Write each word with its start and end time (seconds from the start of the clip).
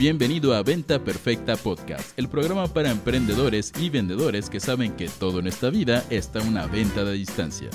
Bienvenido 0.00 0.54
a 0.54 0.62
Venta 0.62 1.04
Perfecta 1.04 1.56
Podcast, 1.56 2.18
el 2.18 2.26
programa 2.26 2.66
para 2.68 2.90
emprendedores 2.90 3.70
y 3.78 3.90
vendedores 3.90 4.48
que 4.48 4.58
saben 4.58 4.96
que 4.96 5.10
todo 5.10 5.40
en 5.40 5.46
esta 5.46 5.68
vida 5.68 6.02
está 6.08 6.40
una 6.40 6.66
venta 6.66 7.04
de 7.04 7.12
distancia. 7.12 7.68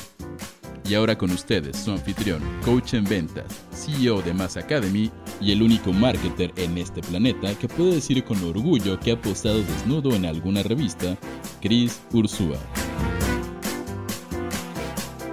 Y 0.90 0.96
ahora 0.96 1.20
con 1.20 1.30
ustedes, 1.30 1.78
su 1.78 1.92
anfitrión, 1.92 2.42
coach 2.66 2.96
en 2.96 3.04
ventas, 3.04 3.46
CEO 3.72 4.24
de 4.24 4.34
Mass 4.34 4.58
Academy 4.58 5.12
y 5.40 5.52
el 5.52 5.62
único 5.62 5.94
marketer 5.94 6.52
en 6.56 6.80
este 6.80 7.02
planeta 7.02 7.54
que 7.60 7.68
puede 7.68 7.94
decir 7.94 8.24
con 8.24 8.44
orgullo 8.44 9.00
que 9.00 9.12
ha 9.12 9.22
postado 9.22 9.62
desnudo 9.62 10.16
en 10.16 10.26
alguna 10.26 10.64
revista, 10.64 11.16
Chris 11.62 12.02
Ursúa. 12.12 12.58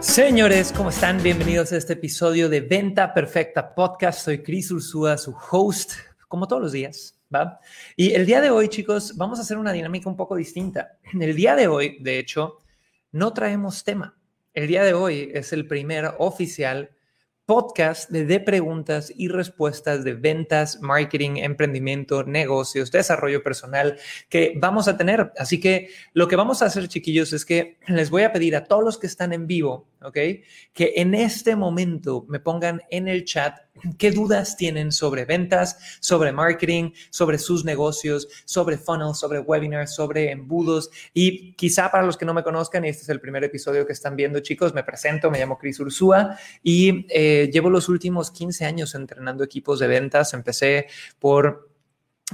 Señores, 0.00 0.75
¿cómo 0.77 0.90
están? 0.90 1.22
Bienvenidos 1.22 1.72
a 1.72 1.79
este 1.79 1.95
episodio 1.95 2.50
de 2.50 2.61
Venta 2.61 3.14
Perfecta 3.14 3.75
Podcast. 3.75 4.27
Soy 4.27 4.43
Chris 4.43 4.71
Ursúa, 4.71 5.17
su 5.17 5.35
host, 5.50 5.93
como 6.32 6.49
todos 6.49 6.63
los 6.63 6.72
días, 6.72 7.21
¿va? 7.32 7.61
Y 7.95 8.14
el 8.14 8.25
día 8.25 8.41
de 8.41 8.49
hoy, 8.49 8.68
chicos, 8.68 9.18
vamos 9.18 9.39
a 9.39 9.43
hacer 9.43 9.59
una 9.59 9.71
dinámica 9.71 10.09
un 10.09 10.17
poco 10.17 10.35
distinta. 10.35 10.99
El 11.13 11.36
día 11.36 11.55
de 11.55 11.68
hoy, 11.68 11.99
de 12.00 12.18
hecho, 12.18 12.57
no 13.11 13.35
traemos 13.35 13.85
tema. 13.85 14.17
El 14.55 14.67
día 14.67 14.82
de 14.82 14.95
hoy 14.95 15.31
es 15.35 15.53
el 15.53 15.67
primer 15.67 16.14
oficial 16.17 16.96
podcast 17.45 18.08
de, 18.08 18.41
preguntas 18.41 19.13
y 19.14 19.29
respuestas 19.29 20.05
de 20.05 20.14
ventas, 20.14 20.81
marketing, 20.81 21.36
emprendimiento, 21.36 22.25
negocios, 22.25 22.91
desarrollo 22.91 23.43
personal 23.43 23.99
que 24.30 24.55
vamos 24.57 24.89
a 24.89 24.96
tener. 24.96 25.35
Así 25.36 25.61
que 25.61 25.91
lo 26.14 26.29
que 26.29 26.36
vamos 26.36 26.63
a 26.63 26.67
hacer, 26.67 26.89
chiquillos, 26.89 27.35
es 27.35 27.44
que 27.44 27.77
les 27.89 28.08
voy 28.08 28.22
a 28.22 28.33
pedir 28.33 28.57
a 28.57 28.64
todos 28.64 28.83
los 28.83 28.96
que 28.96 29.07
están 29.07 29.35
en 29.35 29.46
vivo, 29.46 29.86
¿ok? 30.05 30.17
Que 30.73 30.95
en 30.97 31.15
este 31.15 31.57
momento 31.57 32.25
me 32.29 32.41
pongan 32.41 32.83
en 32.91 33.09
el 33.09 33.25
chat 33.25 33.59
qué 33.98 34.11
dudas 34.11 34.56
tienen 34.56 34.92
sobre 34.92 35.25
ventas, 35.25 35.98
sobre 36.00 36.33
marketing, 36.33 36.92
sobre 37.11 37.39
sus 37.39 37.64
negocios, 37.64 38.28
sobre 38.44 38.78
funnels, 38.78 39.19
sobre 39.19 39.41
webinars, 39.41 39.94
sobre 39.94 40.31
embudos. 40.31 40.91
Y 41.14 41.55
quizá 41.55 41.91
para 41.91 42.05
los 42.05 42.17
que 42.17 42.25
no 42.25 42.34
me 42.34 42.42
conozcan, 42.42 42.84
y 42.84 42.89
este 42.89 43.03
es 43.03 43.09
el 43.09 43.20
primer 43.20 43.44
episodio 43.44 43.86
que 43.86 43.92
están 43.92 44.17
viendo, 44.17 44.41
chicos, 44.41 44.75
me 44.75 44.84
presento, 44.84 45.31
me 45.31 45.39
llamo 45.39 45.59
Chris 45.59 45.81
Ursúa 45.81 46.39
y 46.62 47.06
eh, 47.11 47.50
llevo 47.53 47.70
los 47.70 47.89
últimos 47.89 48.31
15 48.31 48.64
años 48.64 48.94
entrenando 48.94 49.44
equipos 49.44 49.78
de 49.78 49.87
ventas. 49.87 50.34
Empecé 50.34 50.87
por 51.19 51.72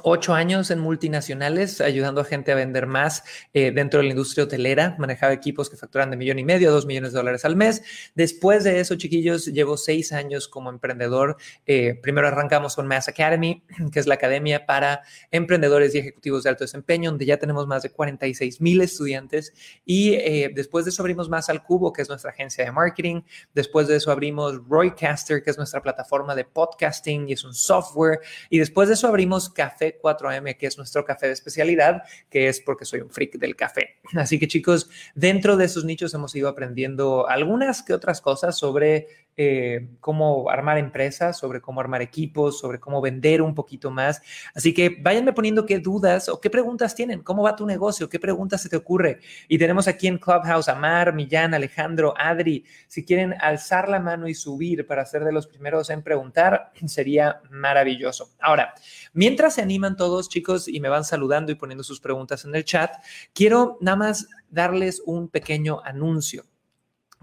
ocho 0.03 0.35
años 0.35 0.71
en 0.71 0.79
multinacionales, 0.79 1.81
ayudando 1.81 2.21
a 2.21 2.25
gente 2.25 2.53
a 2.53 2.55
vender 2.55 2.87
más 2.87 3.25
eh, 3.53 3.71
dentro 3.71 4.01
de 4.01 4.05
la 4.05 4.11
industria 4.11 4.45
hotelera. 4.45 4.97
Manejaba 4.99 5.33
equipos 5.33 5.69
que 5.71 5.77
facturan 5.77 6.11
de 6.11 6.17
millón 6.17 6.39
y 6.39 6.45
medio 6.45 6.69
a 6.69 6.73
dos 6.73 6.87
millones 6.87 7.13
de 7.13 7.19
dólares 7.19 7.45
al 7.45 7.57
mes. 7.57 7.83
Después 8.15 8.65
de 8.65 8.81
eso, 8.81 8.97
chiquillos, 8.97 9.47
llevo 9.47 9.77
seis 9.77 10.13
años 10.13 10.49
como 10.49 10.71
emprendedor. 10.71 11.37
Eh, 11.67 11.99
primero 12.03 12.29
arrancamos 12.29 12.77
con 12.77 12.87
Mass 12.87 13.09
Academy, 13.09 13.63
que 13.93 14.01
es 14.01 14.07
la 14.07 14.15
academia 14.15 14.67
para 14.67 15.03
emprendedores 15.31 15.95
y 15.95 15.99
ejecutivos 15.99 16.45
de 16.45 16.51
alto 16.51 16.65
desempeño, 16.65 17.11
donde 17.11 17.27
ya 17.27 17.39
tenemos 17.39 17.67
más 17.67 17.83
de 17.83 17.91
46 17.91 18.61
mil 18.61 18.81
estudiantes. 18.81 19.53
Y 19.85 20.15
eh, 20.15 20.51
después 20.55 20.85
de 20.85 20.91
eso 20.91 21.03
abrimos 21.03 21.29
Más 21.29 21.49
al 21.49 21.63
Cubo, 21.63 21.93
que 21.93 22.03
es 22.03 22.09
nuestra 22.09 22.31
agencia 22.31 22.65
de 22.65 22.73
marketing. 22.73 23.23
Después 23.55 23.89
de 23.89 23.97
eso 23.97 24.11
abrimos 24.11 24.61
Roycaster, 24.69 25.43
que 25.43 25.51
es 25.51 25.57
nuestra 25.57 25.83
plataforma 25.83 26.35
de 26.35 26.45
podcasting 26.45 27.29
y 27.29 27.33
es 27.33 27.45
un 27.45 27.55
software. 27.55 28.21
Y 28.51 28.59
después 28.59 28.89
de 28.89 28.95
eso 28.95 29.09
abrimos 29.09 29.49
Café 29.49 29.88
4M, 29.97 30.57
que 30.57 30.67
es 30.67 30.77
nuestro 30.77 31.05
café 31.05 31.27
de 31.27 31.33
especialidad, 31.33 32.03
que 32.29 32.49
es 32.49 32.61
porque 32.61 32.85
soy 32.85 33.01
un 33.01 33.11
freak 33.11 33.39
del 33.39 33.57
café. 33.57 33.97
Así 34.15 34.39
que 34.39 34.49
chicos, 34.49 34.91
dentro 35.15 35.57
de 35.57 35.65
esos 35.65 35.85
nichos 35.85 36.13
hemos 36.15 36.35
ido 36.35 36.49
aprendiendo 36.49 37.29
algunas 37.29 37.83
que 37.83 37.95
otras 37.95 38.21
cosas 38.21 38.59
sobre 38.59 39.07
eh, 39.41 39.91
cómo 40.01 40.51
armar 40.51 40.79
empresas, 40.79 41.39
sobre 41.39 41.61
cómo 41.61 41.81
armar 41.81 42.03
equipos, 42.03 42.59
sobre 42.59 42.81
cómo 42.81 43.01
vender 43.01 43.41
un 43.41 43.55
poquito 43.55 43.89
más. 43.89 44.21
Así 44.53 44.75
que 44.75 44.99
váyanme 45.01 45.33
poniendo 45.33 45.65
qué 45.65 45.79
dudas 45.79 46.29
o 46.29 46.41
qué 46.41 46.51
preguntas 46.51 46.97
tienen, 46.97 47.23
cómo 47.23 47.45
va 47.45 47.55
tu 47.55 47.65
negocio, 47.65 48.09
qué 48.09 48.19
preguntas 48.19 48.61
se 48.63 48.69
te 48.69 48.75
ocurre. 48.75 49.21
Y 49.47 49.57
tenemos 49.57 49.87
aquí 49.87 50.09
en 50.09 50.19
Clubhouse 50.19 50.69
a 50.69 50.75
Mar, 50.75 51.15
Millán, 51.15 51.55
Alejandro, 51.55 52.15
Adri. 52.19 52.65
Si 52.89 53.05
quieren 53.05 53.33
alzar 53.41 53.89
la 53.89 54.01
mano 54.01 54.27
y 54.27 54.35
subir 54.35 54.85
para 54.89 55.07
ser 55.07 55.23
de 55.23 55.31
los 55.31 55.47
primeros 55.47 55.89
en 55.91 56.03
preguntar, 56.03 56.73
sería 56.87 57.41
maravilloso. 57.49 58.31
Ahora, 58.41 58.75
mientras 59.13 59.55
se 59.55 59.63
animan 59.63 59.97
todos, 59.97 60.29
chicos, 60.29 60.67
y 60.67 60.81
me 60.81 60.89
van 60.89 61.05
saludando 61.05 61.53
y 61.53 61.55
poniendo 61.55 61.85
sus 61.85 62.01
preguntas 62.01 62.45
en 62.45 62.57
el 62.57 62.65
chat, 62.65 62.91
quiero 63.33 63.79
nada 63.81 63.97
más 63.97 64.29
darles 64.51 65.01
un 65.07 65.29
pequeño 65.29 65.81
anuncio. 65.85 66.45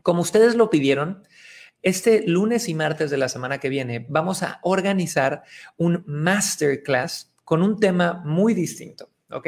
Como 0.02 0.22
ustedes 0.22 0.56
lo 0.56 0.70
pidieron, 0.70 1.24
este 1.85 2.28
lunes 2.28 2.68
y 2.68 2.73
martes 2.73 3.12
de 3.12 3.18
la 3.18 3.29
semana 3.29 3.59
que 3.59 3.69
viene 3.69 4.07
vamos 4.09 4.41
a 4.41 4.59
organizar 4.63 5.44
un 5.78 6.03
masterclass 6.07 7.31
con 7.44 7.62
un 7.62 7.79
tema 7.79 8.23
muy 8.25 8.56
distinto. 8.56 9.12
¿Ok? 9.29 9.47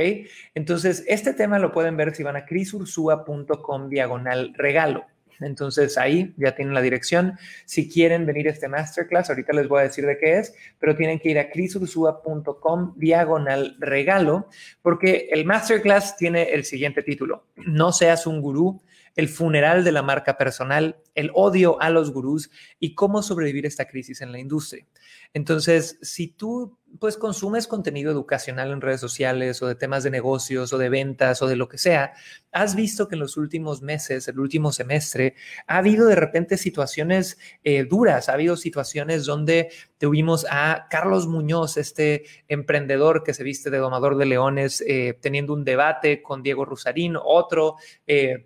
Entonces, 0.53 1.03
este 1.07 1.33
tema 1.33 1.59
lo 1.59 1.71
pueden 1.71 1.97
ver 1.97 2.15
si 2.15 2.21
van 2.21 2.35
a 2.35 2.45
crisursua.com 2.45 3.89
diagonal 3.89 4.53
regalo. 4.55 5.05
Entonces 5.39 5.97
ahí 5.97 6.33
ya 6.37 6.55
tienen 6.55 6.73
la 6.73 6.81
dirección. 6.81 7.37
Si 7.65 7.89
quieren 7.89 8.25
venir 8.25 8.47
a 8.47 8.51
este 8.51 8.67
masterclass, 8.67 9.29
ahorita 9.29 9.53
les 9.53 9.67
voy 9.67 9.79
a 9.79 9.83
decir 9.83 10.05
de 10.05 10.17
qué 10.17 10.39
es, 10.39 10.53
pero 10.79 10.95
tienen 10.95 11.19
que 11.19 11.29
ir 11.29 11.39
a 11.39 11.49
crisursua.com 11.49 12.93
diagonal 12.97 13.75
regalo, 13.79 14.47
porque 14.81 15.29
el 15.31 15.45
masterclass 15.45 16.17
tiene 16.17 16.53
el 16.53 16.65
siguiente 16.65 17.03
título. 17.03 17.45
No 17.55 17.91
seas 17.91 18.27
un 18.27 18.41
gurú, 18.41 18.81
el 19.17 19.27
funeral 19.27 19.83
de 19.83 19.91
la 19.91 20.03
marca 20.03 20.37
personal, 20.37 21.01
el 21.15 21.31
odio 21.33 21.81
a 21.81 21.89
los 21.89 22.11
gurús 22.11 22.51
y 22.79 22.93
cómo 22.93 23.23
sobrevivir 23.23 23.65
esta 23.65 23.87
crisis 23.87 24.21
en 24.21 24.31
la 24.31 24.39
industria. 24.39 24.85
Entonces, 25.33 25.97
si 26.01 26.27
tú 26.27 26.77
pues 26.99 27.17
consumes 27.17 27.67
contenido 27.67 28.11
educacional 28.11 28.71
en 28.71 28.79
redes 28.79 29.01
sociales 29.01 29.61
o 29.61 29.67
de 29.67 29.75
temas 29.75 30.03
de 30.03 30.11
negocios 30.11 30.71
o 30.71 30.77
de 30.77 30.89
ventas 30.89 31.41
o 31.41 31.47
de 31.47 31.55
lo 31.55 31.67
que 31.67 31.79
sea, 31.79 32.13
has 32.51 32.75
visto 32.75 33.07
que 33.07 33.15
en 33.15 33.19
los 33.19 33.37
últimos 33.37 33.81
meses, 33.81 34.27
el 34.27 34.39
último 34.39 34.71
semestre, 34.71 35.33
ha 35.65 35.77
habido 35.77 36.05
de 36.05 36.15
repente 36.15 36.55
situaciones 36.55 37.39
eh, 37.63 37.85
duras, 37.85 38.29
ha 38.29 38.33
habido 38.33 38.55
situaciones 38.55 39.25
donde 39.25 39.69
tuvimos 39.97 40.45
a 40.49 40.85
Carlos 40.91 41.27
Muñoz, 41.27 41.77
este 41.77 42.23
emprendedor 42.47 43.23
que 43.23 43.33
se 43.33 43.43
viste 43.43 43.71
de 43.71 43.79
domador 43.79 44.15
de 44.15 44.25
leones, 44.27 44.83
eh, 44.87 45.17
teniendo 45.19 45.53
un 45.53 45.65
debate 45.65 46.21
con 46.21 46.43
Diego 46.43 46.65
Rusarín, 46.65 47.15
otro... 47.19 47.77
Eh, 48.05 48.45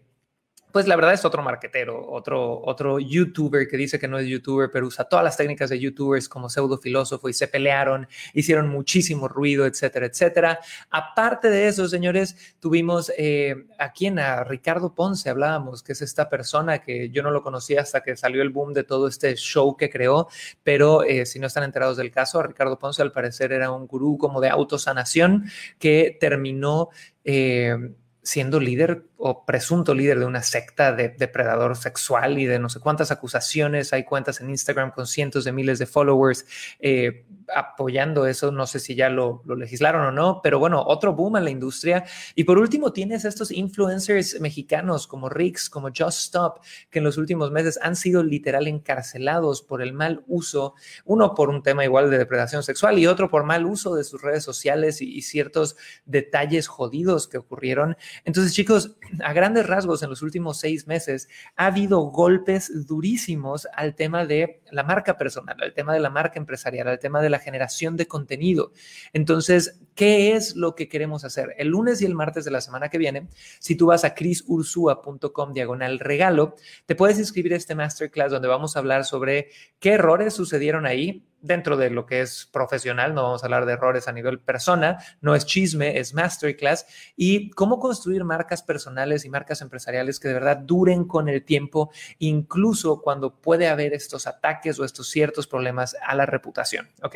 pues 0.72 0.88
la 0.88 0.96
verdad 0.96 1.14
es 1.14 1.26
otro 1.26 1.42
marquetero, 1.42 2.10
otro, 2.10 2.62
otro 2.64 3.00
youtuber 3.00 3.68
que 3.68 3.78
dice 3.78 4.00
que 4.00 4.08
no 4.08 4.18
es 4.18 4.28
youtuber, 4.28 4.70
pero 4.72 4.88
usa 4.88 5.06
todas 5.06 5.24
las 5.24 5.38
técnicas 5.38 5.70
de 5.70 5.80
youtubers 5.80 6.30
como 6.30 6.50
pseudo 6.50 6.78
filósofo 6.78 7.30
y 7.30 7.34
se 7.34 7.48
pelearon, 7.48 8.08
hicieron 8.34 8.70
muchísimo 8.70 9.28
ruido, 9.28 9.66
etcétera, 9.66 10.06
etcétera. 10.06 10.60
Aparte 10.90 11.50
de 11.50 11.68
eso, 11.68 11.88
señores, 11.88 12.56
tuvimos 12.60 13.12
eh, 13.18 13.66
aquí 13.80 14.08
en 14.08 14.20
a 14.20 14.44
Ricardo 14.44 14.94
Ponce, 14.94 15.30
hablábamos, 15.30 15.84
que 15.84 15.94
es 15.94 16.02
esta 16.02 16.30
persona 16.30 16.80
que 16.82 17.10
yo 17.10 17.24
no 17.24 17.32
lo 17.32 17.44
conocía 17.44 17.82
hasta 17.82 18.02
que 18.02 18.16
salió 18.16 18.42
el 18.42 18.50
boom 18.50 18.74
de 18.74 18.84
todo 18.84 19.08
este 19.08 19.36
show 19.36 19.76
que 19.76 19.90
creó, 19.90 20.28
pero 20.64 21.04
eh, 21.04 21.26
si 21.26 21.40
no 21.40 21.48
están 21.48 21.64
enterados 21.64 21.98
del 21.98 22.12
caso, 22.12 22.42
Ricardo 22.44 22.78
Ponce 22.80 23.02
al 23.02 23.12
parecer 23.12 23.52
era 23.52 23.72
un 23.72 23.88
gurú 23.88 24.18
como 24.18 24.42
de 24.42 24.50
autosanación 24.50 25.46
que 25.80 26.18
terminó... 26.20 26.90
Eh, 27.24 27.76
siendo 28.24 28.60
líder 28.60 29.06
o 29.18 29.46
presunto 29.46 29.94
líder 29.94 30.20
de 30.20 30.26
una 30.26 30.44
secta 30.44 30.94
de 30.94 31.10
depredador 31.10 31.76
sexual 31.76 32.38
y 32.40 32.46
de 32.46 32.60
no 32.60 32.70
sé 32.70 32.80
cuántas 32.80 33.12
acusaciones. 33.12 33.94
Hay 33.94 34.04
cuentas 34.04 34.42
en 34.42 34.50
Instagram 34.50 34.92
con 34.92 35.08
cientos 35.08 35.44
de 35.44 35.52
miles 35.52 35.80
de 35.80 35.86
followers 35.86 36.46
eh, 36.80 37.26
apoyando 37.56 38.26
eso. 38.26 38.52
No 38.52 38.68
sé 38.68 38.80
si 38.80 38.96
ya 38.96 39.10
lo, 39.10 39.44
legislaron 39.46 40.06
o 40.06 40.12
no, 40.12 40.42
pero 40.42 40.60
bueno, 40.60 40.84
otro 40.86 41.14
boom 41.14 41.38
en 41.38 41.44
la 41.44 41.50
industria. 41.50 42.06
Y 42.36 42.44
por 42.44 42.58
último, 42.58 42.94
tienes 42.94 43.26
estos 43.26 43.52
influencers 43.52 44.40
mexicanos 44.40 45.08
como 45.08 45.30
Rix, 45.30 45.70
como 45.70 45.90
Just 45.90 46.20
Stop, 46.20 46.60
que 46.90 47.00
en 47.00 47.06
los 47.06 47.18
últimos 47.18 47.52
meses 47.52 47.80
han 47.82 47.96
sido 47.96 48.24
literal 48.24 48.68
encarcelados 48.68 49.62
por 49.62 49.82
el 49.82 49.94
mal 49.94 50.24
uso, 50.28 50.76
uno 51.06 51.36
por 51.36 51.50
un 51.50 51.64
tema 51.64 51.84
igual 51.84 52.10
de 52.10 52.18
depredación 52.18 52.64
sexual 52.64 53.00
y 53.00 53.08
otro 53.08 53.30
por 53.30 53.44
mal 53.44 53.66
uso 53.66 53.96
de 53.96 54.04
sus 54.04 54.22
redes 54.22 54.44
sociales 54.44 55.02
y 55.02 55.22
ciertos 55.22 55.76
detalles 56.06 56.68
jodidos 56.68 57.28
que 57.28 57.38
ocurrieron. 57.38 57.98
Entonces, 58.26 58.54
chicos, 58.54 58.96
a 59.24 59.34
grandes 59.34 59.68
rasgos, 59.68 60.04
en 60.04 60.10
los 60.10 60.22
últimos 60.22 60.60
seis 60.60 60.88
meses 60.88 61.28
ha 61.56 61.68
habido 61.68 62.00
golpes 62.00 62.88
durísimos 62.88 63.68
al 63.74 63.96
tema 63.96 64.26
de 64.26 64.62
la 64.72 64.84
marca 64.84 65.18
personal, 65.18 65.58
al 65.62 65.74
tema 65.74 65.94
de 65.94 66.00
la 66.00 66.10
marca 66.10 66.40
empresarial, 66.40 66.88
al 66.88 67.00
tema 67.00 67.22
de 67.22 67.30
la 67.30 67.40
generación 67.42 67.98
de 67.98 68.08
contenido. 68.08 68.72
Entonces, 69.14 69.80
¿qué 69.96 70.36
es 70.36 70.56
lo 70.56 70.76
que 70.76 70.88
queremos 70.88 71.24
hacer? 71.26 71.56
El 71.58 71.70
lunes 71.70 72.02
y 72.02 72.06
el 72.06 72.16
martes 72.16 72.46
de 72.46 72.52
la 72.52 72.62
semana 72.62 72.90
que 72.90 72.98
viene, 72.98 73.28
si 73.60 73.76
tú 73.76 73.88
vas 73.88 74.04
a 74.04 74.14
crisursua.com 74.14 75.54
diagonal 75.54 76.00
regalo, 76.00 76.56
te 76.86 76.96
puedes 76.96 77.20
inscribir 77.20 77.54
a 77.54 77.58
este 77.58 77.76
masterclass 77.76 78.32
donde 78.32 78.48
vamos 78.48 78.76
a 78.76 78.80
hablar 78.80 79.06
sobre 79.06 79.50
qué 79.80 79.94
errores 79.94 80.34
sucedieron 80.34 80.86
ahí 80.86 81.26
dentro 81.42 81.76
de 81.76 81.90
lo 81.90 82.06
que 82.06 82.22
es 82.22 82.48
profesional, 82.52 83.14
no 83.14 83.24
vamos 83.24 83.44
a 83.44 83.48
hablar 83.48 83.66
de 83.66 83.74
errores 83.74 84.08
a 84.08 84.12
nivel 84.12 84.40
persona, 84.40 85.00
no 85.22 85.36
es 85.36 85.46
chisme, 85.46 85.98
es 85.98 86.14
masterclass, 86.14 86.86
y 87.16 87.50
cómo 87.52 87.80
construir 87.80 88.24
marcas 88.24 88.62
personales 88.62 89.26
y 89.26 89.30
marcas 89.30 89.62
empresariales 89.62 90.20
que 90.20 90.28
de 90.28 90.36
verdad 90.36 90.58
duren 90.58 91.06
con 91.06 91.30
el 91.30 91.44
tiempo, 91.44 91.92
incluso 92.20 93.02
cuando 93.02 93.36
puede 93.36 93.68
haber 93.68 93.94
estos 93.94 94.28
ataques 94.28 94.80
o 94.80 94.86
estos 94.86 95.10
ciertos 95.10 95.48
problemas 95.48 95.96
a 96.06 96.16
la 96.16 96.26
reputación, 96.26 96.90
¿ok? 97.02 97.16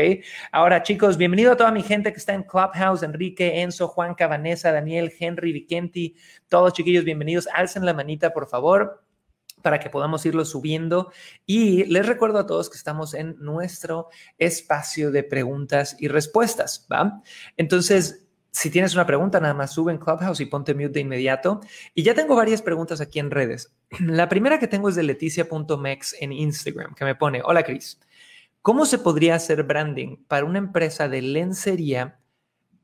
Ahora, 0.52 0.82
chicos, 0.82 1.18
bienvenido 1.18 1.52
a 1.52 1.58
toda 1.58 1.72
mi 1.72 1.84
gente 1.84 2.12
que 2.12 2.20
está 2.20 2.34
en 2.34 2.44
Clubhouse, 2.76 3.04
Enrique, 3.04 3.62
Enzo, 3.62 3.88
Juan, 3.88 4.16
Vanessa, 4.20 4.72
Daniel, 4.72 5.14
Henry, 5.18 5.54
Vicenti, 5.54 6.16
todos 6.50 6.74
chiquillos, 6.74 7.06
bienvenidos, 7.06 7.48
alcen 7.54 7.86
la 7.86 7.94
manita, 7.94 8.34
por 8.34 8.48
favor 8.48 9.02
para 9.62 9.80
que 9.80 9.90
podamos 9.90 10.24
irlo 10.28 10.46
subiendo. 10.46 11.12
Y 11.48 11.86
les 11.86 12.06
recuerdo 12.06 12.38
a 12.38 12.46
todos 12.46 12.70
que 12.70 12.78
estamos 12.78 13.16
en 13.16 13.36
nuestro 13.40 14.10
espacio 14.38 15.10
de 15.10 15.24
preguntas 15.24 15.96
y 15.98 16.08
respuestas, 16.08 16.86
¿va? 16.92 17.24
Entonces, 17.58 18.28
si 18.52 18.70
tienes 18.70 18.94
una 18.94 19.08
pregunta, 19.08 19.40
nada 19.40 19.56
más 19.56 19.74
sube 19.74 19.92
en 19.92 19.98
Clubhouse 19.98 20.40
y 20.40 20.46
ponte 20.46 20.76
mute 20.76 20.90
de 20.90 21.00
inmediato. 21.00 21.62
Y 21.96 22.04
ya 22.04 22.14
tengo 22.14 22.36
varias 22.36 22.62
preguntas 22.62 23.02
aquí 23.02 23.18
en 23.18 23.32
redes. 23.32 23.74
La 24.02 24.30
primera 24.30 24.60
que 24.60 24.68
tengo 24.68 24.90
es 24.90 24.96
de 24.96 25.02
leticia.mex 25.02 26.16
en 26.20 26.32
Instagram, 26.32 26.94
que 26.94 27.06
me 27.06 27.16
pone, 27.16 27.42
hola 27.44 27.64
Cris, 27.64 28.00
¿cómo 28.62 28.86
se 28.86 29.00
podría 29.00 29.34
hacer 29.34 29.64
branding 29.64 30.18
para 30.28 30.46
una 30.46 30.60
empresa 30.60 31.10
de 31.10 31.24
lencería 31.24 32.20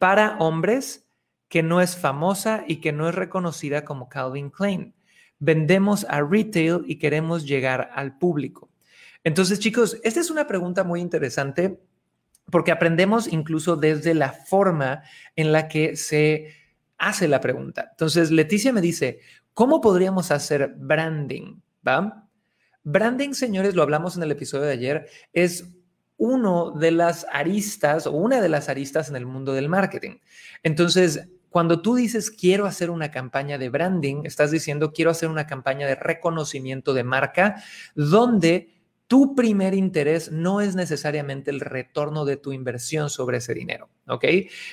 para 0.01 0.36
hombres 0.39 1.06
que 1.48 1.62
no 1.62 1.80
es 1.80 1.95
famosa 1.95 2.65
y 2.68 2.77
que 2.81 2.92
no 2.92 3.07
es 3.07 3.13
reconocida 3.13 3.86
como 3.86 4.09
Calvin 4.09 4.50
Klein? 4.50 4.95
vendemos 5.42 6.06
a 6.07 6.21
retail 6.21 6.83
y 6.86 6.98
queremos 6.98 7.45
llegar 7.45 7.89
al 7.95 8.18
público. 8.18 8.69
Entonces, 9.24 9.59
chicos, 9.59 9.98
esta 10.03 10.19
es 10.19 10.30
una 10.30 10.48
pregunta 10.48 10.83
muy 10.83 11.01
interesante 11.01 11.81
porque 12.50 12.71
aprendemos 12.71 13.27
incluso 13.27 13.75
desde 13.75 14.13
la 14.13 14.31
forma 14.31 15.01
en 15.36 15.51
la 15.51 15.68
que 15.68 15.95
se 15.98 16.54
hace 16.97 17.27
la 17.27 17.42
pregunta. 17.42 17.89
Entonces, 17.92 18.30
Leticia 18.30 18.71
me 18.71 18.81
dice, 18.81 19.19
¿cómo 19.54 19.81
podríamos 19.81 20.30
hacer 20.30 20.75
branding? 20.77 21.59
Branding, 22.83 23.33
señores, 23.33 23.74
lo 23.74 23.81
hablamos 23.81 24.18
en 24.18 24.24
el 24.24 24.31
episodio 24.31 24.65
de 24.65 24.74
ayer, 24.74 25.09
es 25.33 25.65
uno 26.21 26.69
de 26.69 26.91
las 26.91 27.25
aristas 27.31 28.06
o 28.06 28.12
una 28.12 28.41
de 28.41 28.47
las 28.47 28.69
aristas 28.69 29.09
en 29.09 29.15
el 29.15 29.25
mundo 29.25 29.53
del 29.53 29.69
marketing. 29.69 30.19
Entonces, 30.62 31.27
cuando 31.50 31.81
tú 31.81 31.95
dices 31.95 32.29
quiero 32.29 32.68
hacer 32.68 32.91
una 32.91 33.09
campaña 33.09 33.57
de 33.57 33.69
branding, 33.69 34.21
estás 34.25 34.51
diciendo 34.51 34.94
quiero 34.94 35.09
hacer 35.09 35.29
una 35.29 35.47
campaña 35.47 35.88
de 35.88 35.95
reconocimiento 35.95 36.94
de 36.94 37.03
marca 37.03 37.63
donde 37.95 38.69
tu 39.07 39.33
primer 39.33 39.73
interés 39.73 40.31
no 40.31 40.62
es 40.62 40.75
necesariamente 40.75 41.50
el 41.50 41.59
retorno 41.59 42.23
de 42.23 42.38
tu 42.38 42.53
inversión 42.53 43.09
sobre 43.09 43.39
ese 43.39 43.56
dinero, 43.56 43.89
¿ok? 44.07 44.25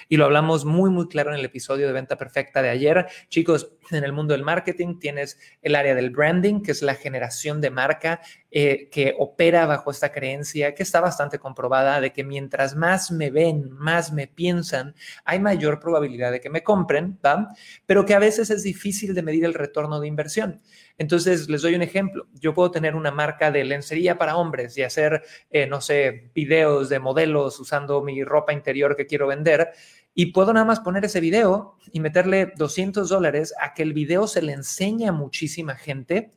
Y 0.09 0.17
lo 0.17 0.25
hablamos 0.25 0.65
muy, 0.65 0.91
muy 0.91 1.09
claro 1.09 1.31
en 1.31 1.39
el 1.39 1.45
episodio 1.45 1.87
de 1.87 1.93
Venta 1.93 2.17
Perfecta 2.17 2.63
de 2.63 2.71
ayer. 2.71 3.07
Chicos, 3.29 3.73
en 3.91 4.05
el 4.05 4.13
mundo 4.13 4.33
del 4.33 4.43
marketing 4.43 4.99
tienes 4.99 5.39
el 5.63 5.75
área 5.75 5.95
del 5.95 6.11
branding, 6.11 6.63
que 6.63 6.73
es 6.73 6.83
la 6.83 6.95
generación 6.95 7.61
de 7.61 7.71
marca 7.71 8.21
eh, 8.51 8.89
que 8.91 9.15
opera 9.19 9.67
bajo 9.67 9.91
esta 9.91 10.11
creencia 10.11 10.75
que 10.75 10.83
está 10.83 11.01
bastante 11.01 11.39
comprobada 11.39 12.01
de 12.01 12.13
que 12.15 12.25
mientras 12.25 12.75
más 12.75 13.11
me 13.11 13.31
ven, 13.31 13.71
más 13.73 14.11
me 14.11 14.27
piensan, 14.27 14.95
hay 15.27 15.39
mayor 15.39 15.81
probabilidad 15.81 16.33
de 16.33 16.41
que 16.41 16.49
me 16.49 16.63
compren, 16.63 17.19
¿va? 17.25 17.49
Pero 17.85 18.07
que 18.07 18.15
a 18.15 18.19
veces 18.19 18.49
es 18.49 18.63
difícil 18.63 19.15
de 19.15 19.23
medir 19.23 19.45
el 19.45 19.53
retorno 19.53 20.01
de 20.01 20.09
inversión. 20.09 20.63
Entonces, 20.97 21.49
les 21.49 21.63
doy 21.63 21.75
un 21.75 21.83
ejemplo. 21.83 22.27
Yo 22.35 22.55
puedo 22.55 22.71
tener 22.71 22.97
una 22.97 23.11
marca 23.11 23.51
de 23.51 23.65
lencería 23.65 24.19
para 24.19 24.37
hombres 24.37 24.77
y 24.79 24.83
hacer, 24.83 25.23
eh, 25.51 25.67
no 25.67 25.81
sé, 25.81 26.31
videos 26.35 26.89
de 26.89 26.99
modelos 26.99 27.61
usando 27.61 28.03
mi 28.03 28.25
ropa 28.25 28.53
interior 28.53 28.97
que 28.97 29.07
quiero 29.07 29.18
vender. 29.27 29.71
Y 30.15 30.27
puedo 30.33 30.53
nada 30.53 30.65
más 30.65 30.81
poner 30.81 31.05
ese 31.05 31.21
video 31.21 31.77
y 31.93 32.01
meterle 32.01 32.53
200 32.57 33.09
dólares 33.09 33.55
a 33.61 33.75
que 33.75 33.83
el 33.83 33.93
video 33.93 34.27
se 34.27 34.43
le 34.43 34.53
enseñe 34.53 35.07
a 35.07 35.13
muchísima 35.13 35.75
gente. 35.75 36.33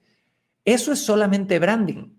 Eso 0.66 0.92
es 0.92 1.00
solamente 1.00 1.60
branding. 1.60 2.14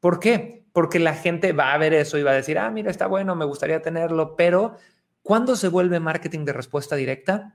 ¿Por 0.00 0.18
qué? 0.20 0.64
Porque 0.72 0.98
la 0.98 1.14
gente 1.14 1.52
va 1.52 1.72
a 1.72 1.78
ver 1.78 1.94
eso 1.94 2.18
y 2.18 2.22
va 2.22 2.32
a 2.32 2.34
decir, 2.34 2.58
ah, 2.58 2.70
mira, 2.70 2.90
está 2.90 3.06
bueno, 3.06 3.36
me 3.36 3.44
gustaría 3.44 3.82
tenerlo, 3.82 4.36
pero 4.36 4.76
¿cuándo 5.22 5.54
se 5.56 5.68
vuelve 5.68 6.00
marketing 6.00 6.44
de 6.44 6.52
respuesta 6.52 6.96
directa? 6.96 7.54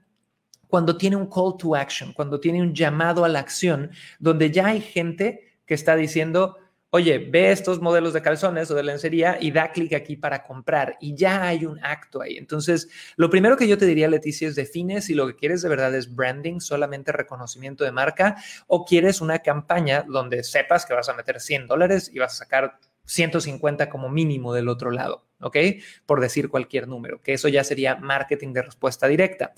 cuando 0.67 0.97
tiene 0.97 1.15
un 1.15 1.27
call 1.27 1.55
to 1.57 1.75
action, 1.75 2.13
cuando 2.13 2.39
tiene 2.39 2.61
un 2.61 2.73
llamado 2.73 3.25
a 3.25 3.29
la 3.29 3.39
acción, 3.39 3.91
donde 4.19 4.51
ya 4.51 4.67
hay 4.67 4.81
gente 4.81 5.57
que 5.65 5.73
está 5.73 5.95
diciendo, 5.95 6.57
oye, 6.89 7.19
ve 7.19 7.51
estos 7.51 7.81
modelos 7.81 8.13
de 8.13 8.21
calzones 8.21 8.71
o 8.71 8.75
de 8.75 8.83
lencería 8.83 9.37
y 9.39 9.51
da 9.51 9.71
clic 9.71 9.93
aquí 9.93 10.15
para 10.15 10.43
comprar. 10.43 10.97
Y 11.01 11.15
ya 11.15 11.43
hay 11.43 11.65
un 11.65 11.83
acto 11.83 12.21
ahí. 12.21 12.37
Entonces, 12.37 12.89
lo 13.15 13.29
primero 13.29 13.57
que 13.57 13.67
yo 13.67 13.77
te 13.77 13.85
diría, 13.85 14.07
Leticia, 14.07 14.47
es 14.47 14.55
define 14.55 15.01
si 15.01 15.13
lo 15.13 15.27
que 15.27 15.35
quieres 15.35 15.61
de 15.61 15.69
verdad 15.69 15.93
es 15.95 16.15
branding, 16.15 16.59
solamente 16.59 17.11
reconocimiento 17.11 17.83
de 17.83 17.91
marca, 17.91 18.35
o 18.67 18.85
quieres 18.85 19.21
una 19.21 19.39
campaña 19.39 20.05
donde 20.07 20.43
sepas 20.43 20.85
que 20.85 20.93
vas 20.93 21.09
a 21.09 21.13
meter 21.13 21.39
100 21.39 21.67
dólares 21.67 22.09
y 22.13 22.19
vas 22.19 22.33
a 22.33 22.37
sacar 22.37 22.79
150 23.07 23.89
como 23.89 24.09
mínimo 24.09 24.53
del 24.53 24.69
otro 24.69 24.91
lado. 24.91 25.27
¿ok? 25.41 25.57
Por 26.05 26.21
decir 26.21 26.49
cualquier 26.49 26.87
número, 26.87 27.21
que 27.21 27.33
eso 27.33 27.47
ya 27.47 27.63
sería 27.63 27.95
marketing 27.95 28.53
de 28.53 28.63
respuesta 28.63 29.07
directa. 29.07 29.53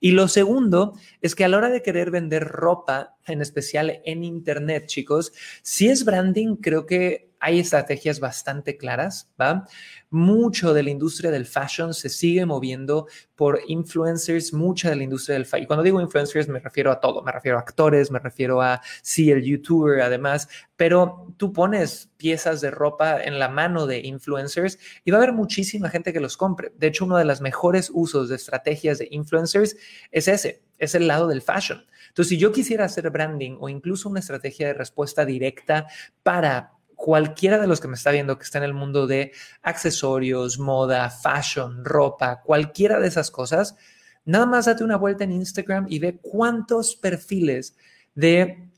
Y 0.00 0.12
lo 0.12 0.28
segundo 0.28 0.94
es 1.20 1.34
que 1.34 1.44
a 1.44 1.48
la 1.48 1.56
hora 1.58 1.70
de 1.70 1.82
querer 1.82 2.10
vender 2.10 2.44
ropa, 2.44 3.16
en 3.26 3.40
especial 3.40 4.00
en 4.04 4.24
Internet, 4.24 4.86
chicos, 4.86 5.32
si 5.62 5.88
es 5.88 6.04
branding, 6.04 6.56
creo 6.56 6.86
que 6.86 7.33
hay 7.44 7.60
estrategias 7.60 8.20
bastante 8.20 8.78
claras, 8.78 9.30
¿va? 9.38 9.68
Mucho 10.08 10.72
de 10.72 10.82
la 10.82 10.88
industria 10.88 11.30
del 11.30 11.44
fashion 11.44 11.92
se 11.92 12.08
sigue 12.08 12.46
moviendo 12.46 13.06
por 13.34 13.60
influencers, 13.66 14.54
mucha 14.54 14.88
de 14.88 14.96
la 14.96 15.02
industria 15.02 15.34
del 15.34 15.44
fashion. 15.44 15.64
Y 15.64 15.66
cuando 15.66 15.82
digo 15.82 16.00
influencers 16.00 16.48
me 16.48 16.58
refiero 16.58 16.90
a 16.90 17.00
todo, 17.00 17.22
me 17.22 17.32
refiero 17.32 17.58
a 17.58 17.60
actores, 17.60 18.10
me 18.10 18.18
refiero 18.18 18.62
a, 18.62 18.80
sí, 19.02 19.30
el 19.30 19.42
youtuber 19.44 20.00
además, 20.00 20.48
pero 20.76 21.34
tú 21.36 21.52
pones 21.52 22.08
piezas 22.16 22.62
de 22.62 22.70
ropa 22.70 23.22
en 23.22 23.38
la 23.38 23.50
mano 23.50 23.86
de 23.86 23.98
influencers 23.98 24.78
y 25.04 25.10
va 25.10 25.18
a 25.18 25.22
haber 25.22 25.34
muchísima 25.34 25.90
gente 25.90 26.14
que 26.14 26.20
los 26.20 26.38
compre. 26.38 26.72
De 26.78 26.86
hecho, 26.86 27.04
uno 27.04 27.18
de 27.18 27.26
los 27.26 27.42
mejores 27.42 27.90
usos 27.92 28.30
de 28.30 28.36
estrategias 28.36 28.96
de 28.96 29.08
influencers 29.10 29.76
es 30.10 30.28
ese, 30.28 30.62
es 30.78 30.94
el 30.94 31.06
lado 31.08 31.28
del 31.28 31.42
fashion. 31.42 31.84
Entonces, 32.08 32.30
si 32.30 32.38
yo 32.38 32.52
quisiera 32.52 32.84
hacer 32.84 33.10
branding 33.10 33.58
o 33.60 33.68
incluso 33.68 34.08
una 34.08 34.20
estrategia 34.20 34.68
de 34.68 34.74
respuesta 34.74 35.26
directa 35.26 35.88
para 36.22 36.73
cualquiera 37.04 37.58
de 37.58 37.66
los 37.66 37.82
que 37.82 37.88
me 37.88 37.96
está 37.96 38.12
viendo 38.12 38.38
que 38.38 38.44
está 38.44 38.56
en 38.56 38.64
el 38.64 38.72
mundo 38.72 39.06
de 39.06 39.32
accesorios, 39.60 40.58
moda, 40.58 41.10
fashion, 41.10 41.84
ropa, 41.84 42.40
cualquiera 42.40 42.98
de 42.98 43.08
esas 43.08 43.30
cosas, 43.30 43.76
nada 44.24 44.46
más 44.46 44.64
date 44.64 44.84
una 44.84 44.96
vuelta 44.96 45.22
en 45.22 45.32
Instagram 45.32 45.84
y 45.90 45.98
ve 45.98 46.18
cuántos 46.22 46.96
perfiles 46.96 47.76
de 48.14 48.70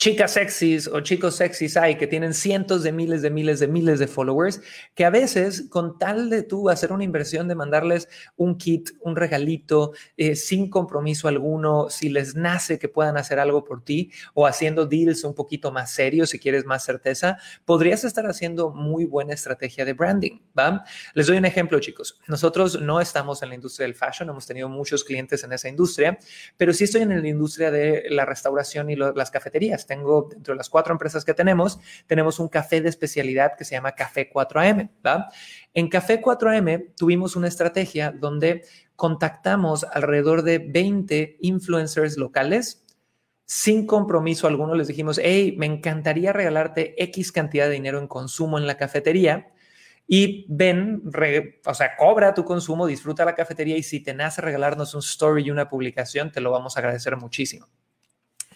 chicas 0.00 0.32
sexys 0.32 0.88
o 0.88 1.00
chicos 1.02 1.36
sexys 1.36 1.76
hay 1.76 1.96
que 1.96 2.06
tienen 2.06 2.32
cientos 2.32 2.82
de 2.82 2.90
miles 2.90 3.20
de 3.20 3.28
miles 3.28 3.60
de 3.60 3.68
miles 3.68 3.98
de 3.98 4.06
followers, 4.06 4.62
que 4.94 5.04
a 5.04 5.10
veces 5.10 5.66
con 5.68 5.98
tal 5.98 6.30
de 6.30 6.42
tú 6.42 6.70
hacer 6.70 6.90
una 6.90 7.04
inversión 7.04 7.48
de 7.48 7.54
mandarles 7.54 8.08
un 8.36 8.56
kit, 8.56 8.92
un 9.02 9.14
regalito, 9.14 9.92
eh, 10.16 10.36
sin 10.36 10.70
compromiso 10.70 11.28
alguno, 11.28 11.90
si 11.90 12.08
les 12.08 12.34
nace 12.34 12.78
que 12.78 12.88
puedan 12.88 13.18
hacer 13.18 13.38
algo 13.38 13.62
por 13.62 13.84
ti 13.84 14.10
o 14.32 14.46
haciendo 14.46 14.86
deals 14.86 15.22
un 15.22 15.34
poquito 15.34 15.70
más 15.70 15.90
serios 15.90 16.30
si 16.30 16.38
quieres 16.38 16.64
más 16.64 16.82
certeza, 16.82 17.36
podrías 17.66 18.02
estar 18.02 18.26
haciendo 18.26 18.70
muy 18.70 19.04
buena 19.04 19.34
estrategia 19.34 19.84
de 19.84 19.92
branding, 19.92 20.40
¿va? 20.58 20.82
Les 21.12 21.26
doy 21.26 21.36
un 21.36 21.44
ejemplo, 21.44 21.78
chicos. 21.78 22.18
Nosotros 22.26 22.80
no 22.80 23.02
estamos 23.02 23.42
en 23.42 23.50
la 23.50 23.54
industria 23.54 23.86
del 23.86 23.94
fashion, 23.94 24.30
hemos 24.30 24.46
tenido 24.46 24.70
muchos 24.70 25.04
clientes 25.04 25.44
en 25.44 25.52
esa 25.52 25.68
industria, 25.68 26.18
pero 26.56 26.72
sí 26.72 26.84
estoy 26.84 27.02
en 27.02 27.20
la 27.20 27.28
industria 27.28 27.70
de 27.70 28.04
la 28.08 28.24
restauración 28.24 28.88
y 28.88 28.96
las 28.96 29.30
cafeterías 29.30 29.89
tengo, 29.90 30.28
dentro 30.30 30.54
de 30.54 30.56
las 30.56 30.70
cuatro 30.70 30.92
empresas 30.92 31.24
que 31.24 31.34
tenemos, 31.34 31.80
tenemos 32.06 32.38
un 32.38 32.48
café 32.48 32.80
de 32.80 32.88
especialidad 32.88 33.56
que 33.58 33.64
se 33.64 33.74
llama 33.74 33.96
Café 33.96 34.30
4AM, 34.32 34.88
¿va? 35.04 35.28
En 35.74 35.88
Café 35.88 36.22
4AM 36.22 36.94
tuvimos 36.96 37.34
una 37.34 37.48
estrategia 37.48 38.12
donde 38.12 38.62
contactamos 38.94 39.82
alrededor 39.82 40.42
de 40.42 40.58
20 40.58 41.38
influencers 41.40 42.16
locales 42.16 42.84
sin 43.46 43.84
compromiso 43.84 44.46
alguno. 44.46 44.76
Les 44.76 44.86
dijimos, 44.86 45.18
hey, 45.20 45.56
me 45.58 45.66
encantaría 45.66 46.32
regalarte 46.32 46.94
X 47.02 47.32
cantidad 47.32 47.66
de 47.66 47.72
dinero 47.72 47.98
en 47.98 48.06
consumo 48.06 48.58
en 48.58 48.68
la 48.68 48.76
cafetería 48.76 49.52
y 50.06 50.46
ven, 50.48 51.02
o 51.66 51.74
sea, 51.74 51.96
cobra 51.96 52.32
tu 52.32 52.44
consumo, 52.44 52.86
disfruta 52.86 53.24
la 53.24 53.34
cafetería 53.34 53.76
y 53.76 53.82
si 53.82 54.00
te 54.00 54.14
nace 54.14 54.40
regalarnos 54.40 54.94
un 54.94 55.00
story 55.00 55.46
y 55.46 55.50
una 55.50 55.68
publicación, 55.68 56.30
te 56.30 56.40
lo 56.40 56.52
vamos 56.52 56.76
a 56.76 56.80
agradecer 56.80 57.16
muchísimo. 57.16 57.66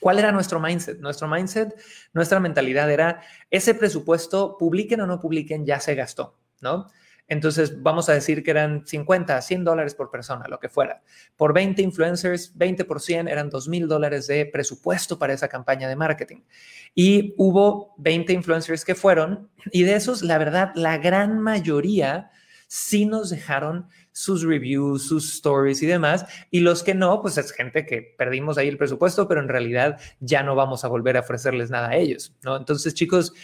¿Cuál 0.04 0.18
era 0.18 0.32
nuestro 0.32 0.60
mindset? 0.60 1.00
Nuestro 1.00 1.26
mindset, 1.28 1.74
nuestra 2.12 2.38
mentalidad 2.38 2.90
era 2.90 3.22
ese 3.50 3.72
presupuesto, 3.72 4.58
publiquen 4.58 5.00
o 5.00 5.06
no 5.06 5.18
publiquen, 5.18 5.64
ya 5.64 5.80
se 5.80 5.94
gastó, 5.94 6.36
¿no? 6.60 6.90
Entonces, 7.26 7.82
vamos 7.82 8.10
a 8.10 8.12
decir 8.12 8.44
que 8.44 8.50
eran 8.50 8.86
50, 8.86 9.40
100 9.40 9.64
dólares 9.64 9.94
por 9.94 10.10
persona, 10.10 10.46
lo 10.46 10.60
que 10.60 10.68
fuera. 10.68 11.02
Por 11.38 11.54
20 11.54 11.80
influencers, 11.80 12.52
20 12.54 12.84
por 12.84 13.00
100 13.00 13.28
eran 13.28 13.48
2 13.48 13.66
mil 13.68 13.88
dólares 13.88 14.26
de 14.26 14.44
presupuesto 14.44 15.18
para 15.18 15.32
esa 15.32 15.48
campaña 15.48 15.88
de 15.88 15.96
marketing. 15.96 16.42
Y 16.94 17.34
hubo 17.38 17.94
20 17.96 18.30
influencers 18.34 18.84
que 18.84 18.94
fueron, 18.94 19.48
y 19.72 19.84
de 19.84 19.94
esos, 19.94 20.22
la 20.22 20.36
verdad, 20.36 20.72
la 20.74 20.98
gran 20.98 21.40
mayoría 21.40 22.30
sí 22.68 23.06
nos 23.06 23.30
dejaron 23.30 23.88
sus 24.14 24.42
reviews, 24.44 25.08
sus 25.08 25.34
stories 25.34 25.82
y 25.82 25.86
demás. 25.86 26.24
Y 26.50 26.60
los 26.60 26.82
que 26.82 26.94
no, 26.94 27.20
pues 27.20 27.36
es 27.36 27.52
gente 27.52 27.84
que 27.84 28.00
perdimos 28.00 28.56
ahí 28.56 28.68
el 28.68 28.78
presupuesto, 28.78 29.28
pero 29.28 29.40
en 29.40 29.48
realidad 29.48 30.00
ya 30.20 30.42
no 30.42 30.54
vamos 30.54 30.84
a 30.84 30.88
volver 30.88 31.16
a 31.16 31.20
ofrecerles 31.20 31.68
nada 31.68 31.88
a 31.90 31.96
ellos, 31.96 32.32
¿no? 32.42 32.56
Entonces, 32.56 32.94
chicos, 32.94 33.34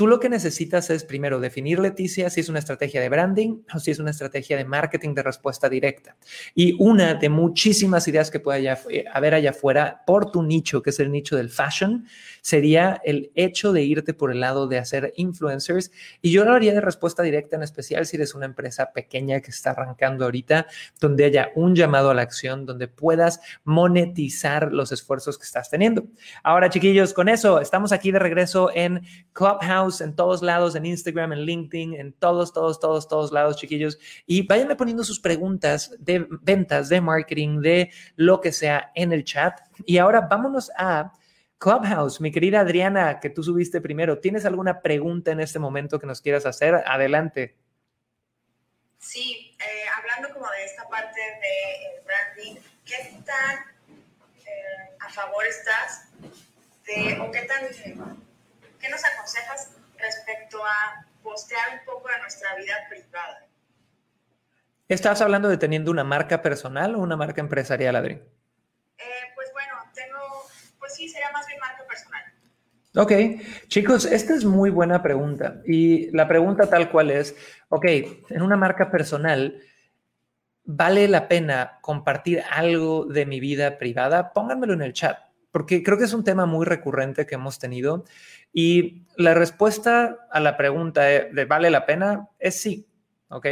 Tú 0.00 0.06
lo 0.06 0.18
que 0.18 0.30
necesitas 0.30 0.88
es 0.88 1.04
primero 1.04 1.40
definir, 1.40 1.78
Leticia, 1.78 2.30
si 2.30 2.40
es 2.40 2.48
una 2.48 2.58
estrategia 2.58 3.02
de 3.02 3.10
branding 3.10 3.64
o 3.74 3.78
si 3.78 3.90
es 3.90 3.98
una 3.98 4.12
estrategia 4.12 4.56
de 4.56 4.64
marketing 4.64 5.12
de 5.12 5.22
respuesta 5.22 5.68
directa. 5.68 6.16
Y 6.54 6.74
una 6.78 7.12
de 7.12 7.28
muchísimas 7.28 8.08
ideas 8.08 8.30
que 8.30 8.40
puede 8.40 8.66
eh, 8.66 9.04
haber 9.12 9.34
allá 9.34 9.50
afuera 9.50 10.00
por 10.06 10.32
tu 10.32 10.42
nicho, 10.42 10.80
que 10.80 10.88
es 10.88 11.00
el 11.00 11.12
nicho 11.12 11.36
del 11.36 11.50
fashion, 11.50 12.06
sería 12.40 13.02
el 13.04 13.30
hecho 13.34 13.74
de 13.74 13.82
irte 13.82 14.14
por 14.14 14.32
el 14.32 14.40
lado 14.40 14.68
de 14.68 14.78
hacer 14.78 15.12
influencers. 15.16 15.90
Y 16.22 16.32
yo 16.32 16.46
lo 16.46 16.54
haría 16.54 16.72
de 16.72 16.80
respuesta 16.80 17.22
directa, 17.22 17.56
en 17.56 17.62
especial 17.62 18.06
si 18.06 18.16
eres 18.16 18.34
una 18.34 18.46
empresa 18.46 18.92
pequeña 18.94 19.42
que 19.42 19.50
está 19.50 19.72
arrancando 19.72 20.24
ahorita, 20.24 20.66
donde 20.98 21.26
haya 21.26 21.50
un 21.56 21.76
llamado 21.76 22.08
a 22.08 22.14
la 22.14 22.22
acción, 22.22 22.64
donde 22.64 22.88
puedas 22.88 23.42
monetizar 23.64 24.72
los 24.72 24.92
esfuerzos 24.92 25.36
que 25.36 25.44
estás 25.44 25.68
teniendo. 25.68 26.06
Ahora, 26.42 26.70
chiquillos, 26.70 27.12
con 27.12 27.28
eso 27.28 27.60
estamos 27.60 27.92
aquí 27.92 28.10
de 28.10 28.18
regreso 28.18 28.70
en 28.74 29.02
Clubhouse 29.34 29.89
en 30.00 30.14
todos 30.14 30.42
lados, 30.42 30.76
en 30.76 30.86
Instagram, 30.86 31.32
en 31.32 31.40
LinkedIn, 31.40 31.94
en 31.94 32.12
todos, 32.12 32.52
todos, 32.52 32.78
todos, 32.78 33.08
todos 33.08 33.32
lados, 33.32 33.56
chiquillos. 33.56 33.98
Y 34.26 34.46
váyanme 34.46 34.76
poniendo 34.76 35.02
sus 35.02 35.18
preguntas 35.18 35.96
de 35.98 36.26
ventas, 36.42 36.90
de 36.90 37.00
marketing, 37.00 37.60
de 37.62 37.90
lo 38.16 38.40
que 38.40 38.52
sea 38.52 38.92
en 38.94 39.12
el 39.12 39.24
chat. 39.24 39.58
Y 39.86 39.98
ahora 39.98 40.20
vámonos 40.20 40.70
a 40.76 41.12
Clubhouse. 41.58 42.20
Mi 42.20 42.30
querida 42.30 42.60
Adriana, 42.60 43.20
que 43.20 43.30
tú 43.30 43.42
subiste 43.42 43.80
primero, 43.80 44.18
¿tienes 44.18 44.44
alguna 44.44 44.80
pregunta 44.80 45.32
en 45.32 45.40
este 45.40 45.58
momento 45.58 45.98
que 45.98 46.06
nos 46.06 46.20
quieras 46.20 46.46
hacer? 46.46 46.74
Adelante. 46.86 47.56
Sí, 48.98 49.56
eh, 49.58 49.88
hablando 49.96 50.34
como 50.34 50.50
de 50.50 50.64
esta 50.64 50.88
parte 50.88 51.18
de 51.18 52.02
branding, 52.04 52.60
¿qué 52.84 53.22
tan 53.24 53.58
eh, 54.44 54.96
a 55.00 55.08
favor 55.08 55.44
estás 55.46 56.08
de, 56.86 57.18
o 57.20 57.30
qué 57.30 57.42
tan, 57.42 57.66
qué 58.78 58.88
nos 58.88 59.04
aconsejas 59.04 59.70
respecto 60.00 60.64
a 60.64 61.06
postear 61.22 61.78
un 61.78 61.84
poco 61.84 62.08
de 62.08 62.18
nuestra 62.20 62.54
vida 62.56 62.74
privada. 62.88 63.46
¿Estás 64.88 65.20
hablando 65.20 65.48
de 65.48 65.56
teniendo 65.56 65.90
una 65.90 66.02
marca 66.02 66.42
personal 66.42 66.96
o 66.96 66.98
una 66.98 67.16
marca 67.16 67.40
empresarial, 67.40 67.94
Adri? 67.94 68.14
Eh, 68.14 69.04
pues 69.36 69.48
bueno, 69.52 69.74
tengo, 69.94 70.18
pues 70.78 70.94
sí, 70.94 71.08
sería 71.08 71.30
más 71.30 71.46
bien 71.46 71.60
marca 71.60 71.84
personal. 71.86 72.22
Ok, 72.96 73.12
chicos, 73.68 74.04
esta 74.04 74.34
es 74.34 74.44
muy 74.44 74.68
buena 74.70 75.00
pregunta. 75.00 75.62
Y 75.64 76.10
la 76.10 76.26
pregunta 76.26 76.68
tal 76.68 76.90
cual 76.90 77.12
es, 77.12 77.36
ok, 77.68 77.86
en 78.30 78.42
una 78.42 78.56
marca 78.56 78.90
personal, 78.90 79.62
¿vale 80.64 81.06
la 81.06 81.28
pena 81.28 81.78
compartir 81.82 82.42
algo 82.50 83.04
de 83.04 83.26
mi 83.26 83.38
vida 83.38 83.78
privada? 83.78 84.32
Pónganmelo 84.32 84.72
en 84.72 84.82
el 84.82 84.92
chat, 84.92 85.18
porque 85.52 85.84
creo 85.84 85.98
que 85.98 86.04
es 86.04 86.12
un 86.12 86.24
tema 86.24 86.46
muy 86.46 86.66
recurrente 86.66 87.26
que 87.26 87.36
hemos 87.36 87.60
tenido 87.60 88.04
y 88.52 89.06
la 89.16 89.34
respuesta 89.34 90.28
a 90.30 90.40
la 90.40 90.56
pregunta 90.56 91.02
de, 91.02 91.44
¿vale 91.44 91.70
la 91.70 91.86
pena? 91.86 92.28
es 92.38 92.60
sí, 92.60 92.86
¿ok? 93.28 93.46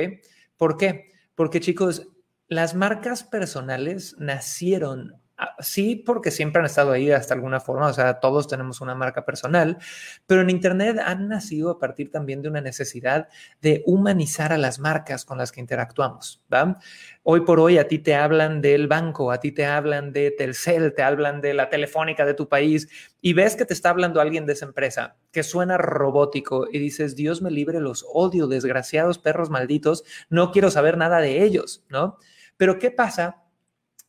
¿Por 0.57 0.77
qué? 0.77 1.13
Porque 1.35 1.61
chicos, 1.61 2.09
las 2.49 2.75
marcas 2.75 3.23
personales 3.23 4.17
nacieron 4.19 5.21
sí, 5.61 5.97
porque 5.97 6.31
siempre 6.31 6.61
han 6.61 6.67
estado 6.67 6.93
ahí 6.93 7.11
hasta 7.11 7.35
alguna 7.35 7.61
forma, 7.61 7.87
o 7.87 7.93
sea, 7.93 8.21
todos 8.21 8.49
tenemos 8.49 8.81
una 8.81 8.95
marca 8.95 9.25
personal, 9.25 9.79
pero 10.27 10.43
en 10.43 10.51
Internet 10.51 10.99
han 11.05 11.29
nacido 11.29 11.71
a 11.71 11.79
partir 11.79 12.11
también 12.11 12.43
de 12.43 12.49
una 12.49 12.61
necesidad 12.61 13.29
de 13.61 13.83
humanizar 13.87 14.53
a 14.53 14.59
las 14.59 14.79
marcas 14.79 15.25
con 15.25 15.39
las 15.39 15.53
que 15.53 15.61
interactuamos, 15.61 16.43
¿va? 16.53 16.79
Hoy 17.23 17.43
por 17.43 17.61
hoy 17.61 17.79
a 17.79 17.87
ti 17.89 17.99
te 17.99 18.15
hablan 18.15 18.61
del 18.61 18.89
banco, 18.89 19.31
a 19.31 19.39
ti 19.39 19.53
te 19.53 19.67
hablan 19.67 20.13
de 20.13 20.31
Telcel, 20.31 20.95
te 20.95 21.03
hablan 21.03 21.41
de 21.41 21.55
la 21.55 21.69
telefónica 21.69 22.25
de 22.25 22.35
tu 22.35 22.49
país 22.49 22.89
y 23.21 23.33
ves 23.33 23.55
que 23.55 23.65
te 23.65 23.75
está 23.75 23.91
hablando 23.91 24.21
alguien 24.21 24.47
de 24.47 24.55
esa 24.55 24.67
empresa 24.67 25.17
que 25.31 25.43
suena 25.43 25.77
robótico 25.79 26.67
y 26.71 26.79
dices, 26.79 27.17
Dios 27.17 27.43
me 27.43 27.51
libre, 27.51 27.81
los 27.81 28.05
odio, 28.13 28.47
desgraciados 28.47 29.19
perros 29.19 29.51
malditos, 29.51 30.05
no 30.31 30.51
quiero 30.53 30.71
saber 30.71 30.97
nada 30.97 31.21
de 31.21 31.43
ellos, 31.45 31.85
¿no? 31.89 32.17
Pero 32.57 32.79
¿qué 32.79 32.91
pasa? 32.91 33.45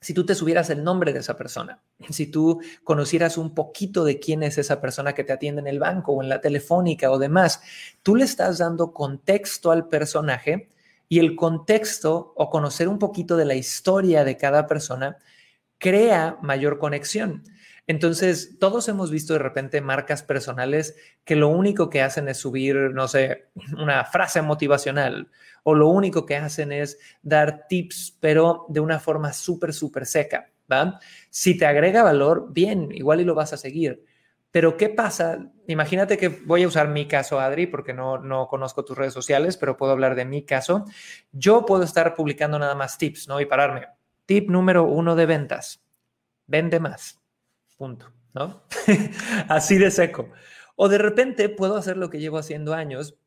Si 0.02 0.14
tú 0.14 0.26
te 0.26 0.36
subieras 0.36 0.70
el 0.70 0.84
nombre 0.84 1.14
de 1.14 1.20
esa 1.20 1.36
persona, 1.36 1.82
si 2.10 2.28
tú 2.28 2.62
conocieras 2.84 3.38
un 3.38 3.54
poquito 3.54 4.04
de 4.04 4.20
quién 4.20 4.44
es 4.44 4.58
esa 4.58 4.82
persona 4.82 5.14
que 5.14 5.24
te 5.24 5.34
atiende 5.34 5.62
en 5.62 5.68
el 5.68 5.80
banco 5.80 6.14
o 6.14 6.24
en 6.24 6.30
la 6.30 6.42
telefónica 6.42 7.12
o 7.12 7.20
demás, 7.20 7.62
tú 8.04 8.16
le 8.16 8.26
estás 8.26 8.58
dando 8.60 8.94
contexto 8.94 9.72
al 9.72 9.88
personaje 9.88 10.70
y 11.08 11.20
el 11.20 11.36
contexto 11.36 12.34
o 12.36 12.50
conocer 12.50 12.88
un 12.88 13.00
poquito 13.00 13.36
de 13.36 13.46
la 13.46 13.56
historia 13.56 14.24
de 14.24 14.38
cada 14.38 14.68
persona 14.68 15.18
crea 15.80 16.38
mayor 16.42 16.78
conexión. 16.78 17.44
Entonces, 17.90 18.60
todos 18.60 18.88
hemos 18.88 19.10
visto 19.10 19.34
de 19.34 19.40
repente 19.40 19.82
marcas 19.82 20.22
personales 20.22 20.96
que 21.24 21.36
lo 21.36 21.48
único 21.48 21.90
que 21.90 22.04
hacen 22.04 22.30
es 22.30 22.38
subir, 22.38 22.76
no 22.94 23.08
sé, 23.08 23.48
una 23.80 24.06
frase 24.06 24.44
motivacional 24.44 25.32
o 25.64 25.74
lo 25.74 25.88
único 25.88 26.24
que 26.24 26.36
hacen 26.36 26.72
es 26.72 27.00
dar 27.24 27.66
tips, 27.68 28.16
pero 28.20 28.68
de 28.70 28.80
una 28.80 29.00
forma 29.00 29.34
súper, 29.34 29.74
súper 29.74 30.06
seca, 30.06 30.52
¿va? 30.72 31.00
Si 31.32 31.58
te 31.58 31.66
agrega 31.66 32.04
valor, 32.04 32.54
bien, 32.54 32.92
igual 32.92 33.22
y 33.22 33.24
lo 33.24 33.34
vas 33.34 33.54
a 33.54 33.58
seguir. 33.58 34.06
Pero 34.52 34.78
¿qué 34.78 34.90
pasa? 34.90 35.50
Imagínate 35.66 36.20
que 36.20 36.30
voy 36.30 36.62
a 36.62 36.68
usar 36.68 36.90
mi 36.90 37.08
caso, 37.08 37.40
Adri, 37.40 37.66
porque 37.66 37.96
no, 37.96 38.20
no 38.20 38.46
conozco 38.46 38.86
tus 38.86 39.00
redes 39.00 39.14
sociales, 39.16 39.58
pero 39.58 39.78
puedo 39.78 39.94
hablar 39.94 40.14
de 40.14 40.26
mi 40.26 40.46
caso. 40.46 40.86
Yo 41.32 41.66
puedo 41.66 41.82
estar 41.82 42.14
publicando 42.14 42.60
nada 42.60 42.76
más 42.76 43.00
tips, 43.00 43.28
¿no? 43.28 43.42
Y 43.42 43.48
pararme. 43.48 43.88
Tip 44.28 44.48
número 44.48 44.84
uno 44.84 45.16
de 45.16 45.26
ventas. 45.26 45.84
Vende 46.46 46.80
más 46.80 47.20
punto, 47.80 48.12
¿no? 48.36 48.62
Así 49.48 49.78
de 49.78 49.90
seco. 49.90 50.30
O 50.76 50.90
de 50.90 50.98
repente 50.98 51.48
puedo 51.48 51.78
hacer 51.78 51.96
lo 51.96 52.10
que 52.10 52.20
llevo 52.20 52.38
haciendo 52.38 52.74
años 52.74 53.18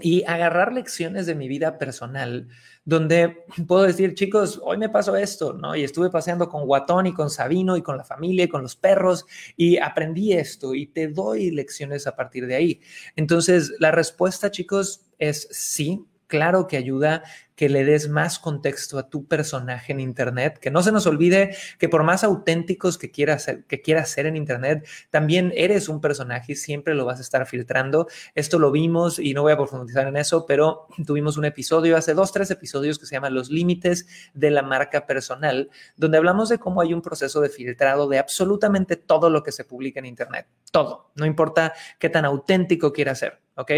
y 0.00 0.22
agarrar 0.26 0.72
lecciones 0.72 1.26
de 1.26 1.34
mi 1.34 1.48
vida 1.48 1.78
personal, 1.78 2.48
donde 2.84 3.44
puedo 3.66 3.82
decir, 3.82 4.14
chicos, 4.14 4.60
hoy 4.62 4.76
me 4.76 4.90
pasó 4.90 5.16
esto, 5.16 5.54
¿no? 5.54 5.74
Y 5.74 5.82
estuve 5.82 6.10
paseando 6.10 6.48
con 6.48 6.66
Guatón 6.66 7.06
y 7.06 7.14
con 7.14 7.30
Sabino 7.30 7.76
y 7.76 7.82
con 7.82 7.96
la 7.96 8.04
familia 8.04 8.44
y 8.44 8.48
con 8.48 8.62
los 8.62 8.76
perros 8.76 9.24
y 9.56 9.78
aprendí 9.78 10.34
esto 10.34 10.74
y 10.74 10.86
te 10.86 11.08
doy 11.08 11.50
lecciones 11.50 12.06
a 12.06 12.14
partir 12.14 12.46
de 12.46 12.56
ahí. 12.56 12.80
Entonces, 13.16 13.72
la 13.80 13.90
respuesta, 13.90 14.50
chicos, 14.50 15.06
es 15.18 15.48
sí, 15.50 16.06
claro 16.26 16.66
que 16.68 16.76
ayuda 16.76 17.24
que 17.58 17.68
le 17.68 17.84
des 17.84 18.08
más 18.08 18.38
contexto 18.38 19.00
a 19.00 19.10
tu 19.10 19.26
personaje 19.26 19.90
en 19.90 19.98
Internet, 19.98 20.60
que 20.60 20.70
no 20.70 20.80
se 20.80 20.92
nos 20.92 21.08
olvide 21.08 21.56
que 21.80 21.88
por 21.88 22.04
más 22.04 22.22
auténticos 22.22 22.98
que 22.98 23.10
quieras 23.10 23.42
ser, 23.42 23.64
que 23.64 23.82
quieras 23.82 24.10
ser 24.10 24.26
en 24.26 24.36
Internet, 24.36 24.86
también 25.10 25.52
eres 25.56 25.88
un 25.88 26.00
personaje 26.00 26.52
y 26.52 26.54
siempre 26.54 26.94
lo 26.94 27.04
vas 27.04 27.18
a 27.18 27.22
estar 27.22 27.44
filtrando. 27.46 28.06
Esto 28.36 28.60
lo 28.60 28.70
vimos 28.70 29.18
y 29.18 29.34
no 29.34 29.42
voy 29.42 29.50
a 29.50 29.56
profundizar 29.56 30.06
en 30.06 30.16
eso, 30.16 30.46
pero 30.46 30.86
tuvimos 31.04 31.36
un 31.36 31.46
episodio 31.46 31.96
hace 31.96 32.14
dos, 32.14 32.30
tres 32.30 32.48
episodios 32.52 32.96
que 32.96 33.06
se 33.06 33.16
llama 33.16 33.28
Los 33.28 33.50
límites 33.50 34.06
de 34.34 34.52
la 34.52 34.62
marca 34.62 35.04
personal, 35.04 35.68
donde 35.96 36.16
hablamos 36.16 36.50
de 36.50 36.60
cómo 36.60 36.80
hay 36.80 36.94
un 36.94 37.02
proceso 37.02 37.40
de 37.40 37.48
filtrado 37.48 38.06
de 38.06 38.20
absolutamente 38.20 38.94
todo 38.94 39.30
lo 39.30 39.42
que 39.42 39.50
se 39.50 39.64
publica 39.64 39.98
en 39.98 40.06
Internet. 40.06 40.46
Todo, 40.70 41.10
no 41.16 41.26
importa 41.26 41.74
qué 41.98 42.08
tan 42.08 42.24
auténtico 42.24 42.92
quiera 42.92 43.16
ser, 43.16 43.40
¿ok? 43.56 43.72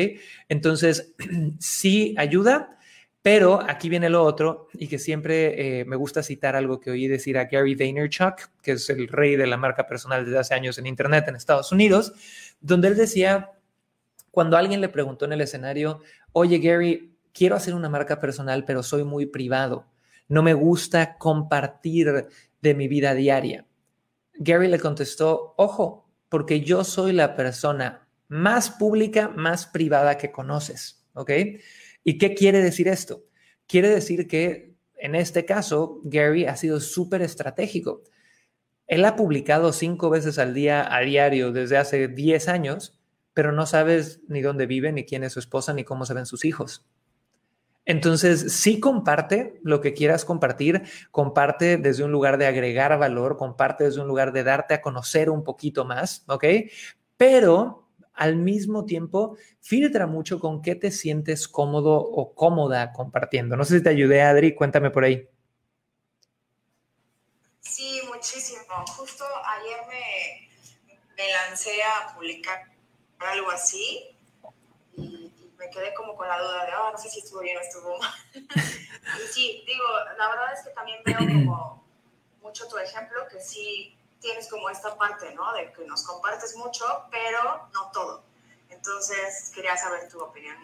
Entonces, 0.50 1.14
sí 1.58 2.14
ayuda 2.18 2.76
pero 3.22 3.60
aquí 3.68 3.88
viene 3.88 4.08
lo 4.08 4.24
otro 4.24 4.68
y 4.72 4.88
que 4.88 4.98
siempre 4.98 5.80
eh, 5.80 5.84
me 5.84 5.96
gusta 5.96 6.22
citar 6.22 6.56
algo 6.56 6.80
que 6.80 6.90
oí 6.90 7.06
decir 7.06 7.36
a 7.36 7.44
Gary 7.44 7.74
Vaynerchuk, 7.74 8.48
que 8.62 8.72
es 8.72 8.88
el 8.88 9.08
rey 9.08 9.36
de 9.36 9.46
la 9.46 9.58
marca 9.58 9.86
personal 9.86 10.24
desde 10.24 10.38
hace 10.38 10.54
años 10.54 10.78
en 10.78 10.86
Internet 10.86 11.26
en 11.28 11.36
Estados 11.36 11.70
Unidos, 11.70 12.12
donde 12.60 12.88
él 12.88 12.96
decía, 12.96 13.52
cuando 14.30 14.56
alguien 14.56 14.80
le 14.80 14.88
preguntó 14.88 15.26
en 15.26 15.32
el 15.32 15.42
escenario, 15.42 16.00
oye 16.32 16.58
Gary, 16.58 17.14
quiero 17.34 17.56
hacer 17.56 17.74
una 17.74 17.90
marca 17.90 18.18
personal, 18.20 18.64
pero 18.64 18.82
soy 18.82 19.04
muy 19.04 19.26
privado, 19.26 19.86
no 20.28 20.42
me 20.42 20.54
gusta 20.54 21.18
compartir 21.18 22.26
de 22.62 22.74
mi 22.74 22.88
vida 22.88 23.14
diaria. 23.14 23.66
Gary 24.34 24.68
le 24.68 24.78
contestó, 24.78 25.54
ojo, 25.58 26.08
porque 26.30 26.62
yo 26.62 26.84
soy 26.84 27.12
la 27.12 27.36
persona 27.36 28.06
más 28.28 28.70
pública, 28.70 29.28
más 29.28 29.66
privada 29.66 30.16
que 30.16 30.32
conoces, 30.32 31.04
¿ok? 31.14 31.30
¿Y 32.10 32.18
qué 32.18 32.34
quiere 32.34 32.60
decir 32.60 32.88
esto? 32.88 33.22
Quiere 33.68 33.88
decir 33.88 34.26
que 34.26 34.74
en 34.96 35.14
este 35.14 35.44
caso, 35.44 36.00
Gary 36.02 36.44
ha 36.44 36.56
sido 36.56 36.80
súper 36.80 37.22
estratégico. 37.22 38.02
Él 38.88 39.04
ha 39.04 39.14
publicado 39.14 39.72
cinco 39.72 40.10
veces 40.10 40.40
al 40.40 40.52
día, 40.52 40.92
a 40.92 41.02
diario, 41.02 41.52
desde 41.52 41.76
hace 41.76 42.08
10 42.08 42.48
años, 42.48 42.98
pero 43.32 43.52
no 43.52 43.64
sabes 43.64 44.22
ni 44.26 44.42
dónde 44.42 44.66
vive, 44.66 44.90
ni 44.90 45.04
quién 45.04 45.22
es 45.22 45.34
su 45.34 45.38
esposa, 45.38 45.72
ni 45.72 45.84
cómo 45.84 46.04
se 46.04 46.14
ven 46.14 46.26
sus 46.26 46.44
hijos. 46.44 46.84
Entonces, 47.84 48.54
sí 48.54 48.80
comparte 48.80 49.60
lo 49.62 49.80
que 49.80 49.94
quieras 49.94 50.24
compartir, 50.24 50.82
comparte 51.12 51.76
desde 51.76 52.02
un 52.02 52.10
lugar 52.10 52.38
de 52.38 52.46
agregar 52.46 52.98
valor, 52.98 53.36
comparte 53.36 53.84
desde 53.84 54.00
un 54.00 54.08
lugar 54.08 54.32
de 54.32 54.42
darte 54.42 54.74
a 54.74 54.80
conocer 54.82 55.30
un 55.30 55.44
poquito 55.44 55.84
más, 55.84 56.24
¿ok? 56.26 56.44
Pero 57.16 57.88
al 58.20 58.36
mismo 58.36 58.84
tiempo, 58.84 59.38
filtra 59.62 60.06
mucho 60.06 60.38
con 60.40 60.60
qué 60.60 60.74
te 60.74 60.90
sientes 60.90 61.48
cómodo 61.48 61.96
o 61.96 62.34
cómoda 62.34 62.92
compartiendo. 62.92 63.56
No 63.56 63.64
sé 63.64 63.78
si 63.78 63.82
te 63.82 63.88
ayudé, 63.88 64.20
Adri, 64.20 64.54
cuéntame 64.54 64.90
por 64.90 65.04
ahí. 65.04 65.26
Sí, 67.60 68.02
muchísimo. 68.12 68.60
Justo 68.94 69.24
ayer 69.24 69.78
me, 69.88 71.28
lancé 71.48 71.82
a 71.82 72.14
publicar 72.14 72.66
algo 73.20 73.50
así 73.50 74.14
y, 74.98 75.32
me 75.58 75.70
quedé 75.70 75.94
como 75.94 76.14
con 76.14 76.28
la 76.28 76.38
duda 76.38 76.66
de, 76.66 76.72
oh, 76.74 76.92
no 76.92 76.98
sé 76.98 77.08
si 77.08 77.20
estuvo 77.20 77.40
bien 77.40 77.56
o 77.56 77.60
estuvo 77.60 77.98
mal. 77.98 78.12
y 78.34 79.32
sí, 79.32 79.64
digo, 79.66 79.84
la 80.18 80.28
verdad 80.28 80.52
es 80.52 80.62
que 80.62 80.70
también 80.72 80.98
veo 81.06 81.18
como 81.18 81.86
mucho 82.42 82.68
tu 82.68 82.76
ejemplo, 82.76 83.26
que 83.30 83.40
sí 83.40 83.96
tienes 84.20 84.48
como 84.48 84.70
esta 84.70 84.96
parte, 84.96 85.34
¿no? 85.34 85.52
De 85.54 85.72
que 85.72 85.84
nos 85.84 86.04
compartes 86.04 86.56
mucho, 86.56 86.84
pero 87.10 87.68
no 87.72 87.90
todo. 87.92 88.22
Entonces, 88.68 89.50
quería 89.54 89.76
saber 89.76 90.08
tu 90.08 90.20
opinión. 90.20 90.56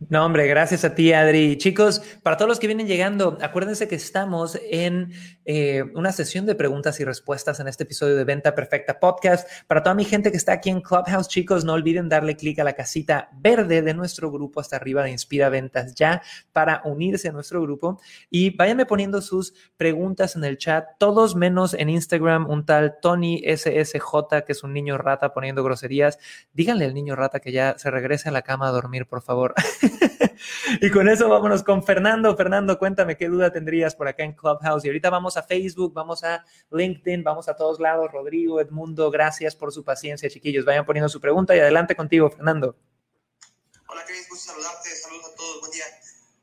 No, 0.00 0.24
hombre, 0.24 0.46
gracias 0.46 0.84
a 0.84 0.94
ti, 0.94 1.12
Adri. 1.12 1.58
Chicos, 1.58 2.00
para 2.22 2.36
todos 2.36 2.48
los 2.48 2.60
que 2.60 2.68
vienen 2.68 2.86
llegando, 2.86 3.36
acuérdense 3.42 3.88
que 3.88 3.96
estamos 3.96 4.56
en 4.70 5.12
eh, 5.44 5.82
una 5.96 6.12
sesión 6.12 6.46
de 6.46 6.54
preguntas 6.54 7.00
y 7.00 7.04
respuestas 7.04 7.58
en 7.58 7.66
este 7.66 7.82
episodio 7.82 8.14
de 8.14 8.22
Venta 8.22 8.54
Perfecta 8.54 9.00
Podcast. 9.00 9.48
Para 9.66 9.82
toda 9.82 9.96
mi 9.96 10.04
gente 10.04 10.30
que 10.30 10.36
está 10.36 10.52
aquí 10.52 10.70
en 10.70 10.82
Clubhouse, 10.82 11.26
chicos, 11.26 11.64
no 11.64 11.72
olviden 11.72 12.08
darle 12.08 12.36
clic 12.36 12.60
a 12.60 12.64
la 12.64 12.74
casita 12.74 13.28
verde 13.40 13.82
de 13.82 13.92
nuestro 13.92 14.30
grupo 14.30 14.60
hasta 14.60 14.76
arriba 14.76 15.02
de 15.02 15.10
Inspira 15.10 15.48
Ventas 15.48 15.96
ya 15.96 16.22
para 16.52 16.80
unirse 16.84 17.30
a 17.30 17.32
nuestro 17.32 17.60
grupo. 17.60 18.00
Y 18.30 18.50
váyanme 18.50 18.86
poniendo 18.86 19.20
sus 19.20 19.52
preguntas 19.76 20.36
en 20.36 20.44
el 20.44 20.58
chat, 20.58 20.86
todos 20.98 21.34
menos 21.34 21.74
en 21.74 21.88
Instagram, 21.88 22.48
un 22.48 22.64
tal 22.64 22.98
Tony 23.02 23.42
SSJ, 23.44 24.44
que 24.46 24.52
es 24.52 24.62
un 24.62 24.72
niño 24.72 24.96
rata 24.96 25.34
poniendo 25.34 25.64
groserías. 25.64 26.20
Díganle 26.52 26.84
al 26.84 26.94
niño 26.94 27.16
rata 27.16 27.40
que 27.40 27.50
ya 27.50 27.76
se 27.78 27.90
regrese 27.90 28.28
a 28.28 28.32
la 28.32 28.42
cama 28.42 28.68
a 28.68 28.70
dormir, 28.70 29.04
por 29.06 29.22
favor. 29.22 29.56
y 30.80 30.90
con 30.90 31.08
eso 31.08 31.28
vámonos 31.28 31.62
con 31.62 31.84
Fernando. 31.84 32.36
Fernando, 32.36 32.78
cuéntame 32.78 33.16
qué 33.16 33.28
duda 33.28 33.52
tendrías 33.52 33.94
por 33.94 34.08
acá 34.08 34.24
en 34.24 34.32
Clubhouse. 34.32 34.84
Y 34.84 34.88
ahorita 34.88 35.10
vamos 35.10 35.36
a 35.36 35.42
Facebook, 35.42 35.92
vamos 35.92 36.24
a 36.24 36.44
LinkedIn, 36.70 37.24
vamos 37.24 37.48
a 37.48 37.56
todos 37.56 37.80
lados. 37.80 38.10
Rodrigo, 38.12 38.60
Edmundo, 38.60 39.10
gracias 39.10 39.54
por 39.56 39.72
su 39.72 39.84
paciencia, 39.84 40.30
chiquillos. 40.30 40.64
Vayan 40.64 40.86
poniendo 40.86 41.08
su 41.08 41.20
pregunta 41.20 41.56
y 41.56 41.60
adelante 41.60 41.94
contigo, 41.96 42.30
Fernando. 42.30 42.76
Hola, 43.88 44.04
Cris, 44.04 44.28
gusto 44.28 44.52
saludarte. 44.52 44.90
Saludos 44.96 45.32
a 45.32 45.34
todos, 45.36 45.60
buen 45.60 45.72
día. 45.72 45.84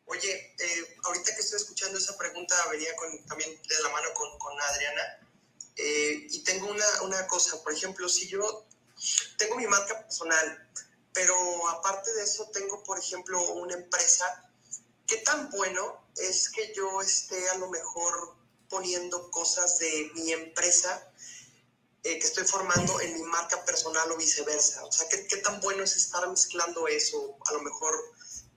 Oye, 0.05 0.55
eh, 0.59 0.95
ahorita 1.03 1.33
que 1.33 1.41
estoy 1.41 1.57
escuchando 1.57 1.97
esa 1.97 2.17
pregunta, 2.17 2.55
venía 2.71 2.89
también 3.27 3.49
de 3.49 3.83
la 3.83 3.89
mano 3.89 4.07
con, 4.13 4.29
Adriana. 4.73 5.01
Eh, 5.77 6.27
y 6.29 6.43
tengo 6.43 6.67
una, 6.67 6.85
una 7.03 7.27
cosa, 7.27 7.61
por 7.63 7.73
ejemplo, 7.73 8.07
si 8.07 8.27
yo 8.29 8.65
tengo 9.37 9.57
mi 9.57 9.67
marca 9.67 10.01
personal, 10.01 10.69
pero 11.15 11.35
aparte 11.69 12.13
de 12.13 12.23
eso 12.23 12.49
tengo, 12.53 12.83
por 12.83 12.99
ejemplo, 12.99 13.41
una 13.53 13.73
empresa. 13.73 14.51
¿Qué 15.07 15.17
tan 15.17 15.49
bueno 15.49 16.05
es 16.17 16.49
que 16.49 16.73
yo 16.75 17.01
esté 17.01 17.49
a 17.49 17.57
lo 17.57 17.69
mejor 17.69 18.35
poniendo 18.69 19.31
cosas 19.31 19.79
de 19.79 20.11
mi 20.13 20.33
empresa 20.33 21.09
eh, 22.03 22.19
que 22.19 22.27
estoy 22.27 22.43
formando 22.43 22.99
en 22.99 23.13
mi 23.13 23.23
marca 23.23 23.63
personal 23.63 24.11
o 24.11 24.17
viceversa? 24.17 24.83
O 24.83 24.91
sea, 24.91 25.07
¿qué, 25.07 25.25
¿qué 25.25 25.37
tan 25.37 25.61
bueno 25.61 25.83
es 25.83 25.95
estar 25.95 26.27
mezclando 26.27 26.85
eso? 26.89 27.37
A 27.45 27.53
lo 27.53 27.61
mejor 27.61 27.95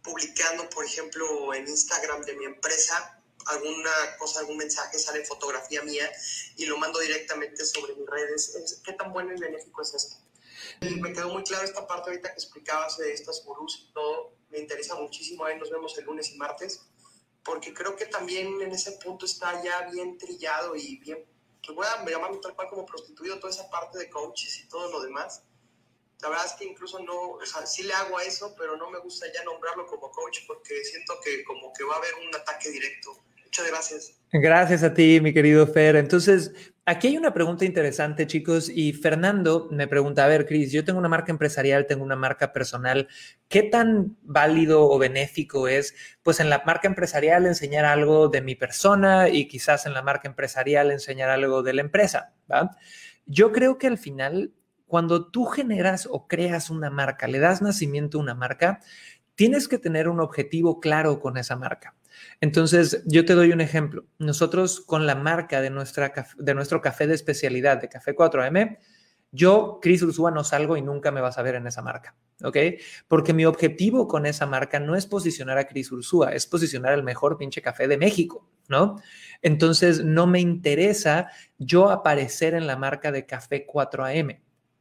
publicando, 0.02 0.68
por 0.68 0.84
ejemplo, 0.84 1.54
en 1.54 1.68
Instagram 1.68 2.22
de 2.22 2.34
mi 2.34 2.44
empresa 2.44 3.14
alguna 3.46 4.16
cosa, 4.18 4.40
algún 4.40 4.56
mensaje, 4.56 4.98
sale 4.98 5.24
fotografía 5.24 5.82
mía 5.82 6.10
y 6.56 6.66
lo 6.66 6.76
mando 6.76 6.98
directamente 6.98 7.64
sobre 7.64 7.94
mis 7.94 8.06
redes. 8.06 8.80
¿Qué 8.84 8.92
tan 8.94 9.12
bueno 9.12 9.32
y 9.32 9.38
benéfico 9.38 9.80
es 9.80 9.94
esto? 9.94 10.27
Me 10.80 11.12
quedó 11.12 11.28
muy 11.30 11.42
claro 11.42 11.64
esta 11.64 11.86
parte 11.86 12.10
ahorita 12.10 12.28
que 12.28 12.34
explicabas 12.34 12.98
de 12.98 13.12
estas 13.12 13.44
gurús 13.44 13.86
y 13.88 13.92
todo. 13.92 14.34
Me 14.50 14.58
interesa 14.58 14.94
muchísimo. 14.94 15.44
Ahí 15.44 15.58
nos 15.58 15.70
vemos 15.70 15.96
el 15.98 16.04
lunes 16.04 16.32
y 16.32 16.36
martes. 16.36 16.86
Porque 17.44 17.72
creo 17.72 17.96
que 17.96 18.06
también 18.06 18.60
en 18.60 18.72
ese 18.72 18.92
punto 18.92 19.26
está 19.26 19.62
ya 19.62 19.88
bien 19.90 20.18
trillado 20.18 20.76
y 20.76 20.96
bien. 20.98 21.24
Que 21.62 21.72
voy 21.72 21.86
a 21.86 22.04
llamarme 22.04 22.38
tal 22.38 22.54
cual 22.54 22.68
como 22.68 22.86
prostituido 22.86 23.38
toda 23.38 23.52
esa 23.52 23.68
parte 23.70 23.98
de 23.98 24.08
coaches 24.08 24.60
y 24.60 24.68
todo 24.68 24.90
lo 24.90 25.00
demás. 25.02 25.42
La 26.20 26.28
verdad 26.30 26.46
es 26.46 26.52
que 26.54 26.64
incluso 26.64 26.98
no, 27.00 27.32
o 27.32 27.40
sí 27.64 27.84
le 27.84 27.94
hago 27.94 28.18
a 28.18 28.24
eso, 28.24 28.54
pero 28.58 28.76
no 28.76 28.90
me 28.90 28.98
gusta 28.98 29.26
ya 29.32 29.44
nombrarlo 29.44 29.86
como 29.86 30.10
coach 30.10 30.40
porque 30.46 30.84
siento 30.84 31.14
que 31.22 31.44
como 31.44 31.72
que 31.72 31.84
va 31.84 31.94
a 31.94 31.98
haber 31.98 32.14
un 32.26 32.34
ataque 32.34 32.70
directo. 32.70 33.16
Muchas 33.44 33.66
gracias. 33.68 34.12
Gracias 34.32 34.82
a 34.82 34.92
ti, 34.92 35.20
mi 35.20 35.32
querido 35.32 35.66
Fer. 35.66 35.96
Entonces, 35.96 36.50
aquí 36.88 37.08
hay 37.08 37.18
una 37.18 37.34
pregunta 37.34 37.66
interesante, 37.66 38.26
chicos, 38.26 38.70
y 38.70 38.94
Fernando 38.94 39.68
me 39.70 39.86
pregunta, 39.86 40.24
a 40.24 40.28
ver, 40.28 40.46
Cris, 40.46 40.72
yo 40.72 40.84
tengo 40.84 40.98
una 40.98 41.08
marca 41.08 41.30
empresarial, 41.30 41.86
tengo 41.86 42.02
una 42.02 42.16
marca 42.16 42.50
personal, 42.52 43.08
¿qué 43.48 43.62
tan 43.62 44.16
válido 44.22 44.88
o 44.88 44.98
benéfico 44.98 45.68
es, 45.68 45.94
pues 46.22 46.40
en 46.40 46.48
la 46.48 46.62
marca 46.64 46.88
empresarial 46.88 47.44
enseñar 47.44 47.84
algo 47.84 48.28
de 48.28 48.40
mi 48.40 48.54
persona 48.54 49.28
y 49.28 49.48
quizás 49.48 49.84
en 49.84 49.92
la 49.92 50.00
marca 50.00 50.28
empresarial 50.28 50.90
enseñar 50.90 51.28
algo 51.28 51.62
de 51.62 51.74
la 51.74 51.82
empresa? 51.82 52.32
Yo 53.26 53.52
creo 53.52 53.76
que 53.76 53.86
al 53.86 53.98
final, 53.98 54.54
cuando 54.86 55.30
tú 55.30 55.44
generas 55.44 56.08
o 56.10 56.26
creas 56.26 56.70
una 56.70 56.88
marca, 56.88 57.28
le 57.28 57.38
das 57.38 57.60
nacimiento 57.60 58.16
a 58.16 58.22
una 58.22 58.34
marca, 58.34 58.80
tienes 59.34 59.68
que 59.68 59.76
tener 59.76 60.08
un 60.08 60.20
objetivo 60.20 60.80
claro 60.80 61.20
con 61.20 61.36
esa 61.36 61.54
marca. 61.54 61.94
Entonces, 62.40 63.02
yo 63.06 63.24
te 63.24 63.34
doy 63.34 63.52
un 63.52 63.60
ejemplo. 63.60 64.04
Nosotros 64.18 64.80
con 64.80 65.06
la 65.06 65.14
marca 65.14 65.60
de, 65.60 65.70
nuestra, 65.70 66.12
de 66.36 66.54
nuestro 66.54 66.80
café 66.80 67.06
de 67.06 67.14
especialidad, 67.14 67.80
de 67.80 67.88
Café 67.88 68.14
4M, 68.14 68.78
yo, 69.30 69.78
Cris 69.82 70.02
Ursúa, 70.02 70.30
no 70.30 70.42
salgo 70.42 70.76
y 70.76 70.82
nunca 70.82 71.10
me 71.10 71.20
vas 71.20 71.36
a 71.36 71.42
ver 71.42 71.54
en 71.54 71.66
esa 71.66 71.82
marca, 71.82 72.16
¿ok? 72.42 72.56
Porque 73.08 73.34
mi 73.34 73.44
objetivo 73.44 74.08
con 74.08 74.24
esa 74.24 74.46
marca 74.46 74.80
no 74.80 74.96
es 74.96 75.06
posicionar 75.06 75.58
a 75.58 75.66
Cris 75.66 75.92
Ursúa, 75.92 76.32
es 76.32 76.46
posicionar 76.46 76.94
el 76.94 77.02
mejor 77.02 77.36
pinche 77.36 77.60
café 77.60 77.88
de 77.88 77.98
México, 77.98 78.48
¿no? 78.68 78.96
Entonces, 79.42 80.02
no 80.02 80.26
me 80.26 80.40
interesa 80.40 81.28
yo 81.58 81.90
aparecer 81.90 82.54
en 82.54 82.66
la 82.66 82.76
marca 82.76 83.12
de 83.12 83.26
Café 83.26 83.66
4AM, 83.66 84.40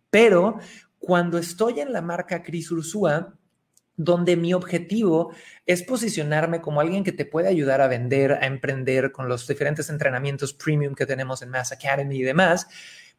pero 0.10 0.60
cuando 0.98 1.38
estoy 1.38 1.82
en 1.82 1.92
la 1.92 2.02
marca 2.02 2.42
Cris 2.42 2.72
Ursúa, 2.72 3.38
donde 3.98 4.38
mi 4.38 4.54
objetivo 4.54 5.34
es 5.66 5.84
posicionarme 5.84 6.62
como 6.62 6.80
alguien 6.80 7.04
que 7.04 7.12
te 7.12 7.26
puede 7.26 7.50
ayudar 7.50 7.82
a 7.82 7.88
vender, 7.88 8.34
a 8.34 8.46
emprender 8.46 9.12
con 9.12 9.28
los 9.28 9.48
diferentes 9.48 9.90
entrenamientos 9.90 10.54
premium 10.54 10.94
que 10.96 11.08
tenemos 11.08 11.42
en 11.42 11.50
Mass 11.50 11.72
Academy 11.72 12.18
y 12.18 12.24
demás, 12.24 12.68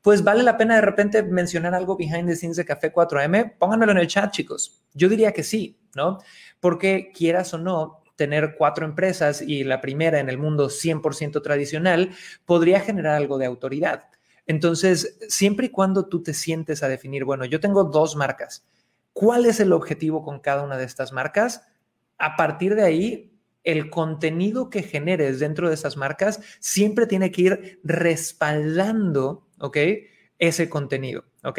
pues 0.01 0.23
vale 0.23 0.45
la 0.45 0.57
pena 0.57 0.77
de 0.77 0.81
repente 0.81 1.23
mencionar 1.25 1.75
algo 1.75 1.97
behind 1.97 2.29
the 2.29 2.37
scenes 2.37 2.57
de 2.57 2.65
Café 2.65 2.93
4M. 2.93 3.59
Pónganmelo 3.59 3.93
en 3.93 3.99
el 3.99 4.07
chat, 4.07 4.33
chicos. 4.33 4.81
Yo 4.95 5.09
diría 5.09 5.33
que 5.33 5.43
sí, 5.43 5.77
¿no? 5.97 6.19
Porque 6.61 7.11
quieras 7.13 7.53
o 7.53 7.59
no, 7.59 8.05
tener 8.15 8.55
cuatro 8.57 8.87
empresas 8.87 9.43
y 9.43 9.65
la 9.65 9.81
primera 9.81 10.21
en 10.21 10.29
el 10.29 10.39
mundo 10.39 10.69
100% 10.69 11.43
tradicional 11.43 12.11
podría 12.47 12.81
generar 12.81 13.17
algo 13.17 13.39
de 13.39 13.47
autoridad. 13.47 14.09
Entonces, 14.47 15.19
siempre 15.29 15.67
y 15.67 15.71
cuando 15.71 16.07
tú 16.07 16.23
te 16.23 16.35
sientes 16.35 16.83
a 16.83 16.89
definir, 16.89 17.25
bueno, 17.25 17.45
yo 17.45 17.59
tengo 17.61 17.85
dos 17.85 18.17
marcas 18.17 18.65
¿Cuál 19.19 19.47
es 19.47 19.59
el 19.59 19.73
objetivo 19.73 20.23
con 20.23 20.39
cada 20.39 20.63
una 20.63 20.77
de 20.77 20.85
estas 20.85 21.13
marcas? 21.13 21.67
A 22.19 22.37
partir 22.37 22.77
de 22.77 22.85
ahí, 22.85 23.37
el 23.65 23.91
contenido 23.91 24.71
que 24.71 24.85
generes 24.85 25.41
dentro 25.41 25.67
de 25.67 25.75
esas 25.75 25.97
marcas 25.97 26.41
siempre 26.61 27.05
tiene 27.09 27.33
que 27.33 27.43
ir 27.43 27.81
respaldando, 27.83 29.49
¿ok? 29.59 29.77
Ese 30.39 30.69
contenido, 30.69 31.25
¿ok? 31.43 31.59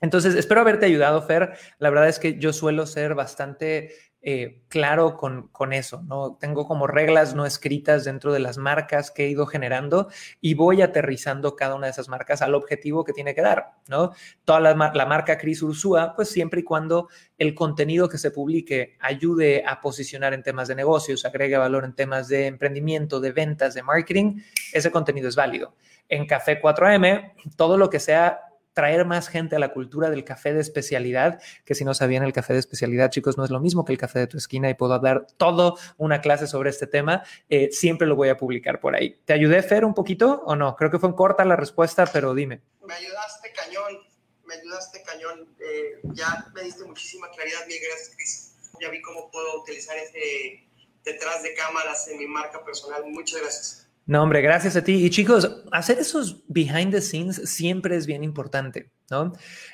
Entonces, 0.00 0.36
espero 0.36 0.62
haberte 0.62 0.86
ayudado, 0.86 1.20
Fer. 1.20 1.52
La 1.78 1.90
verdad 1.90 2.08
es 2.08 2.18
que 2.18 2.38
yo 2.38 2.54
suelo 2.54 2.86
ser 2.86 3.14
bastante 3.14 3.90
eh, 4.26 4.62
claro 4.68 5.18
con, 5.18 5.48
con, 5.48 5.74
eso, 5.74 6.02
¿no? 6.02 6.38
Tengo 6.40 6.66
como 6.66 6.86
reglas 6.86 7.34
no 7.34 7.44
escritas 7.44 8.04
dentro 8.04 8.32
de 8.32 8.38
las 8.38 8.56
marcas 8.56 9.10
que 9.10 9.26
he 9.26 9.28
ido 9.28 9.44
generando 9.44 10.08
y 10.40 10.54
voy 10.54 10.80
aterrizando 10.80 11.56
cada 11.56 11.74
una 11.74 11.88
de 11.88 11.90
esas 11.90 12.08
marcas 12.08 12.40
al 12.40 12.54
objetivo 12.54 13.04
que 13.04 13.12
tiene 13.12 13.34
que 13.34 13.42
dar, 13.42 13.74
¿no? 13.86 14.12
Toda 14.46 14.60
la, 14.60 14.92
la 14.94 15.04
marca 15.04 15.36
Cris 15.36 15.60
Ursúa, 15.60 16.14
pues 16.16 16.30
siempre 16.30 16.60
y 16.60 16.64
cuando 16.64 17.10
el 17.36 17.54
contenido 17.54 18.08
que 18.08 18.16
se 18.16 18.30
publique 18.30 18.96
ayude 18.98 19.62
a 19.66 19.82
posicionar 19.82 20.32
en 20.32 20.42
temas 20.42 20.68
de 20.68 20.74
negocios, 20.74 21.26
agregue 21.26 21.58
valor 21.58 21.84
en 21.84 21.94
temas 21.94 22.26
de 22.28 22.46
emprendimiento, 22.46 23.20
de 23.20 23.32
ventas, 23.32 23.74
de 23.74 23.82
marketing, 23.82 24.40
ese 24.72 24.90
contenido 24.90 25.28
es 25.28 25.36
válido. 25.36 25.74
En 26.08 26.26
Café 26.26 26.62
4M, 26.62 27.34
todo 27.56 27.76
lo 27.76 27.90
que 27.90 28.00
sea 28.00 28.40
traer 28.74 29.06
más 29.06 29.28
gente 29.28 29.56
a 29.56 29.58
la 29.58 29.72
cultura 29.72 30.10
del 30.10 30.24
café 30.24 30.52
de 30.52 30.60
especialidad, 30.60 31.40
que 31.64 31.74
si 31.74 31.84
no 31.84 31.94
sabían 31.94 32.24
el 32.24 32.32
café 32.32 32.52
de 32.52 32.58
especialidad, 32.58 33.10
chicos, 33.10 33.38
no 33.38 33.44
es 33.44 33.50
lo 33.50 33.60
mismo 33.60 33.84
que 33.84 33.92
el 33.92 33.98
café 33.98 34.18
de 34.18 34.26
tu 34.26 34.36
esquina 34.36 34.68
y 34.68 34.74
puedo 34.74 34.98
dar 34.98 35.26
todo 35.36 35.78
una 35.96 36.20
clase 36.20 36.46
sobre 36.46 36.70
este 36.70 36.86
tema, 36.86 37.22
eh, 37.48 37.70
siempre 37.72 38.06
lo 38.06 38.16
voy 38.16 38.28
a 38.28 38.36
publicar 38.36 38.80
por 38.80 38.94
ahí. 38.94 39.18
¿Te 39.24 39.32
ayudé, 39.32 39.62
Fer, 39.62 39.84
un 39.84 39.94
poquito 39.94 40.42
o 40.44 40.56
no? 40.56 40.76
Creo 40.76 40.90
que 40.90 40.98
fue 40.98 41.14
corta 41.14 41.44
la 41.44 41.56
respuesta, 41.56 42.04
pero 42.12 42.34
dime. 42.34 42.60
Me 42.84 42.94
ayudaste 42.94 43.52
cañón, 43.52 44.00
me 44.44 44.54
ayudaste 44.54 45.02
cañón. 45.02 45.48
Eh, 45.60 46.00
ya 46.12 46.46
me 46.54 46.62
diste 46.62 46.84
muchísima 46.84 47.30
claridad, 47.30 47.66
mil 47.66 47.78
gracias, 47.80 48.16
Cris. 48.16 48.54
ya 48.80 48.90
vi 48.90 49.00
cómo 49.00 49.30
puedo 49.30 49.62
utilizar 49.62 49.96
ese 49.96 50.66
detrás 51.04 51.42
de 51.42 51.54
cámaras 51.54 52.08
en 52.08 52.18
mi 52.18 52.26
marca 52.26 52.64
personal. 52.64 53.04
Muchas 53.06 53.40
gracias. 53.40 53.83
No, 54.06 54.22
hombre, 54.22 54.42
gracias 54.42 54.76
a 54.76 54.84
ti. 54.84 55.02
Y 55.02 55.08
chicos, 55.08 55.64
hacer 55.72 55.98
esos 55.98 56.44
behind 56.48 56.92
the 56.92 57.00
scenes 57.00 57.36
siempre 57.48 57.96
es 57.96 58.06
bien 58.06 58.22
importante, 58.22 58.90
¿no? 59.10 59.32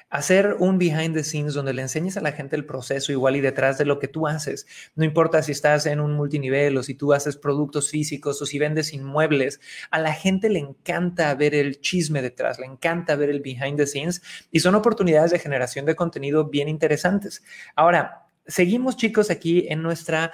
Hacer 0.08 0.54
un 0.60 0.78
behind 0.78 1.16
the 1.16 1.24
scenes 1.24 1.54
donde 1.54 1.72
le 1.72 1.82
enseñes 1.82 2.16
a 2.16 2.20
la 2.20 2.30
gente 2.30 2.54
el 2.54 2.64
proceso 2.64 3.10
igual 3.10 3.34
y 3.34 3.40
detrás 3.40 3.76
de 3.76 3.86
lo 3.86 3.98
que 3.98 4.06
tú 4.06 4.28
haces. 4.28 4.66
No 4.94 5.04
importa 5.04 5.42
si 5.42 5.50
estás 5.50 5.84
en 5.86 5.98
un 5.98 6.14
multinivel 6.14 6.76
o 6.76 6.84
si 6.84 6.94
tú 6.94 7.12
haces 7.12 7.36
productos 7.36 7.90
físicos 7.90 8.40
o 8.40 8.46
si 8.46 8.60
vendes 8.60 8.92
inmuebles, 8.92 9.60
a 9.90 9.98
la 9.98 10.12
gente 10.12 10.48
le 10.48 10.60
encanta 10.60 11.34
ver 11.34 11.52
el 11.56 11.80
chisme 11.80 12.22
detrás, 12.22 12.60
le 12.60 12.66
encanta 12.66 13.16
ver 13.16 13.30
el 13.30 13.40
behind 13.40 13.78
the 13.78 13.86
scenes 13.86 14.22
y 14.52 14.60
son 14.60 14.76
oportunidades 14.76 15.32
de 15.32 15.40
generación 15.40 15.86
de 15.86 15.96
contenido 15.96 16.44
bien 16.44 16.68
interesantes. 16.68 17.42
Ahora, 17.74 18.28
seguimos 18.46 18.96
chicos 18.96 19.28
aquí 19.28 19.66
en 19.68 19.82
nuestra 19.82 20.32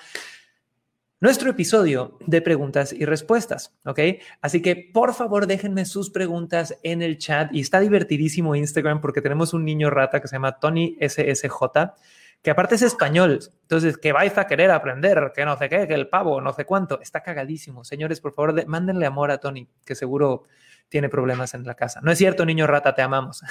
nuestro 1.19 1.51
episodio 1.51 2.19
de 2.27 2.43
preguntas 2.43 2.93
y 2.93 3.07
respuestas, 3.07 3.75
¿ok? 3.85 4.01
Así 4.43 4.61
que 4.61 4.91
por 4.93 5.15
favor 5.15 5.47
déjenme 5.47 5.87
sus 5.87 6.11
preguntas 6.11 6.77
en 6.83 7.01
el 7.01 7.17
chat 7.19 7.53
y 7.55 7.61
está 7.61 7.81
divertidísimo 7.81 8.55
Instagram 8.55 9.01
porque 9.01 9.23
tenemos 9.23 9.55
un 9.55 9.65
niño 9.65 9.89
rata 9.89 10.21
que 10.21 10.29
se 10.29 10.37
llama 10.37 10.59
Tony 10.59 10.97
SSJ, 11.01 11.95
que 12.43 12.51
aparte 12.51 12.75
es 12.75 12.83
español, 12.83 13.41
entonces 13.63 13.97
que 13.97 14.13
vais 14.13 14.37
a 14.37 14.47
querer 14.47 14.71
aprender, 14.71 15.33
que 15.35 15.45
no 15.47 15.57
sé 15.57 15.69
qué, 15.71 15.89
que 15.89 15.95
el 15.95 16.09
pavo, 16.09 16.41
no 16.41 16.53
sé 16.53 16.67
cuánto, 16.67 17.01
está 17.01 17.23
cagadísimo. 17.23 17.83
Señores, 17.83 18.21
por 18.21 18.35
favor, 18.35 18.67
mándenle 18.67 19.07
amor 19.07 19.31
a 19.31 19.39
Tony, 19.39 19.69
que 19.85 19.95
seguro 19.95 20.45
tiene 20.89 21.09
problemas 21.09 21.55
en 21.55 21.65
la 21.65 21.75
casa. 21.75 22.01
No 22.03 22.13
es 22.13 22.19
cierto, 22.19 22.45
niño 22.45 22.67
rata, 22.67 22.95
te 22.95 23.03
amamos. 23.03 23.43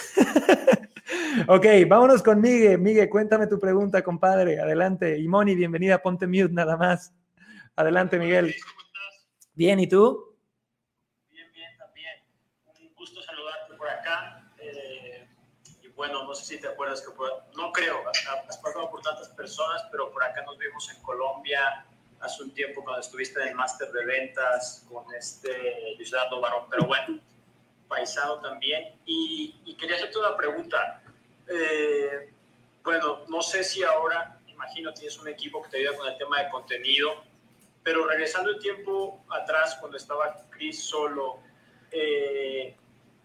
ok, 1.47 1.65
vámonos 1.89 2.21
con 2.21 2.39
Miguel. 2.39 2.79
Miguel, 2.79 3.09
cuéntame 3.09 3.47
tu 3.47 3.59
pregunta, 3.59 4.03
compadre. 4.03 4.59
Adelante. 4.59 5.17
Y 5.17 5.27
Moni, 5.27 5.55
bienvenida, 5.55 6.01
ponte 6.01 6.27
mute 6.27 6.53
nada 6.53 6.77
más. 6.77 7.13
Adelante, 7.77 8.17
Miguel. 8.17 8.55
¿Cómo 8.63 8.81
estás? 8.81 9.27
Bien, 9.53 9.79
¿y 9.81 9.87
tú? 9.87 10.37
Bien, 11.29 11.51
bien, 11.51 11.77
también. 11.77 12.23
Un 12.79 12.93
gusto 12.95 13.21
saludarte 13.21 13.73
por 13.75 13.89
acá. 13.89 14.49
Eh, 14.59 15.27
y 15.81 15.87
bueno, 15.89 16.23
no 16.23 16.33
sé 16.33 16.45
si 16.45 16.61
te 16.61 16.69
acuerdas 16.69 17.01
que 17.01 17.11
por, 17.11 17.29
no 17.57 17.73
creo, 17.73 18.01
has 18.07 18.57
pasado 18.59 18.89
por 18.89 19.01
tantas 19.01 19.27
personas, 19.29 19.83
pero 19.91 20.09
por 20.09 20.23
acá 20.23 20.41
nos 20.43 20.57
vimos 20.57 20.89
en 20.89 21.01
Colombia 21.03 21.85
hace 22.21 22.43
un 22.43 22.53
tiempo 22.53 22.81
cuando 22.81 23.01
estuviste 23.01 23.41
en 23.41 23.49
el 23.49 23.55
máster 23.55 23.91
de 23.91 24.05
ventas 24.05 24.85
con 24.89 25.13
este 25.13 25.95
Luisardo 25.97 26.39
Barón, 26.39 26.67
pero 26.69 26.87
bueno, 26.87 27.19
paisano 27.89 28.39
también. 28.39 28.97
Y, 29.05 29.53
y 29.65 29.75
quería 29.75 29.97
hacerte 29.97 30.17
una 30.17 30.37
pregunta. 30.37 31.03
Eh, 31.47 32.31
bueno, 32.85 33.25
no 33.27 33.41
sé 33.41 33.65
si 33.65 33.83
ahora, 33.83 34.39
imagino, 34.47 34.93
tienes 34.93 35.17
un 35.19 35.27
equipo 35.27 35.61
que 35.61 35.69
te 35.69 35.77
ayuda 35.79 35.97
con 35.97 36.07
el 36.07 36.17
tema 36.17 36.41
de 36.41 36.49
contenido 36.49 37.34
pero 37.85 38.07
regresando 38.07 38.49
el 38.49 38.57
tiempo 38.57 39.23
atrás, 39.29 39.77
cuando 39.79 39.95
estaba 39.95 40.35
Chris 40.49 40.83
solo, 40.83 41.37
eh, 41.91 42.75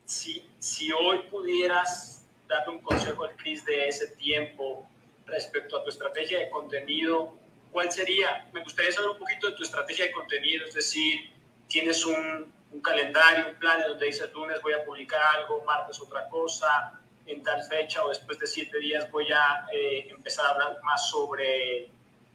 si, 0.04 0.46
si 0.58 0.92
hoy 0.92 1.20
pudieras 1.30 2.28
darle 2.46 2.74
un 2.74 2.82
consejo 2.82 3.24
al 3.24 3.34
Chris 3.36 3.64
de 3.64 3.88
ese 3.88 4.08
tiempo 4.08 4.86
respecto 5.24 5.78
a 5.78 5.82
tu 5.82 5.88
estrategia 5.88 6.40
de 6.40 6.50
contenido, 6.50 7.38
¿cuál 7.72 7.90
sería? 7.90 8.50
Me 8.52 8.62
gustaría 8.62 8.92
saber 8.92 9.08
un 9.08 9.18
poquito 9.18 9.48
de 9.48 9.56
tu 9.56 9.62
estrategia 9.62 10.04
de 10.04 10.12
contenido, 10.12 10.66
es 10.66 10.74
decir, 10.74 11.32
tienes 11.66 12.04
un, 12.04 12.52
un 12.70 12.82
calendario, 12.82 13.48
un 13.48 13.54
plan 13.54 13.82
donde 13.88 14.04
dices 14.04 14.30
lunes 14.34 14.60
voy 14.60 14.74
a 14.74 14.84
publicar 14.84 15.22
algo, 15.36 15.64
martes 15.64 15.98
otra 16.02 16.28
cosa, 16.28 17.00
en 17.24 17.42
tal 17.42 17.62
fecha 17.62 18.04
o 18.04 18.10
después 18.10 18.38
de 18.38 18.46
siete 18.46 18.78
días 18.78 19.10
voy 19.10 19.32
a 19.32 19.66
eh, 19.72 20.08
empezar 20.10 20.44
a 20.44 20.50
hablar 20.50 20.76
más 20.82 21.08
sobre 21.08 21.90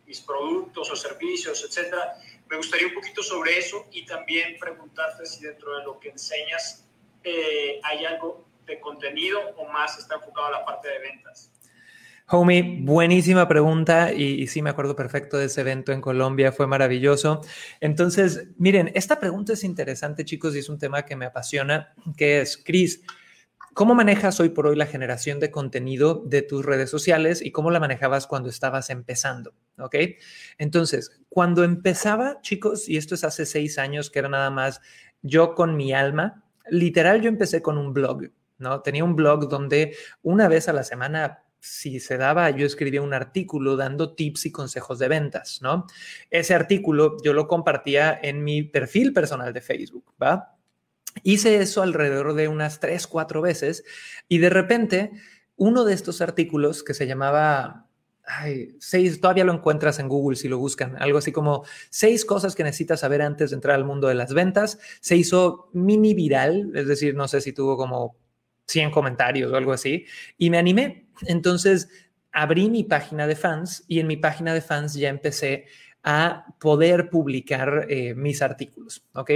mis 0.06 0.22
productos 0.22 0.92
o 0.92 0.96
servicios, 0.96 1.64
etcétera. 1.64 2.16
Me 2.50 2.58
gustaría 2.58 2.88
un 2.88 2.94
poquito 2.94 3.24
sobre 3.24 3.58
eso 3.58 3.88
y 3.92 4.06
también 4.06 4.58
preguntarte 4.60 5.26
si 5.26 5.44
dentro 5.44 5.78
de 5.78 5.84
lo 5.84 6.00
que 6.00 6.10
enseñas 6.10 6.86
eh, 7.24 7.80
hay 7.84 8.06
algo 8.06 8.46
de 8.66 8.80
contenido 8.80 9.40
o 9.58 9.68
más 9.68 9.98
está 9.98 10.16
enfocado 10.16 10.48
a 10.48 10.52
la 10.52 10.66
parte 10.66 10.90
de 10.90 11.00
ventas. 11.00 11.52
Homie, 12.28 12.80
buenísima 12.82 13.48
pregunta 13.48 14.12
y, 14.12 14.42
y, 14.42 14.48
sí 14.48 14.64
me 14.64 14.72
acuerdo 14.72 14.96
perfecto 14.96 15.38
de 15.38 15.46
ese 15.46 15.62
evento 15.62 15.92
en 15.92 16.02
Colombia, 16.02 16.52
fue 16.52 16.66
maravilloso. 16.66 17.42
Entonces, 17.80 18.48
miren, 18.58 18.92
esta 18.96 19.20
pregunta 19.20 19.54
es 19.54 19.64
interesante, 19.64 20.26
chicos, 20.26 20.56
y 20.56 20.60
es 20.60 20.70
un 20.70 20.80
tema 20.80 21.06
que 21.06 21.16
me 21.16 21.26
apasiona, 21.26 21.94
que 22.18 22.42
es, 22.42 22.58
Cris, 22.58 23.04
¿Cómo 23.76 23.94
manejas 23.94 24.40
hoy 24.40 24.48
por 24.48 24.68
hoy 24.68 24.78
la 24.78 24.86
generación 24.86 25.42
de 25.42 25.52
contenido 25.52 26.24
de 26.26 26.42
tus 26.42 26.64
redes 26.64 26.90
sociales 26.90 27.42
y 27.42 27.52
cómo 27.52 27.72
la 27.72 27.82
manejabas 27.82 28.26
cuando 28.26 28.48
estabas 28.48 28.90
empezando? 28.90 29.54
¿Ok? 29.78 29.96
Entonces, 30.58 31.20
cuando 31.28 31.66
empezaba, 31.66 32.40
chicos, 32.40 32.88
y 32.88 32.96
esto 32.96 33.16
es 33.16 33.26
hace 33.26 33.46
seis 33.46 33.78
años, 33.78 34.10
que 34.10 34.20
era 34.20 34.30
nada 34.30 34.50
más 34.50 34.80
yo 35.24 35.56
con 35.56 35.76
mi 35.76 35.92
alma, 35.92 36.46
literal 36.70 37.22
yo 37.22 37.28
empecé 37.28 37.62
con 37.62 37.78
un 37.78 37.92
blog, 37.92 38.30
¿no? 38.60 38.80
Tenía 38.80 39.04
un 39.04 39.18
blog 39.18 39.50
donde 39.50 39.94
una 40.22 40.48
vez 40.48 40.70
a 40.70 40.74
la 40.74 40.86
semana 40.86 41.44
si 41.60 42.00
se 42.00 42.16
daba, 42.16 42.52
yo 42.52 42.66
escribía 42.66 43.02
un 43.02 43.14
artículo 43.14 43.76
dando 43.76 44.16
tips 44.16 44.46
y 44.46 44.52
consejos 44.54 45.00
de 45.00 45.10
ventas, 45.10 45.62
¿no? 45.62 45.86
Ese 46.30 46.54
artículo 46.54 47.18
yo 47.26 47.34
lo 47.34 47.50
compartía 47.50 48.18
en 48.24 48.42
mi 48.42 48.64
perfil 48.64 49.12
personal 49.12 49.52
de 49.52 49.60
Facebook, 49.60 50.14
¿va? 50.22 50.55
Hice 51.24 51.58
eso 51.58 51.82
alrededor 51.82 52.34
de 52.34 52.48
unas 52.48 52.80
tres, 52.80 53.08
cuatro 53.08 53.42
veces 53.42 53.84
y 54.28 54.40
de 54.40 54.50
repente 54.50 55.12
uno 55.56 55.86
de 55.86 55.94
estos 55.94 56.22
artículos 56.22 56.84
que 56.84 56.94
se 56.94 57.08
llamaba, 57.08 57.88
seis, 58.80 59.22
todavía 59.22 59.46
lo 59.46 59.54
encuentras 59.54 60.00
en 60.00 60.10
Google 60.10 60.36
si 60.36 60.48
lo 60.48 60.58
buscan, 60.58 60.96
algo 61.02 61.18
así 61.18 61.32
como 61.32 61.64
seis 61.90 62.26
cosas 62.26 62.56
que 62.56 62.64
necesitas 62.64 63.00
saber 63.00 63.22
antes 63.22 63.52
de 63.52 63.56
entrar 63.56 63.76
al 63.76 63.86
mundo 63.86 64.08
de 64.08 64.16
las 64.16 64.34
ventas, 64.34 64.80
se 65.00 65.16
hizo 65.16 65.70
mini 65.74 66.14
viral, 66.14 66.72
es 66.76 66.88
decir, 66.88 67.16
no 67.16 67.28
sé 67.28 67.42
si 67.42 67.54
tuvo 67.54 67.78
como 67.78 68.18
100 68.68 68.92
comentarios 68.92 69.52
o 69.52 69.56
algo 69.56 69.74
así, 69.74 70.06
y 70.38 70.50
me 70.50 70.58
animé. 70.58 71.08
Entonces 71.28 71.88
abrí 72.32 72.70
mi 72.70 72.84
página 72.84 73.28
de 73.28 73.36
fans 73.36 73.86
y 73.88 74.00
en 74.00 74.08
mi 74.08 74.18
página 74.18 74.54
de 74.54 74.62
fans 74.62 74.94
ya 74.96 75.10
empecé 75.10 75.68
a 76.08 76.46
poder 76.60 77.10
publicar 77.10 77.88
eh, 77.90 78.14
mis 78.14 78.44
artículos, 78.44 79.04
¿ok? 79.16 79.32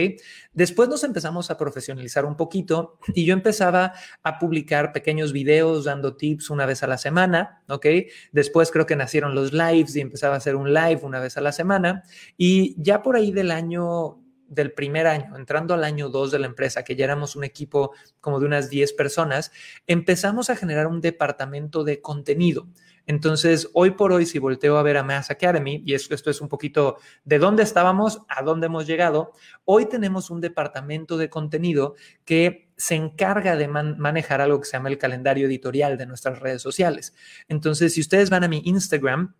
Después 0.53 0.87
nos 0.87 1.03
empezamos 1.03 1.49
a 1.49 1.57
profesionalizar 1.57 2.25
un 2.25 2.37
poquito 2.37 2.99
y 3.15 3.25
yo 3.25 3.33
empezaba 3.33 3.93
a 4.21 4.37
publicar 4.37 4.93
pequeños 4.93 5.33
videos 5.33 5.85
dando 5.85 6.15
tips 6.15 6.51
una 6.51 6.67
vez 6.67 6.83
a 6.83 6.87
la 6.87 6.99
semana, 6.99 7.63
¿ok? 7.67 7.87
Después 8.31 8.69
creo 8.69 8.85
que 8.85 8.95
nacieron 8.95 9.33
los 9.33 9.51
lives 9.51 9.95
y 9.95 10.01
empezaba 10.01 10.35
a 10.35 10.37
hacer 10.37 10.55
un 10.55 10.71
live 10.71 10.99
una 11.01 11.19
vez 11.19 11.37
a 11.37 11.41
la 11.41 11.51
semana 11.51 12.03
y 12.37 12.75
ya 12.77 13.01
por 13.01 13.15
ahí 13.15 13.31
del 13.31 13.49
año 13.49 14.18
del 14.49 14.73
primer 14.73 15.07
año, 15.07 15.35
entrando 15.35 15.73
al 15.73 15.83
año 15.83 16.09
2 16.09 16.31
de 16.31 16.39
la 16.39 16.47
empresa, 16.47 16.83
que 16.83 16.95
ya 16.95 17.05
éramos 17.05 17.35
un 17.35 17.43
equipo 17.43 17.93
como 18.19 18.39
de 18.39 18.45
unas 18.45 18.69
10 18.69 18.93
personas, 18.93 19.51
empezamos 19.87 20.49
a 20.49 20.55
generar 20.55 20.87
un 20.87 21.01
departamento 21.01 21.83
de 21.83 22.01
contenido. 22.01 22.67
Entonces, 23.05 23.69
hoy 23.73 23.91
por 23.91 24.11
hoy, 24.11 24.27
si 24.27 24.37
volteo 24.37 24.77
a 24.77 24.83
ver 24.83 24.95
a 24.97 25.03
Mass 25.03 25.31
Academy, 25.31 25.81
y 25.83 25.95
esto, 25.95 26.13
esto 26.13 26.29
es 26.29 26.41
un 26.41 26.47
poquito 26.47 26.97
de 27.23 27.39
dónde 27.39 27.63
estábamos, 27.63 28.21
a 28.27 28.43
dónde 28.43 28.67
hemos 28.67 28.85
llegado, 28.85 29.31
hoy 29.65 29.87
tenemos 29.87 30.29
un 30.29 30.41
departamento 30.41 31.17
de 31.17 31.27
contenido 31.27 31.95
que 32.23 32.69
se 32.77 32.93
encarga 32.93 33.55
de 33.55 33.67
man 33.67 33.97
manejar 33.97 34.41
algo 34.41 34.59
que 34.59 34.67
se 34.67 34.73
llama 34.73 34.89
el 34.89 34.99
calendario 34.99 35.47
editorial 35.47 35.97
de 35.97 36.05
nuestras 36.05 36.37
redes 36.37 36.61
sociales. 36.61 37.15
Entonces, 37.47 37.95
si 37.95 38.01
ustedes 38.01 38.29
van 38.29 38.43
a 38.43 38.47
mi 38.47 38.61
Instagram, 38.63 39.33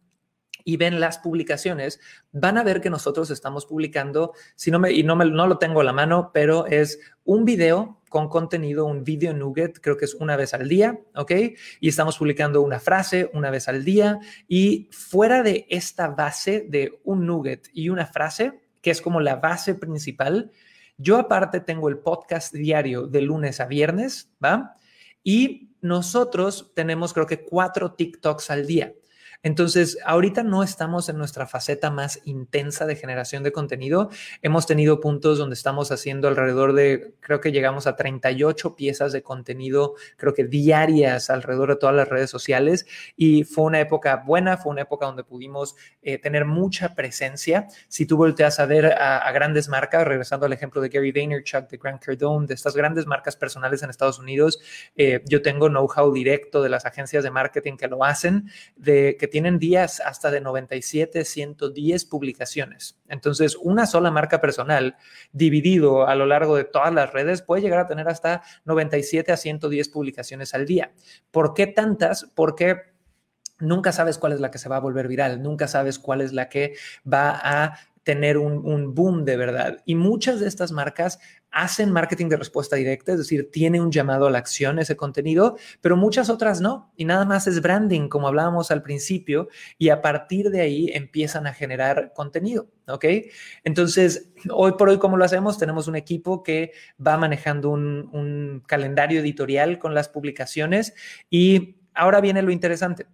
y 0.64 0.78
ven 0.78 1.00
las 1.00 1.18
publicaciones, 1.20 2.00
van 2.32 2.58
a 2.58 2.64
ver 2.64 2.82
que 2.82 2.90
nosotros 2.90 3.30
estamos 3.32 3.66
publicando, 3.66 4.34
si 4.56 4.72
no 4.72 4.80
me, 4.80 4.92
y 4.92 5.04
no, 5.04 5.16
me, 5.16 5.26
no 5.26 5.48
lo 5.48 5.58
tengo 5.58 5.82
a 5.82 5.84
la 5.84 5.94
mano, 5.94 6.32
pero 6.34 6.66
es 6.66 7.00
un 7.24 7.46
video 7.46 8.02
con 8.10 8.28
contenido, 8.28 8.86
un 8.86 9.04
video 9.04 9.34
nugget, 9.34 9.80
creo 9.82 9.96
que 9.96 10.06
es 10.06 10.16
una 10.16 10.36
vez 10.36 10.54
al 10.54 10.68
día, 10.68 11.00
¿ok? 11.16 11.32
Y 11.80 11.90
estamos 11.90 12.18
publicando 12.18 12.62
una 12.62 12.80
frase 12.80 13.30
una 13.34 13.52
vez 13.52 13.68
al 13.68 13.86
día 13.86 14.20
y 14.48 14.90
fuera 14.92 15.44
de 15.44 15.66
esta 15.70 16.08
base 16.08 16.66
de 16.68 17.00
un 17.04 17.26
nugget 17.26 17.70
y 17.74 17.90
una 17.90 18.08
frase, 18.08 18.60
que 18.82 18.92
es 18.92 19.02
como 19.02 19.22
la 19.22 19.36
base 19.36 19.76
principal, 19.76 20.52
yo 20.98 21.18
aparte 21.18 21.62
tengo 21.62 21.88
el 21.88 22.00
podcast 22.00 22.54
diario 22.54 23.08
de 23.08 23.22
lunes 23.22 23.62
a 23.62 23.66
viernes, 23.68 24.34
¿va? 24.44 24.76
Y 25.24 25.70
nosotros 25.82 26.72
tenemos 26.76 27.14
creo 27.14 27.26
que 27.26 27.46
cuatro 27.46 27.94
TikToks 27.94 28.52
al 28.52 28.68
día. 28.68 28.94
Entonces, 29.42 29.98
ahorita 30.04 30.44
no 30.44 30.64
estamos 30.64 31.08
en 31.08 31.18
nuestra 31.18 31.48
faceta 31.48 31.90
más 31.90 32.20
intensa 32.26 32.86
de 32.86 32.98
generación 32.98 33.42
de 33.42 33.54
contenido. 33.54 34.10
Hemos 34.42 34.68
tenido 34.68 35.00
puntos 35.00 35.38
donde 35.38 35.54
estamos 35.54 35.94
haciendo 35.94 36.28
alrededor 36.28 36.74
de, 36.74 37.14
creo 37.22 37.40
que 37.40 37.54
llegamos 37.54 37.88
a 37.88 37.96
38 37.96 38.76
piezas 38.76 39.14
de 39.14 39.24
contenido, 39.24 39.96
creo 40.18 40.34
que 40.34 40.44
diarias 40.44 41.30
alrededor 41.30 41.70
de 41.70 41.76
todas 41.78 41.96
las 41.96 42.10
redes 42.10 42.30
sociales. 42.30 42.86
Y 43.16 43.46
fue 43.46 43.64
una 43.64 43.80
época 43.80 44.18
buena, 44.18 44.58
fue 44.58 44.74
una 44.74 44.82
época 44.82 45.06
donde 45.06 45.24
pudimos 45.24 45.78
eh, 46.02 46.18
tener 46.18 46.44
mucha 46.44 46.94
presencia. 46.94 47.68
Si 47.88 48.06
tú 48.06 48.18
volteas 48.18 48.60
a 48.60 48.66
ver 48.66 48.88
a, 48.88 49.32
grandes 49.32 49.70
marcas, 49.70 50.06
regresando 50.06 50.48
al 50.48 50.54
ejemplo 50.54 50.82
de 50.82 50.90
Gary 50.90 51.14
Vaynerchuk, 51.14 51.70
de 51.70 51.78
Grant 51.78 52.04
Cardone, 52.04 52.46
de 52.46 52.56
estas 52.56 52.76
grandes 52.76 53.06
marcas 53.06 53.38
personales 53.38 53.84
en 53.84 53.90
Estados 53.90 54.20
Unidos, 54.20 54.60
eh, 54.98 55.22
yo 55.30 55.42
tengo 55.42 55.70
know-how 55.70 56.12
directo 56.12 56.62
de 56.62 56.68
las 56.68 56.86
agencias 56.86 57.24
de 57.24 57.32
marketing 57.32 57.78
que 57.78 57.88
lo 57.88 58.04
hacen, 58.04 58.50
de 58.76 59.16
que 59.18 59.29
tienen 59.30 59.60
días 59.60 60.02
hasta 60.04 60.32
de 60.32 60.42
97, 60.42 61.24
110 61.24 62.06
publicaciones. 62.06 63.00
Entonces, 63.08 63.56
una 63.56 63.86
sola 63.86 64.12
marca 64.12 64.42
personal 64.42 64.98
dividido 65.32 66.08
a 66.08 66.16
lo 66.16 66.26
largo 66.26 66.56
de 66.56 66.66
todas 66.66 66.94
las 66.94 67.14
redes 67.14 67.42
puede 67.42 67.62
llegar 67.62 67.80
a 67.80 67.88
tener 67.88 68.08
hasta 68.10 68.44
97 68.66 69.32
a 69.32 69.38
110 69.38 69.90
publicaciones 69.90 70.54
al 70.54 70.66
día. 70.66 70.92
¿Por 71.32 71.54
qué 71.54 71.68
tantas? 71.68 72.32
Porque 72.36 72.78
nunca 73.60 73.92
sabes 73.92 74.18
cuál 74.18 74.34
es 74.34 74.40
la 74.40 74.52
que 74.52 74.58
se 74.58 74.70
va 74.70 74.78
a 74.78 74.82
volver 74.82 75.08
viral, 75.08 75.42
nunca 75.42 75.68
sabes 75.68 76.00
cuál 76.00 76.22
es 76.22 76.34
la 76.34 76.50
que 76.50 76.76
va 77.12 77.40
a 77.42 77.78
tener 78.10 78.40
un, 78.40 78.96
boom 78.96 79.24
de 79.24 79.38
verdad. 79.38 79.84
Y 79.86 79.94
muchas 79.94 80.40
de 80.40 80.48
estas 80.48 80.72
marcas 80.72 81.20
hacen 81.52 81.92
marketing 81.92 82.28
de 82.30 82.38
respuesta 82.38 82.76
directa, 82.76 83.12
es 83.12 83.20
decir, 83.20 83.52
tiene 83.52 83.80
un 83.80 83.92
llamado 83.92 84.26
a 84.26 84.32
la 84.32 84.40
acción 84.40 84.80
ese 84.80 84.96
contenido, 84.96 85.58
pero 85.80 85.96
muchas 85.96 86.32
otras 86.32 86.60
no. 86.60 86.92
Y 86.96 87.06
nada 87.06 87.24
más 87.26 87.46
es 87.46 87.62
branding, 87.62 88.10
como 88.10 88.28
hablábamos 88.28 88.72
al 88.72 88.82
principio, 88.82 89.48
y 89.78 89.90
a 89.90 90.02
partir 90.02 90.50
de 90.50 90.62
ahí 90.62 90.90
empiezan 90.92 91.46
a 91.46 91.54
generar 91.54 92.12
contenido, 92.16 92.72
¿ok? 92.88 93.06
Entonces, 93.64 94.32
hoy 94.50 94.72
por 94.72 94.90
hoy, 94.90 94.98
¿cómo 94.98 95.16
lo 95.16 95.24
hacemos? 95.24 95.60
Tenemos 95.60 95.88
un 95.88 95.96
equipo 95.96 96.42
que 96.42 96.72
va 97.06 97.16
manejando 97.16 97.70
un, 97.70 98.10
un 98.12 98.64
calendario 98.66 99.20
editorial 99.20 99.78
con 99.78 99.94
las 99.94 100.10
publicaciones 100.10 100.96
y 101.30 101.76
ahora 101.94 102.22
viene 102.22 102.42
lo 102.42 102.50
interesante. 102.50 103.06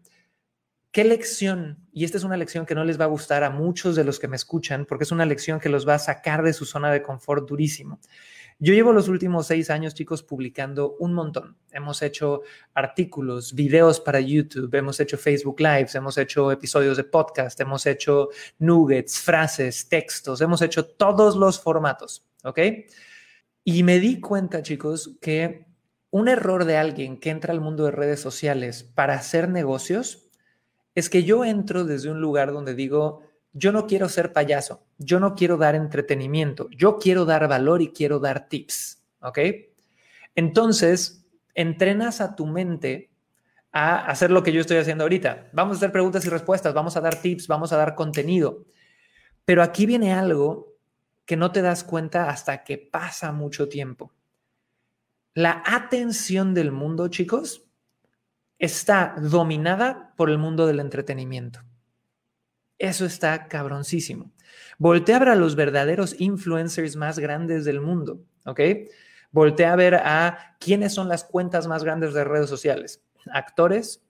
¿Qué 0.96 1.04
lección? 1.04 1.86
Y 1.92 2.06
esta 2.06 2.18
es 2.18 2.24
una 2.24 2.38
lección 2.38 2.66
que 2.66 2.74
no 2.74 2.86
les 2.86 2.98
va 2.98 3.04
a 3.04 3.10
gustar 3.10 3.44
a 3.44 3.50
muchos 3.50 3.98
de 3.98 4.06
los 4.06 4.18
que 4.18 4.30
me 4.30 4.38
escuchan, 4.38 4.86
porque 4.86 5.04
es 5.04 5.12
una 5.12 5.26
lección 5.26 5.60
que 5.60 5.68
los 5.68 5.86
va 5.86 5.96
a 5.96 6.00
sacar 6.00 6.42
de 6.42 6.54
su 6.54 6.64
zona 6.64 6.90
de 6.90 7.02
confort 7.02 7.50
durísimo. 7.50 8.00
Yo 8.60 8.74
llevo 8.74 8.94
los 8.94 9.10
últimos 9.10 9.48
seis 9.48 9.70
años, 9.70 9.94
chicos, 9.94 10.24
publicando 10.24 10.96
un 11.00 11.14
montón. 11.14 11.58
Hemos 11.74 12.02
hecho 12.02 12.44
artículos, 12.74 13.54
videos 13.54 14.00
para 14.00 14.22
YouTube, 14.22 14.74
hemos 14.74 14.98
hecho 15.02 15.18
Facebook 15.18 15.60
Lives, 15.60 15.96
hemos 15.96 16.18
hecho 16.18 16.50
episodios 16.50 16.96
de 16.96 17.04
podcast, 17.04 17.60
hemos 17.60 17.86
hecho 17.86 18.30
nuggets, 18.60 19.20
frases, 19.20 19.90
textos, 19.90 20.40
hemos 20.40 20.62
hecho 20.62 20.86
todos 20.86 21.36
los 21.36 21.60
formatos, 21.60 22.26
¿ok? 22.46 22.60
Y 23.66 23.84
me 23.84 24.00
di 24.00 24.22
cuenta, 24.22 24.62
chicos, 24.62 25.18
que 25.20 25.68
un 26.10 26.30
error 26.30 26.64
de 26.64 26.78
alguien 26.78 27.20
que 27.20 27.32
entra 27.32 27.52
al 27.52 27.60
mundo 27.60 27.84
de 27.84 27.92
redes 27.92 28.22
sociales 28.22 28.86
para 28.86 29.16
hacer 29.16 29.50
negocios 29.50 30.25
es 30.96 31.10
que 31.10 31.24
yo 31.24 31.46
entro 31.46 31.84
desde 31.84 32.10
un 32.10 32.22
lugar 32.22 32.52
donde 32.52 32.74
digo, 32.74 33.22
yo 33.52 33.72
no 33.72 33.86
quiero 33.86 34.10
ser 34.10 34.34
payaso, 34.34 34.84
yo 34.98 35.20
no 35.20 35.36
quiero 35.36 35.58
dar 35.58 35.76
entretenimiento, 35.76 36.70
yo 36.72 36.98
quiero 36.98 37.26
dar 37.26 37.48
valor 37.48 37.82
y 37.82 37.90
quiero 37.90 38.20
dar 38.20 38.48
tips, 38.48 39.04
¿ok? 39.22 39.40
Entonces, 40.36 41.26
entrenas 41.54 42.22
a 42.22 42.36
tu 42.36 42.46
mente 42.48 43.12
a 43.72 44.06
hacer 44.06 44.32
lo 44.32 44.42
que 44.42 44.54
yo 44.54 44.62
estoy 44.62 44.78
haciendo 44.78 45.04
ahorita. 45.04 45.50
Vamos 45.52 45.76
a 45.76 45.78
hacer 45.78 45.92
preguntas 45.92 46.26
y 46.26 46.30
respuestas, 46.30 46.74
vamos 46.74 46.96
a 46.96 47.02
dar 47.02 47.22
tips, 47.22 47.48
vamos 47.48 47.74
a 47.74 47.78
dar 47.78 47.94
contenido. 47.94 48.64
Pero 49.44 49.62
aquí 49.62 49.86
viene 49.86 50.14
algo 50.14 50.74
que 51.26 51.36
no 51.36 51.52
te 51.52 51.62
das 51.62 51.84
cuenta 51.84 52.30
hasta 52.30 52.64
que 52.64 52.78
pasa 52.78 53.32
mucho 53.32 53.68
tiempo. 53.68 54.14
La 55.34 55.62
atención 55.66 56.54
del 56.54 56.72
mundo, 56.72 57.10
chicos, 57.10 57.65
está 58.60 59.16
dominada 59.20 60.14
por 60.16 60.30
el 60.30 60.38
mundo 60.38 60.68
del 60.68 60.80
entretenimiento. 60.80 61.62
Eso 62.78 63.06
está 63.06 63.48
cabroncísimo. 63.48 64.32
Voltea 64.78 65.16
a 65.16 65.20
ver 65.20 65.30
a 65.30 65.36
los 65.36 65.56
verdaderos 65.56 66.20
influencers 66.20 66.96
más 66.96 67.20
grandes 67.20 67.66
del 67.66 67.82
mundo, 67.82 68.22
¿ok? 68.46 68.60
Voltea 69.32 69.74
a 69.74 69.76
ver 69.76 69.96
a 69.96 70.58
quiénes 70.60 70.94
son 70.94 71.08
las 71.08 71.24
cuentas 71.24 71.68
más 71.68 71.84
grandes 71.84 72.14
de 72.14 72.24
redes 72.24 72.50
sociales. 72.50 73.04
Actores, 73.32 74.04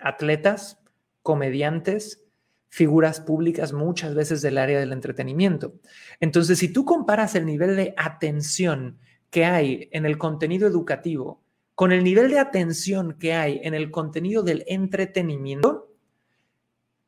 atletas, 0.00 0.78
comediantes, 1.22 2.24
figuras 2.68 3.20
públicas 3.20 3.72
muchas 3.72 4.14
veces 4.14 4.42
del 4.42 4.58
área 4.58 4.78
del 4.78 4.92
entretenimiento. 4.92 5.74
Entonces, 6.20 6.58
si 6.58 6.72
tú 6.72 6.84
comparas 6.84 7.34
el 7.34 7.46
nivel 7.46 7.76
de 7.76 7.94
atención 7.96 8.98
que 9.30 9.44
hay 9.44 9.88
en 9.92 10.06
el 10.06 10.18
contenido 10.18 10.66
educativo 10.68 11.42
con 11.80 11.92
el 11.92 12.04
nivel 12.04 12.28
de 12.28 12.38
atención 12.38 13.14
que 13.14 13.32
hay 13.32 13.58
en 13.62 13.72
el 13.72 13.90
contenido 13.90 14.42
del 14.42 14.64
entretenimiento, 14.66 15.90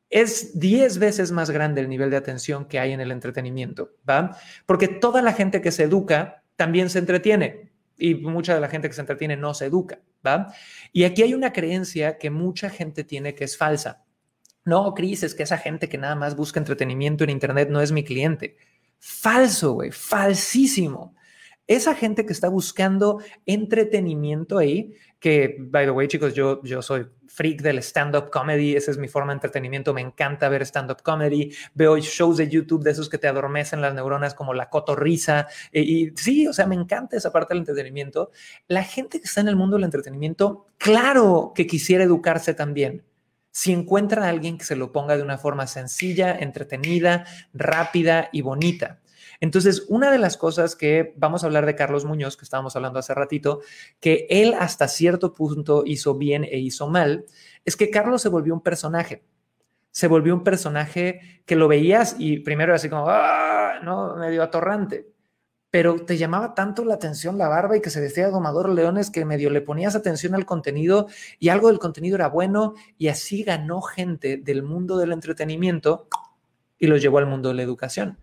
es 0.09 0.59
10 0.59 0.97
veces 0.97 1.31
más 1.31 1.51
grande 1.51 1.79
el 1.79 1.87
nivel 1.87 2.09
de 2.09 2.17
atención 2.17 2.65
que 2.65 2.79
hay 2.79 2.91
en 2.91 2.99
el 2.99 3.11
entretenimiento, 3.11 3.91
¿va? 4.09 4.35
Porque 4.65 4.87
toda 4.87 5.21
la 5.21 5.33
gente 5.33 5.61
que 5.61 5.71
se 5.71 5.83
educa 5.83 6.43
también 6.55 6.89
se 6.89 6.97
entretiene 6.97 7.71
y 7.99 8.15
mucha 8.15 8.55
de 8.55 8.61
la 8.61 8.67
gente 8.67 8.87
que 8.87 8.95
se 8.95 9.01
entretiene 9.01 9.37
no 9.37 9.53
se 9.53 9.67
educa, 9.67 9.99
¿va? 10.25 10.51
Y 10.91 11.03
aquí 11.03 11.21
hay 11.21 11.35
una 11.35 11.53
creencia 11.53 12.17
que 12.17 12.31
mucha 12.31 12.71
gente 12.71 13.03
tiene 13.03 13.35
que 13.35 13.43
es 13.43 13.55
falsa. 13.55 14.03
No, 14.65 14.95
Cris, 14.95 15.21
es 15.21 15.35
que 15.35 15.43
esa 15.43 15.59
gente 15.59 15.87
que 15.87 15.99
nada 15.99 16.15
más 16.15 16.35
busca 16.35 16.59
entretenimiento 16.59 17.23
en 17.23 17.29
Internet 17.29 17.69
no 17.69 17.79
es 17.79 17.91
mi 17.91 18.03
cliente. 18.03 18.57
Falso, 18.97 19.73
güey, 19.73 19.91
falsísimo. 19.91 21.13
Esa 21.67 21.95
gente 21.95 22.25
que 22.25 22.33
está 22.33 22.49
buscando 22.49 23.19
entretenimiento 23.45 24.57
ahí, 24.57 24.93
que, 25.19 25.55
by 25.57 25.85
the 25.85 25.91
way, 25.91 26.09
chicos, 26.09 26.33
yo, 26.33 26.61
yo 26.63 26.81
soy 26.81 27.07
freak 27.27 27.61
del 27.61 27.77
stand-up 27.77 28.29
comedy, 28.29 28.75
esa 28.75 28.91
es 28.91 28.97
mi 28.97 29.07
forma 29.07 29.31
de 29.31 29.37
entretenimiento, 29.37 29.93
me 29.93 30.01
encanta 30.01 30.49
ver 30.49 30.63
stand-up 30.63 31.01
comedy, 31.01 31.53
veo 31.73 31.97
shows 31.97 32.35
de 32.35 32.49
YouTube 32.49 32.83
de 32.83 32.91
esos 32.91 33.07
que 33.07 33.17
te 33.17 33.29
adormecen 33.29 33.79
las 33.79 33.93
neuronas 33.93 34.33
como 34.33 34.53
la 34.53 34.69
cotorriza, 34.69 35.47
y, 35.71 36.07
y 36.07 36.13
sí, 36.17 36.45
o 36.47 36.51
sea, 36.51 36.67
me 36.67 36.75
encanta 36.75 37.15
esa 37.15 37.31
parte 37.31 37.53
del 37.53 37.59
entretenimiento. 37.59 38.31
La 38.67 38.83
gente 38.83 39.19
que 39.19 39.25
está 39.25 39.39
en 39.39 39.47
el 39.47 39.55
mundo 39.55 39.77
del 39.77 39.85
entretenimiento, 39.85 40.67
claro 40.77 41.53
que 41.55 41.65
quisiera 41.65 42.03
educarse 42.03 42.53
también. 42.53 43.05
Si 43.51 43.71
encuentra 43.71 44.25
a 44.25 44.29
alguien 44.29 44.57
que 44.57 44.65
se 44.65 44.75
lo 44.75 44.91
ponga 44.91 45.15
de 45.15 45.23
una 45.23 45.37
forma 45.37 45.67
sencilla, 45.67 46.35
entretenida, 46.37 47.25
rápida 47.53 48.29
y 48.33 48.41
bonita. 48.41 48.99
Entonces, 49.43 49.83
una 49.89 50.09
de 50.09 50.19
las 50.19 50.37
cosas 50.37 50.73
que 50.73 51.13
vamos 51.17 51.43
a 51.43 51.47
hablar 51.47 51.65
de 51.65 51.75
Carlos 51.75 52.05
Muñoz, 52.05 52.37
que 52.37 52.45
estábamos 52.45 52.77
hablando 52.77 52.99
hace 52.99 53.13
ratito, 53.13 53.59
que 53.99 54.25
él 54.29 54.55
hasta 54.57 54.87
cierto 54.87 55.33
punto 55.33 55.83
hizo 55.85 56.15
bien 56.15 56.45
e 56.45 56.59
hizo 56.59 56.87
mal, 56.87 57.25
es 57.65 57.75
que 57.75 57.89
Carlos 57.89 58.21
se 58.21 58.29
volvió 58.29 58.53
un 58.53 58.61
personaje. 58.61 59.25
Se 59.91 60.07
volvió 60.07 60.33
un 60.33 60.45
personaje 60.45 61.43
que 61.45 61.57
lo 61.57 61.67
veías 61.67 62.15
y 62.17 62.39
primero 62.39 62.71
era 62.71 62.77
así 62.77 62.87
como, 62.87 63.09
¡ah! 63.09 63.81
¿no? 63.83 64.15
Medio 64.15 64.43
atorrante. 64.43 65.11
Pero 65.69 65.97
te 66.05 66.15
llamaba 66.15 66.55
tanto 66.55 66.85
la 66.85 66.93
atención 66.93 67.37
la 67.37 67.49
barba 67.49 67.75
y 67.75 67.81
que 67.81 67.89
se 67.89 67.99
vestía 67.99 68.27
de 68.27 68.31
domador 68.31 68.69
leones 68.69 69.11
que 69.11 69.25
medio 69.25 69.49
le 69.49 69.59
ponías 69.59 69.93
atención 69.93 70.35
al 70.35 70.45
contenido 70.45 71.07
y 71.37 71.49
algo 71.49 71.67
del 71.67 71.79
contenido 71.79 72.15
era 72.15 72.29
bueno 72.29 72.75
y 72.97 73.09
así 73.09 73.43
ganó 73.43 73.81
gente 73.81 74.37
del 74.37 74.63
mundo 74.63 74.95
del 74.95 75.11
entretenimiento 75.11 76.07
y 76.79 76.87
los 76.87 77.01
llevó 77.01 77.17
al 77.17 77.25
mundo 77.25 77.49
de 77.49 77.55
la 77.55 77.63
educación. 77.63 78.19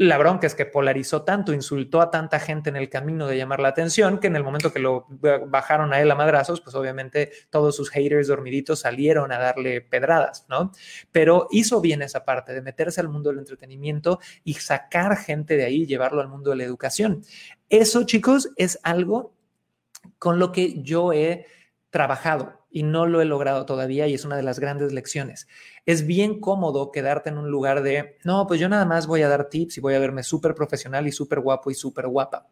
La 0.00 0.16
bronca 0.16 0.46
es 0.46 0.54
que 0.54 0.64
polarizó 0.64 1.22
tanto, 1.22 1.52
insultó 1.52 2.00
a 2.00 2.12
tanta 2.12 2.38
gente 2.38 2.70
en 2.70 2.76
el 2.76 2.88
camino 2.88 3.26
de 3.26 3.36
llamar 3.36 3.58
la 3.58 3.66
atención, 3.66 4.20
que 4.20 4.28
en 4.28 4.36
el 4.36 4.44
momento 4.44 4.72
que 4.72 4.78
lo 4.78 5.06
bajaron 5.48 5.92
a 5.92 6.00
él 6.00 6.08
a 6.08 6.14
madrazos, 6.14 6.60
pues 6.60 6.76
obviamente 6.76 7.32
todos 7.50 7.74
sus 7.74 7.90
haters 7.90 8.28
dormiditos 8.28 8.78
salieron 8.78 9.32
a 9.32 9.40
darle 9.40 9.80
pedradas, 9.80 10.46
¿no? 10.48 10.70
Pero 11.10 11.48
hizo 11.50 11.80
bien 11.80 12.00
esa 12.02 12.24
parte 12.24 12.54
de 12.54 12.62
meterse 12.62 13.00
al 13.00 13.08
mundo 13.08 13.30
del 13.30 13.40
entretenimiento 13.40 14.20
y 14.44 14.54
sacar 14.54 15.16
gente 15.16 15.56
de 15.56 15.64
ahí, 15.64 15.84
llevarlo 15.84 16.20
al 16.20 16.28
mundo 16.28 16.50
de 16.50 16.56
la 16.58 16.62
educación. 16.62 17.24
Eso, 17.68 18.04
chicos, 18.04 18.50
es 18.54 18.78
algo 18.84 19.34
con 20.20 20.38
lo 20.38 20.52
que 20.52 20.80
yo 20.80 21.12
he 21.12 21.46
trabajado 21.90 22.58
y 22.70 22.82
no 22.82 23.06
lo 23.06 23.20
he 23.20 23.24
logrado 23.24 23.66
todavía 23.66 24.06
y 24.06 24.14
es 24.14 24.24
una 24.24 24.36
de 24.36 24.42
las 24.42 24.60
grandes 24.60 24.92
lecciones. 24.92 25.48
Es 25.88 26.06
bien 26.06 26.38
cómodo 26.38 26.92
quedarte 26.92 27.30
en 27.30 27.38
un 27.38 27.50
lugar 27.50 27.82
de, 27.82 28.18
no, 28.22 28.46
pues 28.46 28.60
yo 28.60 28.68
nada 28.68 28.84
más 28.84 29.06
voy 29.06 29.22
a 29.22 29.28
dar 29.30 29.48
tips 29.48 29.78
y 29.78 29.80
voy 29.80 29.94
a 29.94 29.98
verme 29.98 30.22
súper 30.22 30.54
profesional 30.54 31.06
y 31.06 31.12
súper 31.12 31.40
guapo 31.40 31.70
y 31.70 31.74
súper 31.74 32.08
guapa. 32.08 32.46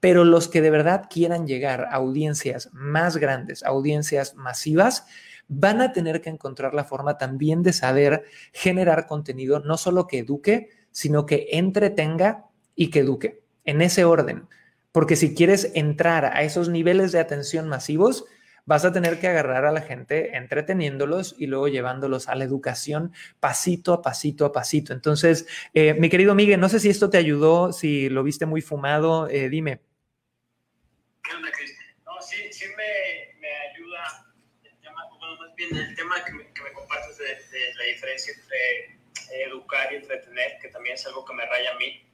Pero 0.00 0.24
los 0.24 0.48
que 0.48 0.60
de 0.60 0.70
verdad 0.70 1.04
quieran 1.08 1.46
llegar 1.46 1.82
a 1.84 1.92
audiencias 1.92 2.68
más 2.72 3.16
grandes, 3.16 3.62
audiencias 3.62 4.34
masivas, 4.34 5.06
van 5.46 5.80
a 5.82 5.92
tener 5.92 6.20
que 6.20 6.30
encontrar 6.30 6.74
la 6.74 6.82
forma 6.82 7.16
también 7.16 7.62
de 7.62 7.72
saber 7.72 8.24
generar 8.52 9.06
contenido, 9.06 9.60
no 9.60 9.76
solo 9.76 10.08
que 10.08 10.18
eduque, 10.18 10.70
sino 10.90 11.26
que 11.26 11.46
entretenga 11.52 12.46
y 12.74 12.90
que 12.90 12.98
eduque, 12.98 13.44
en 13.66 13.82
ese 13.82 14.04
orden. 14.04 14.48
Porque 14.90 15.14
si 15.14 15.36
quieres 15.36 15.70
entrar 15.74 16.24
a 16.24 16.42
esos 16.42 16.68
niveles 16.68 17.12
de 17.12 17.20
atención 17.20 17.68
masivos, 17.68 18.24
vas 18.70 18.84
a 18.84 18.92
tener 18.92 19.18
que 19.18 19.26
agarrar 19.26 19.64
a 19.64 19.72
la 19.72 19.82
gente 19.82 20.36
entreteniéndolos 20.36 21.34
y 21.36 21.48
luego 21.48 21.66
llevándolos 21.66 22.28
a 22.28 22.36
la 22.36 22.44
educación 22.44 23.12
pasito 23.40 23.92
a 23.92 24.00
pasito 24.00 24.44
a 24.44 24.52
pasito. 24.52 24.92
Entonces, 24.92 25.48
eh, 25.74 25.94
mi 25.94 26.08
querido 26.08 26.36
Miguel, 26.36 26.60
no 26.60 26.68
sé 26.68 26.78
si 26.78 26.88
esto 26.88 27.10
te 27.10 27.18
ayudó, 27.18 27.72
si 27.72 28.08
lo 28.08 28.22
viste 28.22 28.46
muy 28.46 28.60
fumado, 28.60 29.28
eh, 29.28 29.48
dime. 29.48 29.80
¿Qué 31.24 31.34
onda, 31.34 31.50
Cris? 31.50 31.76
No, 32.06 32.12
sí, 32.22 32.36
sí 32.52 32.66
me, 32.76 33.40
me 33.40 33.48
ayuda, 33.72 34.32
el 34.62 34.78
tema, 34.78 35.02
bueno, 35.18 35.36
más 35.40 35.56
bien 35.56 35.76
el 35.76 35.96
tema 35.96 36.24
que 36.24 36.32
me, 36.32 36.52
que 36.52 36.62
me 36.62 36.72
compartes 36.72 37.18
de, 37.18 37.74
la 37.76 37.84
diferencia 37.86 38.32
entre 38.32 39.42
educar 39.46 39.92
y 39.92 39.96
entretener, 39.96 40.58
que 40.62 40.68
también 40.68 40.94
es 40.94 41.04
algo 41.08 41.24
que 41.24 41.34
me 41.34 41.44
raya 41.44 41.72
a 41.72 41.74
mí. 41.74 42.08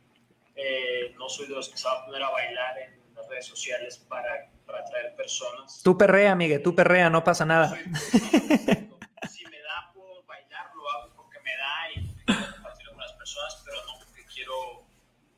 Eh, 0.55 1.15
no 1.19 1.29
soy 1.29 1.49
de 1.49 1.55
los 1.55 1.69
que 1.69 1.77
se 1.77 1.87
va 1.87 2.01
a 2.01 2.07
poner 2.07 2.23
a 2.23 2.31
bailar 2.31 2.79
en 2.79 3.15
las 3.15 3.29
redes 3.29 3.45
sociales 3.45 3.99
para 4.09 4.56
para 4.67 4.81
atraer 4.81 5.15
personas. 5.15 5.81
Tú 5.83 5.97
perrea, 5.97 6.35
Miguel, 6.35 6.63
tú 6.63 6.75
perrea, 6.75 7.09
no 7.09 7.23
pasa 7.25 7.45
nada. 7.45 7.69
Si 7.71 9.47
me 9.47 9.61
da 9.61 9.93
por 9.95 10.27
bailar, 10.27 10.71
lo 10.75 10.91
hago 10.91 11.15
porque 11.17 11.39
me 11.41 11.57
da 11.57 11.91
y 11.95 12.15
quiero 12.25 12.53
compartirlo 12.53 12.93
con 12.93 13.01
las 13.01 13.13
personas, 13.13 13.63
pero 13.65 13.77
no 13.87 13.99
porque 14.05 14.25
quiero 14.33 14.85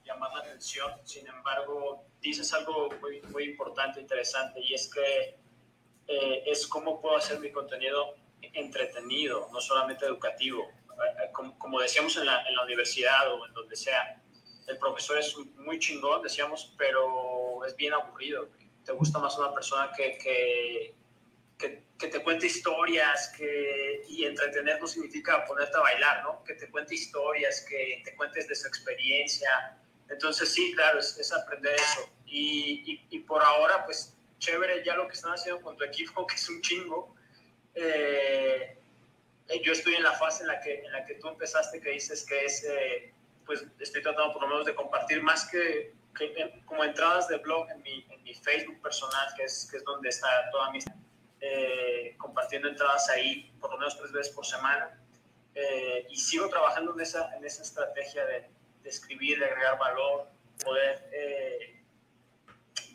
llamar 0.04 0.32
la 0.32 0.40
atención. 0.40 0.90
Sin 1.04 1.26
embargo, 1.26 2.04
dices 2.20 2.52
algo 2.54 2.88
muy, 3.00 3.20
muy 3.30 3.44
importante, 3.44 4.00
interesante, 4.00 4.60
y 4.60 4.74
es 4.74 4.90
que 4.92 5.38
eh, 6.08 6.42
es 6.46 6.66
cómo 6.66 7.00
puedo 7.00 7.16
hacer 7.16 7.38
mi 7.38 7.52
contenido 7.52 8.16
entretenido, 8.40 9.48
no 9.52 9.60
solamente 9.60 10.06
educativo. 10.06 10.64
Eh, 10.64 11.24
eh, 11.24 11.32
como, 11.32 11.58
como 11.58 11.80
decíamos 11.80 12.16
en 12.16 12.26
la, 12.26 12.42
en 12.48 12.54
la 12.54 12.64
universidad 12.64 13.32
o 13.32 13.46
en 13.46 13.52
donde 13.52 13.76
sea, 13.76 14.20
el 14.66 14.78
profesor 14.78 15.18
es 15.18 15.34
muy 15.56 15.78
chingón, 15.78 16.22
decíamos, 16.22 16.74
pero 16.76 17.64
es 17.66 17.74
bien 17.76 17.94
aburrido. 17.94 18.48
Te 18.88 18.94
gusta 18.94 19.18
más 19.18 19.36
una 19.36 19.52
persona 19.52 19.92
que, 19.94 20.16
que, 20.16 21.84
que, 21.98 22.08
te 22.08 22.22
cuente 22.22 22.46
historias, 22.46 23.30
que, 23.36 24.02
y 24.08 24.24
entretener 24.24 24.80
no 24.80 24.86
significa 24.86 25.44
ponerte 25.44 25.76
a 25.76 25.80
bailar, 25.80 26.22
¿no? 26.22 26.42
Que 26.42 26.54
te 26.54 26.70
cuente 26.70 26.94
historias, 26.94 27.66
que 27.68 28.00
te 28.02 28.16
cuentes 28.16 28.48
de 28.48 28.54
su 28.54 28.66
experiencia. 28.66 29.76
Entonces, 30.08 30.54
sí, 30.54 30.72
claro, 30.74 31.00
es, 31.00 31.18
es 31.18 31.30
aprender 31.34 31.74
eso. 31.74 32.08
Y, 32.24 33.04
y, 33.10 33.18
por 33.18 33.42
ahora, 33.42 33.84
pues 33.84 34.16
chévere 34.38 34.82
ya 34.82 34.96
lo 34.96 35.06
que 35.06 35.12
están 35.12 35.32
haciendo 35.32 35.60
con 35.60 35.76
tu 35.76 35.84
equipo, 35.84 36.26
que 36.26 36.36
es 36.36 36.48
un 36.48 36.62
chingo. 36.62 37.14
Eh, 37.74 38.78
yo 39.62 39.72
estoy 39.72 39.96
en 39.96 40.02
la 40.02 40.14
fase 40.14 40.44
en 40.44 40.48
la 40.48 40.60
que, 40.60 40.80
en 40.82 40.92
la 40.92 41.04
que 41.04 41.16
tú 41.16 41.28
empezaste, 41.28 41.78
que 41.82 41.90
dices 41.90 42.24
que 42.24 42.46
es, 42.46 42.64
eh, 42.64 43.12
pues 43.44 43.66
estoy 43.80 44.00
tratando 44.00 44.32
por 44.32 44.40
lo 44.44 44.48
menos 44.48 44.64
de 44.64 44.74
compartir 44.74 45.22
más 45.22 45.46
que 45.50 45.97
como 46.64 46.84
entradas 46.84 47.28
de 47.28 47.38
blog 47.38 47.70
en 47.70 47.82
mi, 47.82 48.06
en 48.10 48.22
mi, 48.22 48.34
Facebook 48.34 48.80
personal, 48.82 49.26
que 49.36 49.44
es, 49.44 49.68
que 49.70 49.78
es 49.78 49.84
donde 49.84 50.08
está 50.08 50.28
toda 50.50 50.70
mi... 50.70 50.78
Eh, 51.40 52.16
compartiendo 52.18 52.68
entradas 52.68 53.08
ahí 53.10 53.52
por 53.60 53.70
lo 53.70 53.78
menos 53.78 53.96
tres 53.96 54.10
veces 54.10 54.34
por 54.34 54.44
semana. 54.44 55.00
y 56.10 56.16
sigo 56.16 56.48
trabajando 56.48 56.92
en 56.94 57.00
esa, 57.00 57.34
en 57.36 57.44
esa 57.44 57.62
estrategia 57.62 58.24
de, 58.26 58.48
de 58.82 58.88
escribir, 58.88 59.38
de 59.38 59.46
agregar 59.46 59.78
valor, 59.78 60.28
poder 60.64 61.08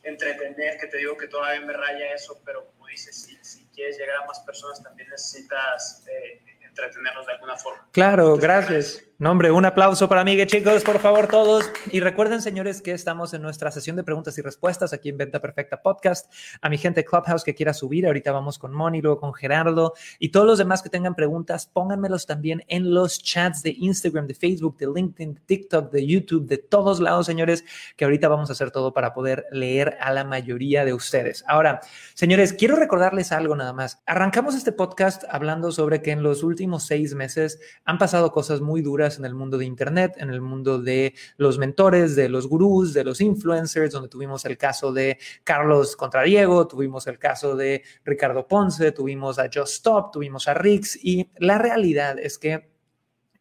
entretener, 0.04 0.78
que 0.78 0.88
te 0.88 0.98
digo 0.98 1.18
que 1.18 1.28
todavía 1.28 1.62
me 1.62 1.74
raya 1.74 2.14
eso, 2.14 2.40
pero 2.46 2.66
como 2.68 2.88
dices, 2.88 3.16
si, 3.16 3.38
si 3.44 3.66
quieres 3.68 3.98
llegar 3.98 4.18
a 4.18 4.26
más 4.26 4.40
personas 4.42 4.84
también 4.84 5.10
necesitas 5.10 6.06
eh, 6.08 6.42
entretenernos 6.62 7.26
de 7.26 7.34
alguna 7.34 7.56
forma. 7.56 7.88
Claro, 7.92 8.36
gracias. 8.36 9.04
No, 9.20 9.30
hombre, 9.30 9.52
un 9.52 9.64
aplauso 9.64 10.10
para 10.10 10.24
Miguel, 10.24 10.48
chicos, 10.48 10.84
por 10.84 10.98
favor, 10.98 11.28
todos. 11.28 11.72
Y 11.92 12.00
recuerden, 12.00 12.42
señores, 12.42 12.82
que 12.82 12.94
estamos 12.94 13.32
en 13.36 13.44
nuestra 13.44 13.70
sesión 13.70 13.96
de 13.96 14.04
preguntas 14.04 14.36
y 14.40 14.42
respuestas 14.42 14.92
aquí 14.92 15.10
en 15.10 15.18
Venta 15.18 15.40
Perfecta 15.40 15.84
Podcast. 15.84 16.34
A 16.62 16.68
mi 16.68 16.80
gente 16.80 17.06
Clubhouse 17.06 17.44
que 17.44 17.54
quiera 17.54 17.76
subir, 17.76 18.08
ahorita 18.08 18.32
vamos 18.32 18.58
con 18.58 18.74
Moni, 18.74 19.04
luego 19.04 19.20
con 19.20 19.32
Gerardo 19.36 19.94
y 20.18 20.30
todos 20.30 20.48
los 20.48 20.58
demás 20.58 20.82
que 20.82 20.90
tengan 20.90 21.14
preguntas, 21.14 21.68
pónganmelos 21.72 22.26
también 22.26 22.64
en 22.68 22.92
los 22.92 23.22
chats 23.22 23.62
de 23.62 23.76
Instagram, 23.78 24.26
de 24.26 24.34
Facebook, 24.34 24.78
de 24.78 24.88
LinkedIn, 24.88 25.36
de 25.36 25.42
TikTok, 25.42 25.92
de 25.92 26.08
YouTube, 26.08 26.48
de 26.48 26.58
todos 26.58 27.00
lados, 27.00 27.28
señores, 27.28 27.64
que 27.96 28.06
ahorita 28.06 28.28
vamos 28.28 28.50
a 28.50 28.54
hacer 28.54 28.72
todo 28.72 28.94
para 28.94 29.14
poder 29.14 29.46
leer 29.52 29.96
a 30.02 30.12
la 30.12 30.24
mayoría 30.24 30.86
de 30.86 30.94
ustedes. 30.94 31.46
Ahora, 31.48 31.82
señores, 32.16 32.52
quiero 32.52 32.78
recordarles 32.78 33.32
algo 33.32 33.56
nada 33.56 33.74
más. 33.74 34.02
Arrancamos 34.08 34.56
este 34.56 34.72
podcast 34.72 35.24
hablando 35.30 35.72
sobre 35.72 36.02
que 36.02 36.10
en 36.10 36.24
los 36.24 36.42
últimos 36.42 36.88
seis 36.88 37.14
meses 37.14 37.60
han 37.86 38.00
pasado 38.00 38.32
cosas 38.32 38.60
muy 38.60 38.82
duras 38.82 39.03
en 39.04 39.26
el 39.26 39.36
mundo 39.36 39.58
de 39.58 39.66
Internet, 39.66 40.16
en 40.18 40.30
el 40.30 40.42
mundo 40.42 40.80
de 40.80 41.14
los 41.38 41.58
mentores, 41.58 42.16
de 42.16 42.30
los 42.30 42.48
gurús, 42.48 42.94
de 42.94 43.04
los 43.04 43.22
influencers, 43.22 43.92
donde 43.92 44.10
tuvimos 44.10 44.46
el 44.46 44.58
caso 44.58 44.94
de 44.94 45.18
Carlos 45.44 45.96
contra 45.96 46.24
Diego, 46.24 46.68
tuvimos 46.68 47.06
el 47.08 47.20
caso 47.20 47.56
de 47.56 47.84
Ricardo 48.04 48.48
Ponce, 48.48 48.92
tuvimos 48.92 49.40
a 49.40 49.50
Just 49.54 49.74
Stop, 49.76 50.12
tuvimos 50.12 50.48
a 50.48 50.54
Rix 50.54 50.98
y 51.04 51.30
la 51.38 51.58
realidad 51.58 52.18
es 52.20 52.38
que 52.38 52.72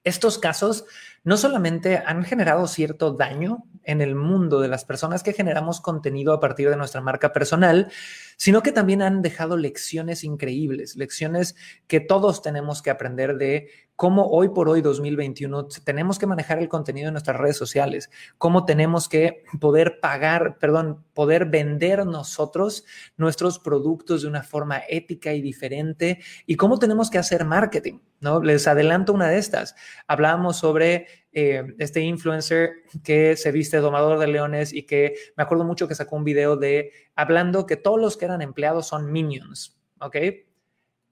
estos 0.04 0.38
casos 0.38 0.84
no 1.24 1.36
solamente 1.36 2.02
han 2.04 2.24
generado 2.24 2.66
cierto 2.66 3.12
daño 3.12 3.64
en 3.84 4.00
el 4.00 4.14
mundo 4.14 4.60
de 4.60 4.68
las 4.68 4.84
personas 4.84 5.22
que 5.22 5.32
generamos 5.32 5.80
contenido 5.80 6.32
a 6.32 6.40
partir 6.40 6.70
de 6.70 6.76
nuestra 6.76 7.00
marca 7.00 7.32
personal, 7.32 7.90
sino 8.36 8.62
que 8.62 8.72
también 8.72 9.02
han 9.02 9.22
dejado 9.22 9.56
lecciones 9.56 10.24
increíbles, 10.24 10.96
lecciones 10.96 11.56
que 11.86 12.00
todos 12.00 12.42
tenemos 12.42 12.82
que 12.82 12.90
aprender 12.90 13.36
de 13.36 13.68
cómo 13.96 14.26
hoy 14.30 14.48
por 14.48 14.68
hoy, 14.68 14.80
2021, 14.80 15.68
tenemos 15.84 16.18
que 16.18 16.26
manejar 16.26 16.58
el 16.58 16.68
contenido 16.68 17.08
en 17.08 17.14
nuestras 17.14 17.36
redes 17.36 17.56
sociales, 17.56 18.10
cómo 18.38 18.64
tenemos 18.64 19.08
que 19.08 19.44
poder 19.60 20.00
pagar, 20.00 20.58
perdón, 20.58 21.04
poder 21.14 21.46
vender 21.46 22.04
nosotros 22.06 22.84
nuestros 23.16 23.60
productos 23.60 24.22
de 24.22 24.28
una 24.28 24.42
forma 24.42 24.80
ética 24.88 25.34
y 25.34 25.40
diferente 25.40 26.18
y 26.46 26.56
cómo 26.56 26.80
tenemos 26.80 27.10
que 27.10 27.18
hacer 27.18 27.44
marketing, 27.44 28.00
¿no? 28.20 28.42
Les 28.42 28.66
adelanto 28.66 29.12
una 29.12 29.28
de 29.28 29.38
estas. 29.38 29.76
Hablábamos 30.08 30.56
sobre 30.56 31.06
eh, 31.32 31.74
este 31.78 32.00
influencer 32.00 32.84
que 33.02 33.36
se 33.36 33.52
viste 33.52 33.78
domador 33.78 34.18
de 34.18 34.26
leones 34.26 34.72
y 34.72 34.84
que 34.84 35.14
me 35.36 35.42
acuerdo 35.42 35.64
mucho 35.64 35.88
que 35.88 35.94
sacó 35.94 36.16
un 36.16 36.24
video 36.24 36.56
de 36.56 36.92
hablando 37.14 37.66
que 37.66 37.76
todos 37.76 38.00
los 38.00 38.16
que 38.16 38.26
eran 38.26 38.42
empleados 38.42 38.86
son 38.86 39.10
minions, 39.10 39.80
¿ok? 40.00 40.16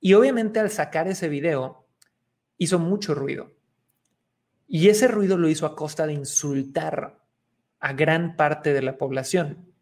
Y 0.01 0.15
obviamente 0.15 0.61
al 0.61 0.71
sacar 0.71 1.09
ese 1.09 1.29
video, 1.29 1.87
hizo 2.59 2.79
mucho 2.79 3.15
ruido. 3.15 3.53
Y 4.69 4.89
ese 4.89 5.09
ruido 5.09 5.37
lo 5.37 5.49
hizo 5.49 5.67
a 5.67 5.75
costa 5.75 6.07
de 6.07 6.13
insultar 6.13 7.19
a 7.81 7.93
gran 7.95 8.37
parte 8.37 8.73
de 8.73 8.83
la 8.83 8.99
población. 8.99 9.73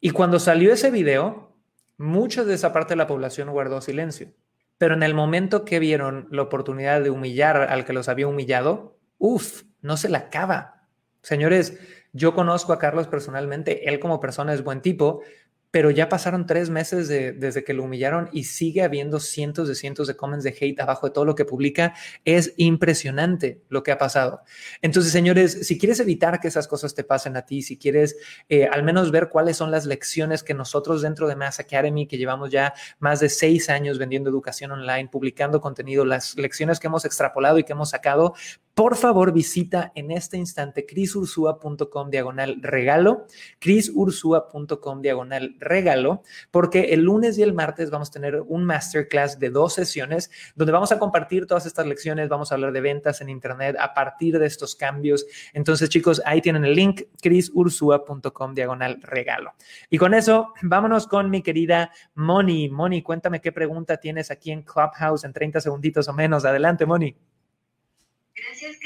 Y 0.00 0.10
cuando 0.10 0.38
salió 0.38 0.72
ese 0.72 0.90
video, 0.90 1.56
mucha 1.96 2.44
de 2.44 2.54
esa 2.54 2.72
parte 2.72 2.90
de 2.90 2.98
la 2.98 3.06
población 3.06 3.50
guardó 3.50 3.80
silencio. 3.80 4.32
Pero 4.78 4.94
en 4.94 5.02
el 5.02 5.14
momento 5.14 5.64
que 5.64 5.78
vieron 5.78 6.28
la 6.30 6.42
oportunidad 6.42 7.02
de 7.02 7.10
humillar 7.10 7.56
al 7.56 7.84
que 7.84 7.92
los 7.92 8.08
había 8.08 8.28
humillado, 8.28 8.99
uff, 9.20 9.62
no 9.82 9.96
se 9.96 10.08
la 10.08 10.18
acaba. 10.18 10.88
Señores, 11.22 11.78
yo 12.12 12.34
conozco 12.34 12.72
a 12.72 12.80
Carlos 12.80 13.06
personalmente, 13.06 13.88
él 13.88 14.00
como 14.00 14.18
persona 14.18 14.52
es 14.52 14.64
buen 14.64 14.80
tipo, 14.80 15.22
pero 15.70 15.90
ya 15.90 16.08
pasaron 16.08 16.46
tres 16.46 16.68
meses 16.68 17.06
desde 17.06 17.62
que 17.62 17.74
lo 17.74 17.84
humillaron 17.84 18.28
y 18.32 18.44
sigue 18.44 18.82
habiendo 18.82 19.20
cientos 19.20 19.68
de 19.68 19.76
cientos 19.76 20.08
de 20.08 20.16
comments 20.16 20.42
de 20.42 20.56
hate 20.60 20.80
abajo 20.80 21.06
de 21.06 21.12
todo 21.12 21.24
lo 21.24 21.36
que 21.36 21.44
publica. 21.44 21.94
Es 22.24 22.54
impresionante 22.56 23.62
lo 23.68 23.84
que 23.84 23.92
ha 23.92 23.98
pasado. 23.98 24.42
Entonces, 24.82 25.12
señores, 25.12 25.66
si 25.66 25.78
quieres 25.78 26.00
evitar 26.00 26.40
que 26.40 26.48
esas 26.48 26.66
cosas 26.66 26.94
te 26.94 27.04
pasen 27.04 27.36
a 27.36 27.46
ti, 27.46 27.62
si 27.62 27.78
quieres 27.78 28.16
eh, 28.48 28.66
al 28.66 28.82
menos 28.82 29.12
ver 29.12 29.28
cuáles 29.28 29.56
son 29.58 29.70
las 29.70 29.86
lecciones 29.86 30.42
que 30.42 30.54
nosotros 30.54 31.02
dentro 31.02 31.28
de 31.28 31.36
Mass 31.36 31.60
Academy, 31.60 32.08
que 32.08 32.18
llevamos 32.18 32.50
ya 32.50 32.74
más 32.98 33.20
de 33.20 33.28
seis 33.28 33.70
años 33.70 33.98
vendiendo 33.98 34.28
educación 34.28 34.72
online, 34.72 35.08
publicando 35.08 35.60
contenido, 35.60 36.04
las 36.04 36.36
lecciones 36.36 36.80
que 36.80 36.88
hemos 36.88 37.04
extrapolado 37.04 37.58
y 37.58 37.64
que 37.64 37.74
hemos 37.74 37.90
sacado, 37.90 38.34
por 38.74 38.96
favor 38.96 39.32
visita 39.32 39.92
en 39.94 40.10
este 40.10 40.36
instante 40.36 40.86
crisursua.com 40.86 42.10
diagonal 42.10 42.58
regalo, 42.62 43.26
crisursua.com 43.58 45.02
diagonal 45.02 45.56
regalo, 45.58 46.22
porque 46.50 46.92
el 46.94 47.02
lunes 47.02 47.38
y 47.38 47.42
el 47.42 47.52
martes 47.52 47.90
vamos 47.90 48.08
a 48.08 48.12
tener 48.12 48.40
un 48.40 48.64
masterclass 48.64 49.38
de 49.38 49.50
dos 49.50 49.74
sesiones 49.74 50.30
donde 50.54 50.72
vamos 50.72 50.92
a 50.92 50.98
compartir 50.98 51.46
todas 51.46 51.66
estas 51.66 51.86
lecciones, 51.86 52.28
vamos 52.28 52.50
a 52.52 52.54
hablar 52.54 52.72
de 52.72 52.80
ventas 52.80 53.20
en 53.20 53.28
Internet 53.28 53.76
a 53.78 53.94
partir 53.94 54.38
de 54.38 54.46
estos 54.46 54.74
cambios. 54.74 55.26
Entonces, 55.52 55.88
chicos, 55.88 56.22
ahí 56.24 56.40
tienen 56.40 56.64
el 56.64 56.74
link, 56.74 57.02
crisursua.com 57.20 58.54
diagonal 58.54 59.00
regalo. 59.02 59.52
Y 59.88 59.98
con 59.98 60.14
eso, 60.14 60.54
vámonos 60.62 61.06
con 61.06 61.30
mi 61.30 61.42
querida 61.42 61.90
Moni. 62.14 62.68
Moni, 62.68 63.02
cuéntame 63.02 63.40
qué 63.40 63.52
pregunta 63.52 63.98
tienes 63.98 64.30
aquí 64.30 64.50
en 64.50 64.62
Clubhouse 64.62 65.24
en 65.24 65.32
30 65.32 65.60
segunditos 65.60 66.08
o 66.08 66.12
menos. 66.12 66.44
Adelante, 66.44 66.86
Moni. 66.86 67.16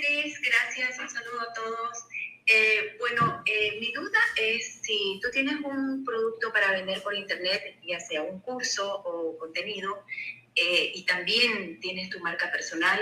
Cris. 0.05 0.41
Gracias. 0.41 0.99
Un 0.99 1.09
saludo 1.09 1.41
a 1.41 1.53
todos. 1.53 2.05
Eh, 2.47 2.97
bueno, 2.99 3.43
eh, 3.47 3.79
mi 3.81 3.91
duda 3.93 4.19
es 4.37 4.81
si 4.83 5.19
tú 5.23 5.31
tienes 5.31 5.57
un 5.65 6.05
producto 6.05 6.53
para 6.53 6.73
vender 6.73 7.03
por 7.03 7.15
internet, 7.15 7.79
ya 7.87 7.99
sea 8.01 8.23
un 8.23 8.41
curso 8.41 9.03
o 9.05 9.39
contenido, 9.39 10.05
eh, 10.55 10.93
y 10.95 11.07
también 11.07 11.81
tienes 11.81 12.11
tu 12.11 12.21
marca 12.21 12.53
personal, 12.53 13.01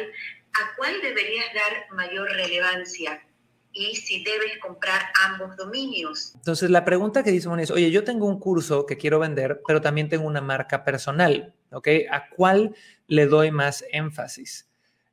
¿a 0.54 0.76
cuál 0.76 1.00
deberías 1.02 1.46
dar 1.54 1.86
mayor 1.90 2.30
relevancia? 2.30 3.26
Y 3.72 3.96
si 3.96 4.22
debes 4.22 4.58
comprar 4.58 5.02
ambos 5.24 5.56
dominios. 5.56 6.32
Entonces, 6.36 6.70
la 6.70 6.84
pregunta 6.84 7.24
que 7.24 7.32
dice 7.32 7.48
Moni 7.48 7.64
es, 7.64 7.70
oye, 7.70 7.90
yo 7.90 8.04
tengo 8.04 8.26
un 8.26 8.38
curso 8.38 8.86
que 8.86 8.98
quiero 8.98 9.18
vender, 9.18 9.60
pero 9.66 9.80
también 9.80 10.08
tengo 10.08 10.26
una 10.26 10.42
marca 10.42 10.84
personal, 10.84 11.52
¿ok? 11.72 11.88
¿A 12.10 12.28
cuál 12.28 12.76
le 13.08 13.26
doy 13.26 13.50
más 13.50 13.84
énfasis? 13.90 14.71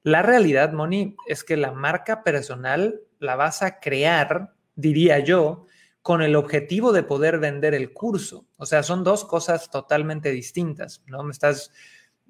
La 0.10 0.24
realidad, 0.24 0.74
Moni, 0.74 1.16
es 1.28 1.44
que 1.44 1.56
la 1.56 1.72
marca 1.72 2.24
personal 2.24 3.00
la 3.20 3.36
vas 3.36 3.62
a 3.62 3.80
crear, 3.80 4.56
diría 4.74 5.20
yo, 5.20 5.68
con 6.02 6.24
el 6.24 6.36
objetivo 6.36 6.92
de 6.94 7.04
poder 7.04 7.38
vender 7.38 7.76
el 7.76 7.94
curso. 7.94 8.48
O 8.58 8.66
sea, 8.66 8.82
son 8.82 9.04
dos 9.04 9.24
cosas 9.24 9.70
totalmente 9.70 10.32
distintas, 10.32 11.04
¿no? 11.06 11.22
Me 11.22 11.32
estás, 11.32 11.72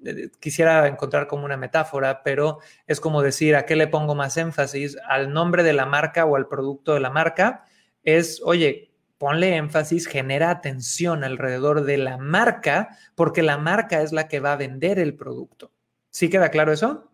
eh, 0.03 0.29
quisiera 0.41 0.87
encontrar 0.87 1.27
como 1.27 1.45
una 1.45 1.55
metáfora, 1.55 2.21
pero 2.21 2.59
es 2.85 2.99
como 2.99 3.21
decir, 3.21 3.55
¿a 3.55 3.65
qué 3.65 3.77
le 3.77 3.87
pongo 3.87 4.13
más 4.13 4.35
énfasis? 4.35 4.97
¿Al 5.07 5.31
nombre 5.31 5.63
de 5.63 5.71
la 5.71 5.85
marca 5.85 6.25
o 6.25 6.35
al 6.35 6.49
producto 6.49 6.95
de 6.95 6.99
la 6.99 7.11
marca? 7.11 7.63
Es, 8.03 8.41
oye, 8.43 8.91
ponle 9.17 9.55
énfasis, 9.55 10.05
genera 10.05 10.49
atención 10.49 11.23
alrededor 11.23 11.85
de 11.85 11.97
la 11.97 12.17
marca, 12.17 12.89
porque 13.15 13.41
la 13.41 13.57
marca 13.57 14.01
es 14.01 14.11
la 14.11 14.27
que 14.27 14.41
va 14.41 14.51
a 14.51 14.57
vender 14.57 14.99
el 14.99 15.15
producto. 15.15 15.71
¿Sí 16.09 16.29
queda 16.29 16.49
claro 16.49 16.73
eso? 16.73 17.09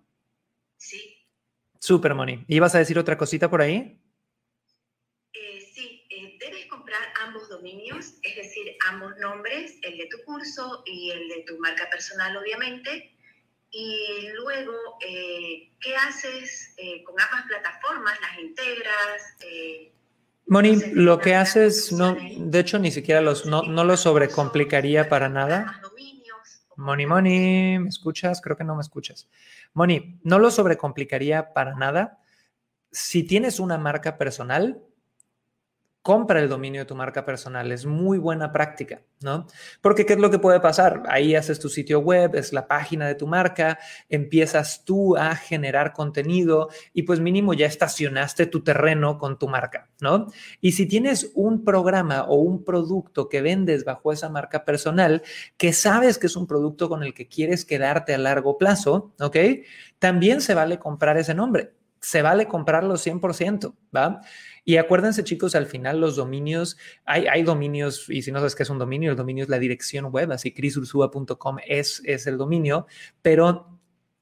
Sí. 0.85 1.17
Super, 1.79 2.13
Moni. 2.13 2.45
¿Ibas 2.47 2.75
a 2.75 2.79
decir 2.79 2.99
otra 2.99 3.17
cosita 3.17 3.49
por 3.49 3.61
ahí? 3.61 3.99
Eh, 5.33 5.55
dominios, 7.49 8.13
es 8.21 8.35
decir, 8.35 8.75
ambos 8.87 9.17
nombres, 9.17 9.77
el 9.81 9.97
de 9.97 10.07
tu 10.07 10.17
curso 10.25 10.83
y 10.85 11.11
el 11.11 11.27
de 11.29 11.43
tu 11.47 11.57
marca 11.57 11.89
personal, 11.89 12.37
obviamente. 12.37 13.11
Y 13.71 14.29
luego, 14.35 14.73
eh, 15.05 15.71
¿qué 15.81 15.95
haces 15.95 16.73
eh, 16.77 17.03
con 17.03 17.15
ambas 17.19 17.45
plataformas? 17.47 18.19
¿Las 18.21 18.39
integras? 18.39 19.35
Eh, 19.41 19.91
Moni, 20.47 20.75
lo 20.93 21.19
que 21.19 21.33
haces, 21.33 21.91
no, 21.91 22.15
de 22.15 22.59
hecho, 22.59 22.77
ni 22.77 22.91
siquiera 22.91 23.19
los, 23.19 23.45
no, 23.47 23.63
no 23.63 23.83
lo 23.83 23.97
sobrecomplicaría 23.97 25.09
para 25.09 25.27
nada. 25.27 25.81
Moni, 26.77 27.05
Moni, 27.05 27.79
¿me 27.79 27.89
escuchas? 27.89 28.41
Creo 28.41 28.55
que 28.55 28.63
no 28.63 28.75
me 28.75 28.81
escuchas. 28.81 29.27
Moni, 29.75 30.21
no 30.23 30.39
lo 30.39 30.49
sobrecomplicaría 30.51 31.53
para 31.53 31.75
nada. 31.75 32.19
Si 32.91 33.23
tienes 33.23 33.59
una 33.59 33.77
marca 33.77 34.17
personal, 34.17 34.81
compra 36.05 36.39
el 36.39 36.49
dominio 36.49 36.81
de 36.81 36.85
tu 36.85 36.93
marca 36.93 37.25
personal. 37.25 37.71
Es 37.71 37.87
muy 37.87 38.19
buena 38.19 38.51
práctica, 38.51 39.01
¿no? 39.21 39.47
Porque 39.81 40.05
¿qué 40.05 40.13
es 40.13 40.19
lo 40.19 40.29
que 40.29 40.37
puede 40.37 40.59
pasar? 40.59 41.01
Ahí 41.07 41.33
haces 41.33 41.59
tu 41.59 41.67
sitio 41.67 41.99
web, 41.99 42.35
es 42.35 42.53
la 42.53 42.67
página 42.67 43.07
de 43.07 43.15
tu 43.15 43.25
marca, 43.25 43.79
empiezas 44.07 44.85
tú 44.85 45.17
a 45.17 45.35
generar 45.35 45.93
contenido 45.93 46.69
y 46.93 47.01
pues 47.01 47.19
mínimo 47.19 47.55
ya 47.55 47.65
estacionaste 47.65 48.45
tu 48.45 48.63
terreno 48.63 49.17
con 49.17 49.39
tu 49.39 49.47
marca, 49.47 49.89
¿no? 49.99 50.27
Y 50.61 50.73
si 50.73 50.85
tienes 50.85 51.31
un 51.33 51.63
programa 51.63 52.25
o 52.25 52.35
un 52.35 52.63
producto 52.63 53.27
que 53.27 53.41
vendes 53.41 53.83
bajo 53.83 54.11
esa 54.11 54.29
marca 54.29 54.63
personal, 54.63 55.23
que 55.57 55.73
sabes 55.73 56.19
que 56.19 56.27
es 56.27 56.35
un 56.35 56.45
producto 56.45 56.87
con 56.87 57.01
el 57.01 57.15
que 57.15 57.27
quieres 57.27 57.65
quedarte 57.65 58.13
a 58.13 58.19
largo 58.19 58.59
plazo, 58.59 59.15
¿ok? 59.19 59.37
También 59.97 60.41
se 60.41 60.53
vale 60.53 60.77
comprar 60.77 61.17
ese 61.17 61.33
nombre. 61.33 61.73
Se 61.99 62.21
vale 62.21 62.45
comprarlo 62.45 62.93
100%, 62.93 63.73
¿va? 63.95 64.21
Y 64.65 64.77
acuérdense, 64.77 65.23
chicos, 65.23 65.53
al 65.53 65.67
final 65.67 66.01
los 66.01 66.15
dominios, 66.15 66.75
hay, 67.05 67.27
hay 67.27 67.43
dominios, 67.43 68.09
y 68.09 68.23
si 68.23 68.31
no 68.31 68.39
sabes 68.39 68.55
qué 68.55 68.63
es 68.63 68.69
un 68.71 68.79
dominio, 68.79 69.11
el 69.11 69.15
dominio 69.15 69.43
es 69.43 69.49
la 69.49 69.59
dirección 69.59 70.05
web, 70.05 70.31
así 70.31 70.53
crisursua.com 70.53 71.57
es, 71.67 72.01
es 72.03 72.25
el 72.25 72.37
dominio, 72.37 72.87
pero 73.21 73.79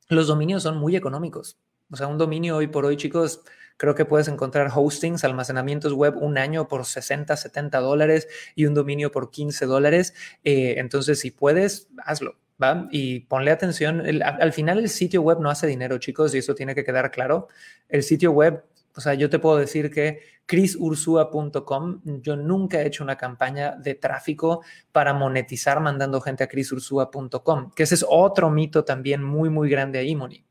los 0.10 0.28
dominios 0.28 0.64
son 0.64 0.78
muy 0.78 0.98
económicos. 0.98 1.58
O 1.90 1.96
sea, 1.96 2.08
un 2.08 2.18
dominio 2.18 2.58
hoy 2.58 2.68
por 2.68 2.86
hoy, 2.86 2.98
chicos, 2.98 3.42
creo 3.78 3.96
que 3.96 4.04
puedes 4.04 4.28
encontrar 4.28 4.70
hostings, 4.74 5.24
almacenamientos 5.24 5.94
web 5.94 6.18
un 6.18 6.38
año 6.38 6.68
por 6.68 6.86
60, 6.86 7.38
70 7.38 7.80
dólares 7.80 8.28
y 8.56 8.66
un 8.66 8.74
dominio 8.74 9.12
por 9.12 9.32
15 9.32 9.66
dólares. 9.66 10.14
Eh, 10.44 10.76
entonces, 10.78 11.20
si 11.20 11.32
puedes, 11.32 11.90
hazlo. 12.04 12.38
¿Va? 12.62 12.88
Y 12.92 13.22
ponle 13.22 13.50
atención, 13.50 14.04
al 14.22 14.54
final 14.54 14.78
el 14.78 14.88
sitio 14.88 15.24
web 15.24 15.40
no 15.40 15.50
hace 15.50 15.66
dinero, 15.66 15.98
chicos, 15.98 16.36
y 16.36 16.38
eso 16.38 16.54
tiene 16.54 16.76
que 16.76 16.84
quedar 16.84 17.10
claro. 17.10 17.48
El 17.90 18.04
sitio 18.04 18.32
web 18.32 18.64
o 18.96 19.02
sea, 19.02 19.16
yo 19.16 19.30
te 19.30 19.40
puedo 19.40 19.58
decir 19.58 19.90
que 19.90 20.22
chrisursua.com, 20.46 22.02
yo 22.22 22.36
nunca 22.36 22.82
he 22.82 22.88
hecho 22.88 23.04
una 23.04 23.18
campaña 23.18 23.72
de 23.72 23.96
tráfico 23.96 24.62
para 24.92 25.14
monetizar 25.14 25.80
mandando 25.80 26.22
gente 26.22 26.44
a 26.44 26.48
chrisursua.com, 26.48 27.72
que 27.72 27.84
ese 27.84 27.96
es 27.96 28.06
otro 28.08 28.52
mito 28.52 28.84
también 28.84 29.24
muy, 29.24 29.50
muy 29.50 29.70
grande 29.70 30.00
ahí, 30.00 30.16
Moni. 30.16 30.46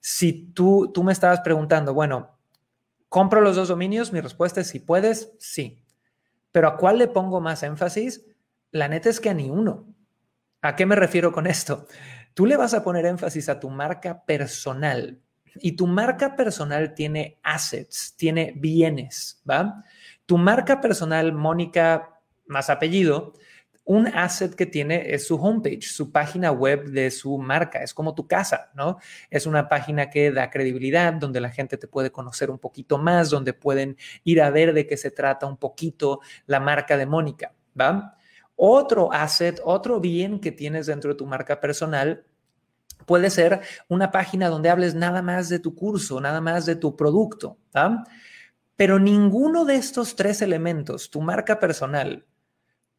Si 0.00 0.50
tú, 0.54 0.90
tú 0.94 1.02
me 1.04 1.12
estabas 1.12 1.40
preguntando, 1.40 1.92
bueno, 1.92 2.38
¿compro 3.08 3.40
los 3.40 3.56
dos 3.56 3.68
dominios? 3.68 4.12
Mi 4.12 4.20
respuesta 4.20 4.60
es 4.62 4.68
si 4.68 4.80
puedes, 4.80 5.32
sí. 5.38 5.82
Pero 6.52 6.68
¿a 6.68 6.76
cuál 6.76 6.98
le 6.98 7.08
pongo 7.08 7.40
más 7.40 7.62
énfasis? 7.62 8.24
La 8.70 8.88
neta 8.88 9.10
es 9.10 9.20
que 9.20 9.30
a 9.30 9.34
ni 9.34 9.50
uno. 9.50 9.94
¿A 10.62 10.74
qué 10.74 10.86
me 10.86 10.96
refiero 10.96 11.32
con 11.32 11.46
esto? 11.46 11.86
Tú 12.34 12.46
le 12.46 12.56
vas 12.56 12.72
a 12.72 12.82
poner 12.82 13.04
énfasis 13.04 13.48
a 13.48 13.60
tu 13.60 13.68
marca 13.68 14.24
personal 14.24 15.20
y 15.60 15.72
tu 15.72 15.86
marca 15.86 16.36
personal 16.36 16.94
tiene 16.94 17.38
assets, 17.42 18.14
tiene 18.16 18.52
bienes, 18.56 19.42
¿va? 19.48 19.84
Tu 20.26 20.38
marca 20.38 20.80
personal, 20.80 21.32
Mónica 21.32 22.20
más 22.46 22.70
apellido, 22.70 23.32
un 23.86 24.08
asset 24.08 24.54
que 24.54 24.66
tiene 24.66 25.14
es 25.14 25.28
su 25.28 25.36
homepage, 25.36 25.82
su 25.82 26.10
página 26.10 26.50
web 26.50 26.90
de 26.90 27.10
su 27.12 27.38
marca. 27.38 27.82
Es 27.82 27.94
como 27.94 28.16
tu 28.16 28.26
casa, 28.26 28.70
¿no? 28.74 28.98
Es 29.30 29.46
una 29.46 29.68
página 29.68 30.10
que 30.10 30.32
da 30.32 30.50
credibilidad, 30.50 31.12
donde 31.12 31.40
la 31.40 31.50
gente 31.50 31.78
te 31.78 31.86
puede 31.86 32.10
conocer 32.10 32.50
un 32.50 32.58
poquito 32.58 32.98
más, 32.98 33.30
donde 33.30 33.52
pueden 33.52 33.96
ir 34.24 34.42
a 34.42 34.50
ver 34.50 34.74
de 34.74 34.88
qué 34.88 34.96
se 34.96 35.12
trata 35.12 35.46
un 35.46 35.56
poquito 35.56 36.20
la 36.46 36.58
marca 36.58 36.96
de 36.96 37.06
Mónica, 37.06 37.54
¿va? 37.80 38.16
Otro 38.56 39.12
asset, 39.12 39.60
otro 39.64 40.00
bien 40.00 40.40
que 40.40 40.50
tienes 40.50 40.86
dentro 40.86 41.12
de 41.12 41.16
tu 41.16 41.26
marca 41.26 41.60
personal 41.60 42.24
Puede 43.04 43.30
ser 43.30 43.60
una 43.88 44.10
página 44.10 44.48
donde 44.48 44.70
hables 44.70 44.94
nada 44.94 45.22
más 45.22 45.48
de 45.48 45.58
tu 45.58 45.74
curso, 45.74 46.20
nada 46.20 46.40
más 46.40 46.66
de 46.66 46.76
tu 46.76 46.96
producto. 46.96 47.58
Pero 48.76 48.98
ninguno 48.98 49.64
de 49.64 49.76
estos 49.76 50.16
tres 50.16 50.42
elementos, 50.42 51.10
tu 51.10 51.20
marca 51.20 51.60
personal, 51.60 52.26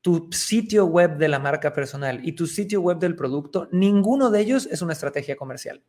tu 0.01 0.29
sitio 0.31 0.85
web 0.85 1.17
de 1.17 1.27
la 1.27 1.39
marca 1.39 1.73
personal 1.73 2.21
y 2.23 2.33
tu 2.33 2.47
sitio 2.47 2.81
web 2.81 2.99
del 2.99 3.15
producto, 3.15 3.67
ninguno 3.71 4.29
de 4.29 4.39
ellos 4.39 4.67
es 4.71 4.81
una 4.81 4.93
estrategia 4.93 5.35
comercial. 5.35 5.83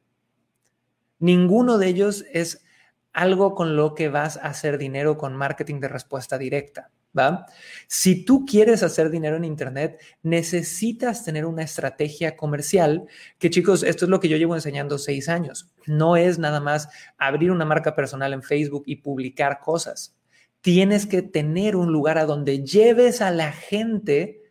Ninguno 1.20 1.78
de 1.78 1.88
ellos 1.88 2.24
es 2.32 2.64
algo 3.12 3.54
con 3.54 3.76
lo 3.76 3.94
que 3.94 4.08
vas 4.08 4.36
a 4.36 4.48
hacer 4.48 4.78
dinero 4.78 5.16
con 5.16 5.36
marketing 5.36 5.80
de 5.80 5.88
respuesta 5.88 6.38
directa. 6.38 6.90
¿Va? 7.16 7.46
Si 7.86 8.24
tú 8.24 8.44
quieres 8.44 8.82
hacer 8.82 9.10
dinero 9.10 9.36
en 9.36 9.44
Internet, 9.44 10.00
necesitas 10.22 11.24
tener 11.24 11.46
una 11.46 11.62
estrategia 11.62 12.36
comercial, 12.36 13.06
que 13.38 13.50
chicos, 13.50 13.82
esto 13.82 14.04
es 14.04 14.10
lo 14.10 14.20
que 14.20 14.28
yo 14.28 14.36
llevo 14.36 14.54
enseñando 14.54 14.98
seis 14.98 15.28
años. 15.28 15.70
No 15.86 16.16
es 16.16 16.38
nada 16.38 16.60
más 16.60 16.88
abrir 17.16 17.50
una 17.50 17.64
marca 17.64 17.94
personal 17.94 18.32
en 18.32 18.42
Facebook 18.42 18.84
y 18.86 18.96
publicar 18.96 19.60
cosas. 19.60 20.16
Tienes 20.60 21.06
que 21.06 21.22
tener 21.22 21.76
un 21.76 21.92
lugar 21.92 22.18
a 22.18 22.26
donde 22.26 22.62
lleves 22.64 23.22
a 23.22 23.30
la 23.30 23.52
gente 23.52 24.42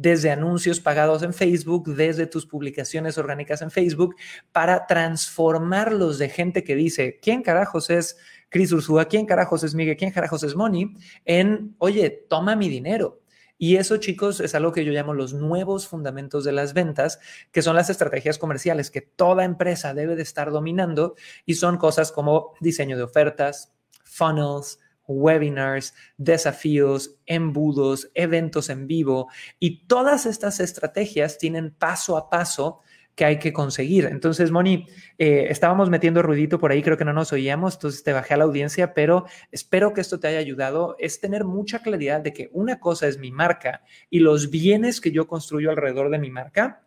desde 0.00 0.30
anuncios 0.30 0.80
pagados 0.80 1.22
en 1.22 1.34
Facebook, 1.34 1.94
desde 1.94 2.26
tus 2.26 2.46
publicaciones 2.46 3.18
orgánicas 3.18 3.60
en 3.60 3.70
Facebook, 3.70 4.16
para 4.50 4.86
transformarlos 4.86 6.16
de 6.16 6.30
gente 6.30 6.64
que 6.64 6.74
dice, 6.74 7.18
¿quién 7.20 7.42
carajos 7.42 7.90
es 7.90 8.16
Cris 8.50 8.72
Ursúa? 8.72 9.06
¿Quién 9.06 9.24
carajos 9.24 9.64
es 9.64 9.74
Miguel? 9.74 9.96
¿Quién 9.96 10.10
carajos 10.10 10.42
es 10.42 10.54
Moni? 10.54 10.94
En, 11.24 11.74
oye, 11.78 12.10
toma 12.28 12.56
mi 12.56 12.68
dinero. 12.68 13.22
Y 13.62 13.76
eso, 13.76 13.98
chicos, 13.98 14.40
es 14.40 14.54
algo 14.54 14.72
que 14.72 14.86
yo 14.86 14.92
llamo 14.92 15.12
los 15.12 15.34
nuevos 15.34 15.86
fundamentos 15.86 16.44
de 16.44 16.52
las 16.52 16.72
ventas, 16.72 17.20
que 17.52 17.60
son 17.60 17.76
las 17.76 17.90
estrategias 17.90 18.38
comerciales 18.38 18.90
que 18.90 19.02
toda 19.02 19.44
empresa 19.44 19.92
debe 19.92 20.16
de 20.16 20.22
estar 20.22 20.50
dominando 20.50 21.14
y 21.44 21.54
son 21.54 21.76
cosas 21.76 22.10
como 22.10 22.54
diseño 22.60 22.96
de 22.96 23.02
ofertas, 23.02 23.74
funnels, 24.02 24.78
webinars, 25.06 25.92
desafíos, 26.16 27.16
embudos, 27.26 28.10
eventos 28.14 28.70
en 28.70 28.86
vivo 28.86 29.28
y 29.58 29.86
todas 29.86 30.24
estas 30.24 30.60
estrategias 30.60 31.36
tienen 31.36 31.70
paso 31.70 32.16
a 32.16 32.30
paso 32.30 32.80
que 33.14 33.24
hay 33.24 33.38
que 33.38 33.52
conseguir. 33.52 34.06
Entonces, 34.06 34.50
Moni, 34.50 34.86
eh, 35.18 35.46
estábamos 35.50 35.90
metiendo 35.90 36.22
ruidito 36.22 36.58
por 36.58 36.72
ahí, 36.72 36.82
creo 36.82 36.96
que 36.96 37.04
no 37.04 37.12
nos 37.12 37.32
oíamos, 37.32 37.74
entonces 37.74 38.02
te 38.02 38.12
bajé 38.12 38.34
a 38.34 38.36
la 38.38 38.44
audiencia, 38.44 38.94
pero 38.94 39.26
espero 39.50 39.92
que 39.92 40.00
esto 40.00 40.18
te 40.20 40.28
haya 40.28 40.38
ayudado. 40.38 40.96
Es 40.98 41.20
tener 41.20 41.44
mucha 41.44 41.80
claridad 41.80 42.20
de 42.20 42.32
que 42.32 42.50
una 42.52 42.80
cosa 42.80 43.06
es 43.06 43.18
mi 43.18 43.30
marca 43.30 43.82
y 44.08 44.20
los 44.20 44.50
bienes 44.50 45.00
que 45.00 45.10
yo 45.10 45.26
construyo 45.26 45.70
alrededor 45.70 46.10
de 46.10 46.18
mi 46.18 46.30
marca 46.30 46.82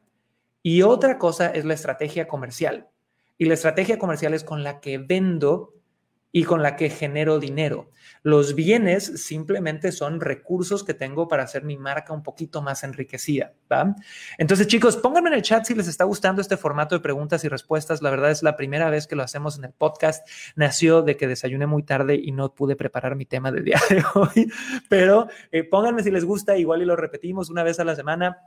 y 0.62 0.82
otra 0.82 1.18
cosa 1.18 1.50
es 1.50 1.66
la 1.66 1.74
estrategia 1.74 2.28
comercial. 2.28 2.88
Y 3.38 3.46
la 3.46 3.56
estrategia 3.56 4.00
comercial 4.00 4.34
es 4.34 4.44
con 4.44 4.64
la 4.64 4.80
que 4.80 4.98
vendo 4.98 5.74
y 6.36 6.44
con 6.44 6.64
la 6.64 6.76
que 6.76 6.90
genero 6.90 7.40
dinero. 7.40 7.92
Los 8.24 8.56
bienes 8.56 9.24
simplemente 9.24 9.92
son 9.92 10.20
recursos 10.20 10.84
que 10.84 10.96
tengo 10.96 11.28
para 11.28 11.44
hacer 11.44 11.64
mi 11.64 11.78
marca 11.78 12.12
un 12.12 12.24
poquito 12.24 12.62
más 12.62 12.84
enriquecida. 12.84 13.54
Entonces, 14.40 14.66
chicos, 14.68 14.98
pónganme 14.98 15.30
en 15.30 15.36
el 15.36 15.42
chat 15.44 15.64
si 15.64 15.76
les 15.76 15.88
está 15.88 16.06
gustando 16.06 16.42
este 16.42 16.58
formato 16.58 16.96
de 16.96 17.02
preguntas 17.02 17.44
y 17.44 17.50
respuestas. 17.50 18.02
La 18.02 18.10
verdad 18.10 18.32
es 18.32 18.42
la 18.42 18.56
primera 18.56 18.90
vez 18.90 19.06
que 19.06 19.16
lo 19.16 19.22
hacemos 19.22 19.60
en 19.60 19.66
el 19.66 19.74
podcast. 19.74 20.28
Nació 20.56 21.04
de 21.04 21.18
que 21.18 21.28
desayuné 21.28 21.68
muy 21.68 21.84
tarde 21.84 22.16
y 22.16 22.32
no 22.32 22.56
pude 22.56 22.76
preparar 22.76 23.16
mi 23.16 23.26
tema 23.26 23.52
del 23.52 23.66
día 23.66 23.80
de 23.90 24.04
hoy. 24.16 24.52
Pero 24.90 25.28
eh, 25.52 25.64
pónganme 25.64 26.02
si 26.02 26.10
les 26.10 26.26
gusta, 26.26 26.58
igual 26.58 26.82
y 26.82 26.86
lo 26.86 26.96
repetimos 26.96 27.52
una 27.52 27.62
vez 27.62 27.80
a 27.80 27.84
la 27.84 27.96
semana. 27.96 28.40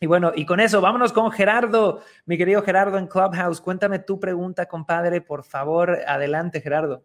Y 0.00 0.06
bueno, 0.06 0.32
y 0.34 0.44
con 0.44 0.60
eso, 0.60 0.82
vámonos 0.82 1.14
con 1.14 1.30
Gerardo, 1.30 2.02
mi 2.26 2.36
querido 2.36 2.62
Gerardo 2.62 2.98
en 2.98 3.06
Clubhouse. 3.06 3.62
Cuéntame 3.62 4.00
tu 4.00 4.20
pregunta, 4.20 4.66
compadre, 4.66 5.22
por 5.22 5.44
favor. 5.44 6.00
Adelante, 6.06 6.60
Gerardo 6.60 7.04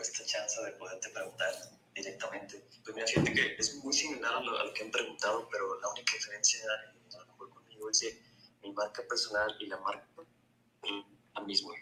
esta 0.00 0.24
chance 0.24 0.62
de 0.62 0.72
poderte 0.72 1.08
preguntar 1.10 1.52
directamente. 1.94 2.64
Pues 2.84 2.94
mira, 2.94 3.06
fíjate 3.06 3.32
que 3.32 3.56
es 3.58 3.74
muy 3.76 3.92
similar 3.92 4.34
a 4.34 4.40
lo, 4.40 4.74
que 4.74 4.84
han 4.84 4.90
preguntado, 4.90 5.48
pero 5.50 5.80
la 5.80 5.88
única 5.88 6.14
diferencia 6.14 6.60
a 6.64 7.18
lo 7.42 7.50
conmigo 7.50 7.90
es 7.90 8.00
que 8.00 8.22
mi 8.62 8.72
marca 8.72 9.02
personal 9.08 9.56
y 9.60 9.66
la 9.66 9.78
marca 9.78 10.06
la 11.34 11.40
misma. 11.42 11.72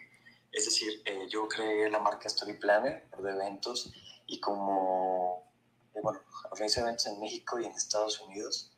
Es 0.51 0.65
decir, 0.65 1.01
eh, 1.05 1.27
yo 1.29 1.47
creé 1.47 1.89
la 1.89 1.99
marca 1.99 2.27
Story 2.27 2.57
Planner 2.57 3.09
de 3.09 3.31
eventos 3.31 3.91
y 4.25 4.39
como, 4.39 5.51
eh, 5.93 5.99
bueno, 6.01 6.21
organizo 6.51 6.81
eventos 6.81 7.07
en 7.07 7.19
México 7.19 7.59
y 7.59 7.65
en 7.65 7.71
Estados 7.71 8.19
Unidos, 8.21 8.71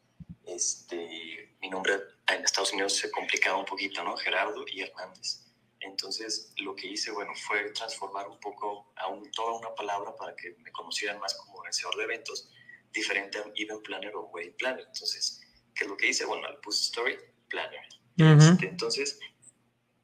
este, 0.46 1.56
mi 1.62 1.70
nombre 1.70 1.94
en 2.28 2.44
Estados 2.44 2.74
Unidos 2.74 2.94
se 2.94 3.12
complicaba 3.12 3.58
un 3.58 3.66
poquito, 3.66 4.04
¿no? 4.04 4.18
Gerardo 4.18 4.66
y 4.68 4.82
Hernández. 4.82 5.49
Entonces, 5.82 6.52
lo 6.58 6.76
que 6.76 6.88
hice, 6.88 7.12
bueno, 7.12 7.34
fue 7.36 7.72
transformar 7.72 8.28
un 8.28 8.40
poco 8.40 8.92
a 8.98 9.08
toda 9.34 9.58
una 9.58 9.74
palabra 9.76 10.16
para 10.16 10.36
que 10.36 10.52
me 10.60 10.72
conocieran 10.72 11.20
más 11.20 11.36
como 11.36 11.56
organizador 11.56 11.96
de 11.98 12.04
eventos, 12.04 12.50
diferente 12.92 13.38
a 13.38 13.46
Event 13.56 13.84
Planner 13.84 14.16
o 14.16 14.26
Wedding 14.28 14.56
Planner. 14.58 14.86
Entonces, 14.88 15.42
¿qué 15.74 15.86
es 15.86 15.90
lo 15.90 15.96
que 15.96 16.08
hice? 16.08 16.26
Bueno, 16.26 16.50
le 16.50 16.58
puse 16.58 16.84
Story 16.84 17.18
Planner. 17.48 17.82
Este, 18.18 18.68
entonces, 18.68 19.18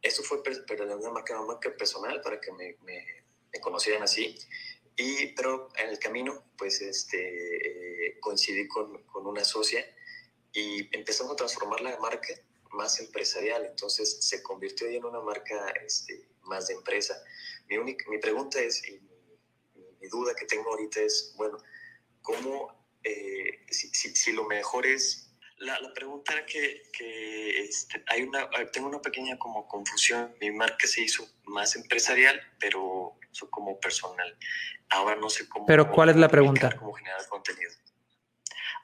eso 0.01 0.23
fue 0.23 0.41
para 0.41 0.85
una 0.85 1.11
marca, 1.11 1.37
una 1.37 1.47
marca 1.53 1.75
personal 1.75 2.21
para 2.21 2.39
que 2.39 2.51
me, 2.53 2.77
me, 2.83 3.59
conocieran 3.59 4.03
así. 4.03 4.37
Y, 4.95 5.27
pero 5.27 5.67
en 5.77 5.89
el 5.89 5.99
camino, 5.99 6.45
pues, 6.57 6.81
este, 6.81 8.07
eh, 8.07 8.19
coincidí 8.21 8.67
con, 8.67 9.03
con 9.03 9.27
una 9.27 9.43
socia 9.43 9.85
y 10.53 10.95
empezamos 10.95 11.33
a 11.33 11.35
transformar 11.35 11.81
la 11.81 11.97
marca 11.99 12.33
más 12.75 12.99
empresarial. 12.99 13.65
Entonces, 13.65 14.17
se 14.25 14.43
convirtió 14.43 14.87
en 14.87 15.05
una 15.05 15.21
marca 15.21 15.69
este, 15.83 16.29
más 16.43 16.67
de 16.67 16.75
empresa. 16.75 17.21
Mi, 17.67 17.77
única, 17.77 18.05
mi 18.09 18.19
pregunta 18.19 18.59
es, 18.59 18.87
y 18.87 18.99
mi, 19.99 20.07
duda 20.07 20.35
que 20.35 20.45
tengo 20.45 20.69
ahorita 20.69 21.01
es, 21.01 21.33
bueno, 21.35 21.57
¿cómo, 22.21 22.87
eh, 23.03 23.65
si, 23.71 23.89
si, 23.89 24.15
si 24.15 24.31
lo 24.33 24.45
mejor 24.45 24.85
es 24.85 25.25
la, 25.57 25.79
la, 25.79 25.93
pregunta 25.93 26.33
era 26.33 26.45
que, 26.45 26.83
que 26.91 27.61
este, 27.61 28.03
hay 28.07 28.23
una, 28.23 28.49
tengo 28.71 28.89
una 28.89 29.01
pequeña 29.01 29.37
como 29.37 29.67
confusión. 29.67 30.35
Mi 30.41 30.51
marca 30.51 30.87
se 30.87 31.01
hizo 31.01 31.25
más 31.45 31.75
empresarial, 31.75 32.39
pero 32.59 33.17
eso 33.31 33.49
como 33.49 33.79
personal. 33.79 34.37
Ahora 34.89 35.15
no 35.15 35.29
sé 35.29 35.47
cómo. 35.47 35.65
Pero 35.65 35.91
¿cuál 35.91 36.09
es 36.09 36.17
la 36.17 36.27
pregunta? 36.27 36.75
Cómo 36.77 36.93
generar 36.93 37.25
contenido. 37.27 37.71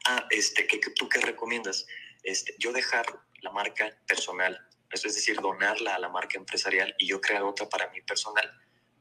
Ah, 0.05 0.25
este, 0.29 0.65
¿qué, 0.65 0.79
¿tú 0.95 1.07
qué 1.09 1.19
recomiendas? 1.19 1.85
Este, 2.23 2.55
yo 2.59 2.71
dejar 2.71 3.05
la 3.41 3.51
marca 3.51 3.89
personal, 4.07 4.59
es 4.91 5.01
decir, 5.03 5.39
donarla 5.39 5.95
a 5.95 5.99
la 5.99 6.09
marca 6.09 6.37
empresarial 6.37 6.93
y 6.97 7.07
yo 7.07 7.21
crear 7.21 7.43
otra 7.43 7.67
para 7.67 7.89
mí 7.89 8.01
personal, 8.01 8.49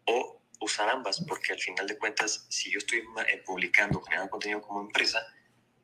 o 0.04 0.42
usar 0.60 0.88
ambas, 0.88 1.22
porque 1.26 1.52
al 1.52 1.58
final 1.58 1.86
de 1.86 1.98
cuentas, 1.98 2.46
si 2.48 2.70
yo 2.70 2.78
estoy 2.78 3.02
eh, 3.28 3.42
publicando, 3.44 4.00
generando 4.02 4.30
contenido 4.30 4.60
como 4.60 4.80
empresa, 4.80 5.26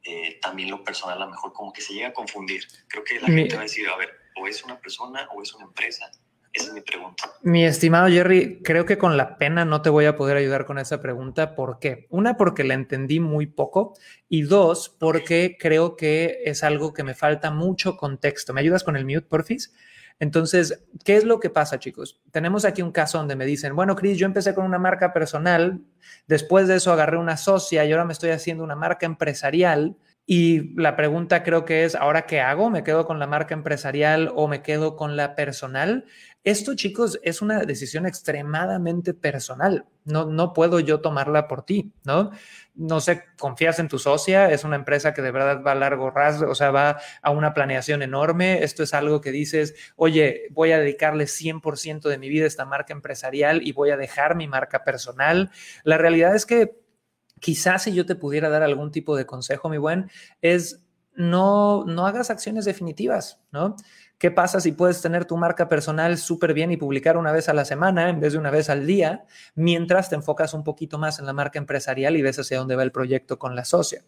eh, 0.03 0.39
también 0.41 0.71
lo 0.71 0.85
personal 0.85 1.21
a 1.21 1.25
lo 1.25 1.31
mejor 1.33 1.53
como 1.53 1.73
que 1.73 1.81
se 1.81 1.93
llega 1.93 2.09
a 2.09 2.13
confundir. 2.13 2.67
Creo 2.87 3.03
que 3.03 3.21
la 3.21 3.27
gente 3.27 3.55
va 3.55 3.63
a 3.63 3.65
decir, 3.65 3.89
a 3.89 3.97
ver, 3.97 4.15
o 4.37 4.47
es 4.47 4.63
una 4.63 4.79
persona 4.79 5.29
o 5.33 5.43
es 5.43 5.53
una 5.55 5.65
empresa. 5.65 6.11
Esa 6.57 6.69
es 6.69 6.73
mi 6.73 6.81
pregunta. 6.81 7.31
Mi 7.43 7.67
estimado 7.67 8.09
Jerry, 8.09 8.63
creo 8.63 8.87
que 8.87 8.97
con 8.97 9.19
la 9.19 9.37
pena 9.37 9.67
no 9.67 9.83
te 9.83 9.91
voy 9.91 10.07
a 10.07 10.17
poder 10.17 10.39
ayudar 10.39 10.65
con 10.65 10.79
esa 10.79 11.03
pregunta. 11.03 11.55
¿Por 11.55 11.79
qué? 11.79 12.07
Una, 12.09 12.39
porque 12.39 12.65
la 12.65 12.73
entendí 12.73 13.21
muy 13.21 13.45
poco 13.45 13.93
y 14.31 14.43
dos, 14.43 14.89
porque 14.89 15.59
creo 15.61 15.97
que 15.97 16.39
es 16.47 16.65
algo 16.65 16.95
que 16.95 17.05
me 17.05 17.13
falta 17.13 17.51
mucho 17.51 17.99
contexto. 17.99 18.55
¿Me 18.55 18.63
ayudas 18.63 18.85
con 18.85 18.97
el 18.97 19.05
mute, 19.05 19.27
porfis? 19.29 19.75
Entonces, 20.19 20.83
¿qué 21.05 21.17
es 21.17 21.25
lo 21.25 21.41
que 21.41 21.51
pasa, 21.51 21.79
chicos? 21.79 22.23
Tenemos 22.31 22.65
aquí 22.65 22.81
un 22.81 22.91
caso 22.91 23.19
donde 23.19 23.37
me 23.37 23.45
dicen, 23.45 23.77
bueno, 23.77 23.95
Chris, 23.95 24.17
yo 24.17 24.25
empecé 24.25 24.55
con 24.55 24.65
una 24.65 24.79
marca 24.79 25.13
personal, 25.13 25.83
después 26.27 26.69
de 26.69 26.77
eso 26.77 26.91
agarré 26.91 27.19
una 27.19 27.37
socia 27.37 27.85
y 27.85 27.93
ahora 27.93 28.07
me 28.07 28.15
estoy 28.15 28.31
haciendo 28.31 28.65
una 28.65 28.77
marca 28.77 29.05
empresarial. 29.05 29.99
Y 30.29 30.75
la 30.75 30.97
pregunta 30.97 31.45
creo 31.45 31.65
que 31.65 31.85
es, 31.85 31.95
¿ahora 31.95 32.27
qué 32.27 32.41
hago? 32.41 32.69
¿Me 32.69 32.83
quedo 32.83 33.07
con 33.07 33.21
la 33.21 33.29
marca 33.29 33.55
empresarial 33.55 34.33
o 34.35 34.49
me 34.49 34.61
quedo 34.61 34.97
con 34.97 35.17
la 35.17 35.37
personal? 35.37 36.05
Esto, 36.43 36.75
chicos, 36.75 37.21
es 37.23 37.43
una 37.43 37.61
decisión 37.61 38.07
extremadamente 38.07 39.15
personal. 39.15 39.87
No, 40.05 40.27
no 40.27 40.53
puedo 40.53 40.81
yo 40.81 41.01
tomarla 41.01 41.47
por 41.47 41.65
ti, 41.65 41.93
¿no? 42.05 42.33
No 42.75 43.01
sé, 43.01 43.23
confías 43.39 43.79
en 43.79 43.87
tu 43.87 44.01
socia, 44.01 44.51
es 44.51 44.65
una 44.65 44.75
empresa 44.75 45.15
que 45.15 45.23
de 45.23 45.31
verdad 45.31 45.63
va 45.65 45.73
a 45.73 45.75
largo 45.77 46.11
rasgo, 46.11 46.51
o 46.51 46.55
sea, 46.57 46.73
va 46.73 46.99
a 47.23 47.31
una 47.31 47.55
planeación 47.55 48.03
enorme. 48.03 48.65
Esto 48.65 48.83
es 48.83 48.95
algo 48.95 49.21
que 49.21 49.31
dices, 49.31 49.75
oye, 49.95 50.49
voy 50.51 50.73
a 50.73 50.79
dedicarle 50.81 51.27
100% 51.29 52.09
de 52.09 52.19
mi 52.19 52.29
vida 52.29 52.45
a 52.45 52.49
esta 52.49 52.65
marca 52.65 52.93
empresarial 52.93 53.65
y 53.65 53.71
voy 53.73 53.91
a 53.91 53.97
dejar 53.97 54.35
mi 54.35 54.49
marca 54.49 54.83
personal. 54.83 55.51
La 55.85 55.99
realidad 55.99 56.35
es 56.35 56.47
que 56.47 56.86
quizás 57.47 57.85
si 57.85 57.95
yo 57.95 58.05
te 58.05 58.17
pudiera 58.17 58.49
dar 58.49 58.65
algún 58.65 58.91
tipo 58.91 59.17
de 59.17 59.25
consejo, 59.25 59.69
mi 59.69 59.79
buen, 59.79 60.11
es 60.43 60.83
no, 61.15 61.85
no 61.85 62.05
hagas 62.05 62.29
acciones 62.29 62.65
definitivas, 62.65 63.41
¿no? 63.53 63.77
¿Qué 64.19 64.33
pasa 64.33 64.61
si 64.61 64.73
puedes 64.73 65.01
tener 65.01 65.27
tu 65.27 65.37
marca 65.37 65.69
personal 65.69 66.19
súper 66.19 66.55
bien 66.55 66.73
y 66.73 66.77
publicar 66.77 67.17
una 67.17 67.31
vez 67.31 67.49
a 67.49 67.55
la 67.55 67.65
semana 67.65 68.09
en 68.09 68.19
vez 68.19 68.33
de 68.33 68.41
una 68.41 68.51
vez 68.51 68.69
al 68.69 68.85
día, 68.85 69.27
mientras 69.55 70.09
te 70.09 70.17
enfocas 70.17 70.55
un 70.55 70.65
poquito 70.65 70.99
más 70.99 71.21
en 71.21 71.27
la 71.27 71.33
marca 71.33 71.61
empresarial 71.61 72.17
y 72.17 72.23
ves 72.23 72.41
hacia 72.41 72.59
dónde 72.59 72.75
va 72.75 72.83
el 72.83 72.91
proyecto 72.91 73.39
con 73.39 73.55
la 73.55 73.65
socia? 73.65 74.03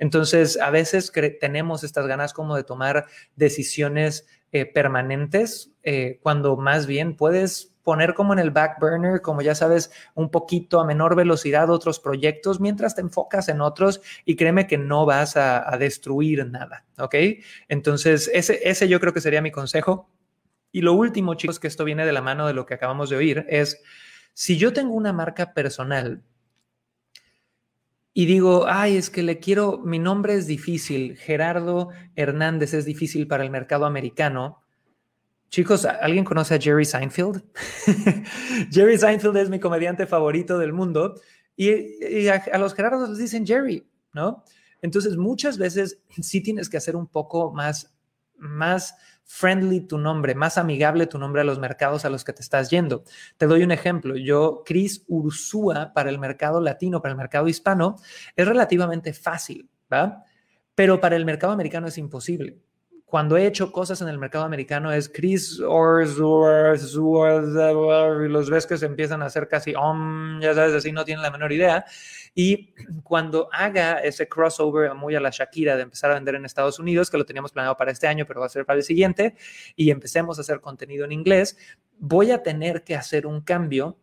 Entonces, 0.00 0.58
a 0.60 0.70
veces 0.70 1.12
tenemos 1.40 1.84
estas 1.84 2.08
ganas 2.08 2.32
como 2.32 2.56
de 2.56 2.64
tomar 2.64 3.06
decisiones 3.36 4.26
eh, 4.50 4.66
permanentes 4.66 5.70
eh, 5.84 6.18
cuando 6.24 6.56
más 6.56 6.88
bien 6.88 7.16
puedes 7.16 7.72
poner 7.88 8.12
como 8.12 8.34
en 8.34 8.38
el 8.38 8.50
back 8.50 8.78
burner, 8.78 9.22
como 9.22 9.40
ya 9.40 9.54
sabes, 9.54 9.90
un 10.14 10.30
poquito 10.30 10.78
a 10.78 10.84
menor 10.84 11.16
velocidad 11.16 11.70
otros 11.70 12.00
proyectos 12.00 12.60
mientras 12.60 12.94
te 12.94 13.00
enfocas 13.00 13.48
en 13.48 13.62
otros 13.62 14.02
y 14.26 14.36
créeme 14.36 14.66
que 14.66 14.76
no 14.76 15.06
vas 15.06 15.38
a, 15.38 15.74
destruir 15.78 16.44
nada, 16.50 16.84
¿ok? 16.98 17.14
Entonces, 17.66 18.30
ese, 18.34 18.60
ese 18.68 18.88
yo 18.88 19.00
creo 19.00 19.14
que 19.14 19.22
sería 19.22 19.40
mi 19.40 19.50
consejo. 19.50 20.10
Y 20.70 20.82
lo 20.82 20.92
último, 20.92 21.32
chicos, 21.32 21.58
que 21.58 21.66
esto 21.66 21.82
viene 21.86 22.04
de 22.04 22.12
la 22.12 22.20
mano 22.20 22.46
de 22.46 22.52
lo 22.52 22.66
que 22.66 22.74
acabamos 22.74 23.08
de 23.08 23.16
oír, 23.16 23.46
es 23.48 23.82
si 24.34 24.58
yo 24.58 24.74
tengo 24.74 24.92
una 24.92 25.14
marca 25.14 25.54
personal 25.54 26.22
y 28.12 28.26
digo, 28.26 28.66
ay, 28.68 28.98
es 28.98 29.08
que 29.08 29.22
le 29.22 29.38
quiero, 29.38 29.78
mi 29.78 29.98
nombre 29.98 30.34
es 30.34 30.46
difícil, 30.46 31.16
Gerardo 31.16 31.88
Hernández 32.16 32.74
es 32.74 32.84
difícil 32.84 33.26
para 33.26 33.44
el 33.44 33.50
mercado 33.50 33.86
americano, 33.86 34.60
Chicos, 35.50 35.86
¿alguien 35.86 36.24
conoce 36.24 36.54
a 36.54 36.60
Jerry 36.60 36.84
Seinfeld? 36.84 37.42
Jerry 38.70 38.98
Seinfeld 38.98 39.36
es 39.38 39.48
mi 39.48 39.58
comediante 39.58 40.06
favorito 40.06 40.58
del 40.58 40.74
mundo 40.74 41.14
y, 41.56 42.28
a, 42.28 42.58
los 42.58 42.74
Gerardos 42.74 43.08
les 43.08 43.18
dicen 43.18 43.46
Jerry, 43.46 43.88
¿no? 44.12 44.44
Entonces, 44.82 45.16
muchas 45.16 45.58
veces 45.58 46.00
sí 46.20 46.42
tienes 46.42 46.68
que 46.68 46.76
hacer 46.76 46.96
un 46.96 47.06
poco 47.06 47.52
más, 47.52 47.96
más 48.36 48.94
friendly 49.24 49.80
tu 49.80 49.98
nombre, 49.98 50.34
más 50.34 50.58
amigable 50.58 51.06
tu 51.06 51.18
nombre 51.18 51.40
a 51.40 51.44
los 51.44 51.58
mercados 51.58 52.04
a 52.04 52.10
los 52.10 52.24
que 52.24 52.34
te 52.34 52.42
estás 52.42 52.70
yendo. 52.70 53.02
Te 53.38 53.46
doy 53.46 53.62
un 53.62 53.72
ejemplo. 53.72 54.16
Yo, 54.16 54.62
Chris 54.64 55.04
Ursúa, 55.08 55.92
para 55.94 56.10
el 56.10 56.18
mercado 56.18 56.60
latino, 56.60 57.00
para 57.00 57.12
el 57.12 57.18
mercado 57.18 57.48
hispano, 57.48 57.96
es 58.36 58.46
relativamente 58.46 59.14
fácil, 59.14 59.68
¿va? 59.92 60.24
Pero 60.74 61.00
para 61.00 61.16
el 61.16 61.24
mercado 61.24 61.54
americano 61.54 61.88
es 61.88 61.98
imposible 61.98 62.60
cuando 63.08 63.38
he 63.38 63.46
hecho 63.46 63.72
cosas 63.72 64.02
en 64.02 64.08
el 64.08 64.18
mercado 64.18 64.44
americano 64.44 64.92
es 64.92 65.08
Chris 65.08 65.58
or 65.60 66.04
y 66.04 66.08
los 68.28 68.50
ves 68.50 68.66
que 68.66 68.76
se 68.76 68.84
empiezan 68.84 69.22
a 69.22 69.26
hacer 69.26 69.48
casi, 69.48 69.74
om, 69.74 70.38
ya 70.42 70.54
sabes, 70.54 70.74
así 70.74 70.92
no 70.92 71.06
tienen 71.06 71.22
la 71.22 71.30
menor 71.30 71.50
idea. 71.50 71.86
Y 72.34 72.74
cuando 73.02 73.48
haga 73.50 74.00
ese 74.00 74.28
crossover 74.28 74.94
muy 74.94 75.14
a 75.14 75.20
la 75.20 75.30
Shakira 75.30 75.76
de 75.76 75.84
empezar 75.84 76.10
a 76.10 76.14
vender 76.14 76.34
en 76.34 76.44
Estados 76.44 76.78
Unidos, 76.78 77.10
que 77.10 77.16
lo 77.16 77.24
teníamos 77.24 77.50
planeado 77.50 77.78
para 77.78 77.92
este 77.92 78.06
año, 78.06 78.26
pero 78.26 78.40
va 78.40 78.46
a 78.46 78.50
ser 78.50 78.66
para 78.66 78.76
el 78.76 78.84
siguiente, 78.84 79.36
y 79.74 79.90
empecemos 79.90 80.36
a 80.36 80.42
hacer 80.42 80.60
contenido 80.60 81.06
en 81.06 81.12
inglés, 81.12 81.56
voy 81.98 82.30
a 82.30 82.42
tener 82.42 82.84
que 82.84 82.94
hacer 82.94 83.26
un 83.26 83.40
cambio 83.40 83.96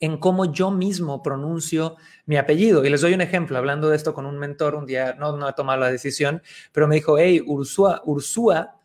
en 0.00 0.18
cómo 0.18 0.52
yo 0.52 0.70
mismo 0.70 1.22
pronuncio 1.22 1.96
mi 2.26 2.36
apellido. 2.36 2.84
Y 2.84 2.90
les 2.90 3.00
doy 3.00 3.14
un 3.14 3.20
ejemplo, 3.20 3.58
hablando 3.58 3.88
de 3.88 3.96
esto 3.96 4.14
con 4.14 4.26
un 4.26 4.38
mentor, 4.38 4.74
un 4.74 4.86
día 4.86 5.14
no, 5.18 5.36
no 5.36 5.48
he 5.48 5.52
tomado 5.52 5.80
la 5.80 5.90
decisión, 5.90 6.42
pero 6.72 6.88
me 6.88 6.96
dijo, 6.96 7.18
hey, 7.18 7.42
Ursúa, 7.46 8.02
Ursúa 8.04 8.76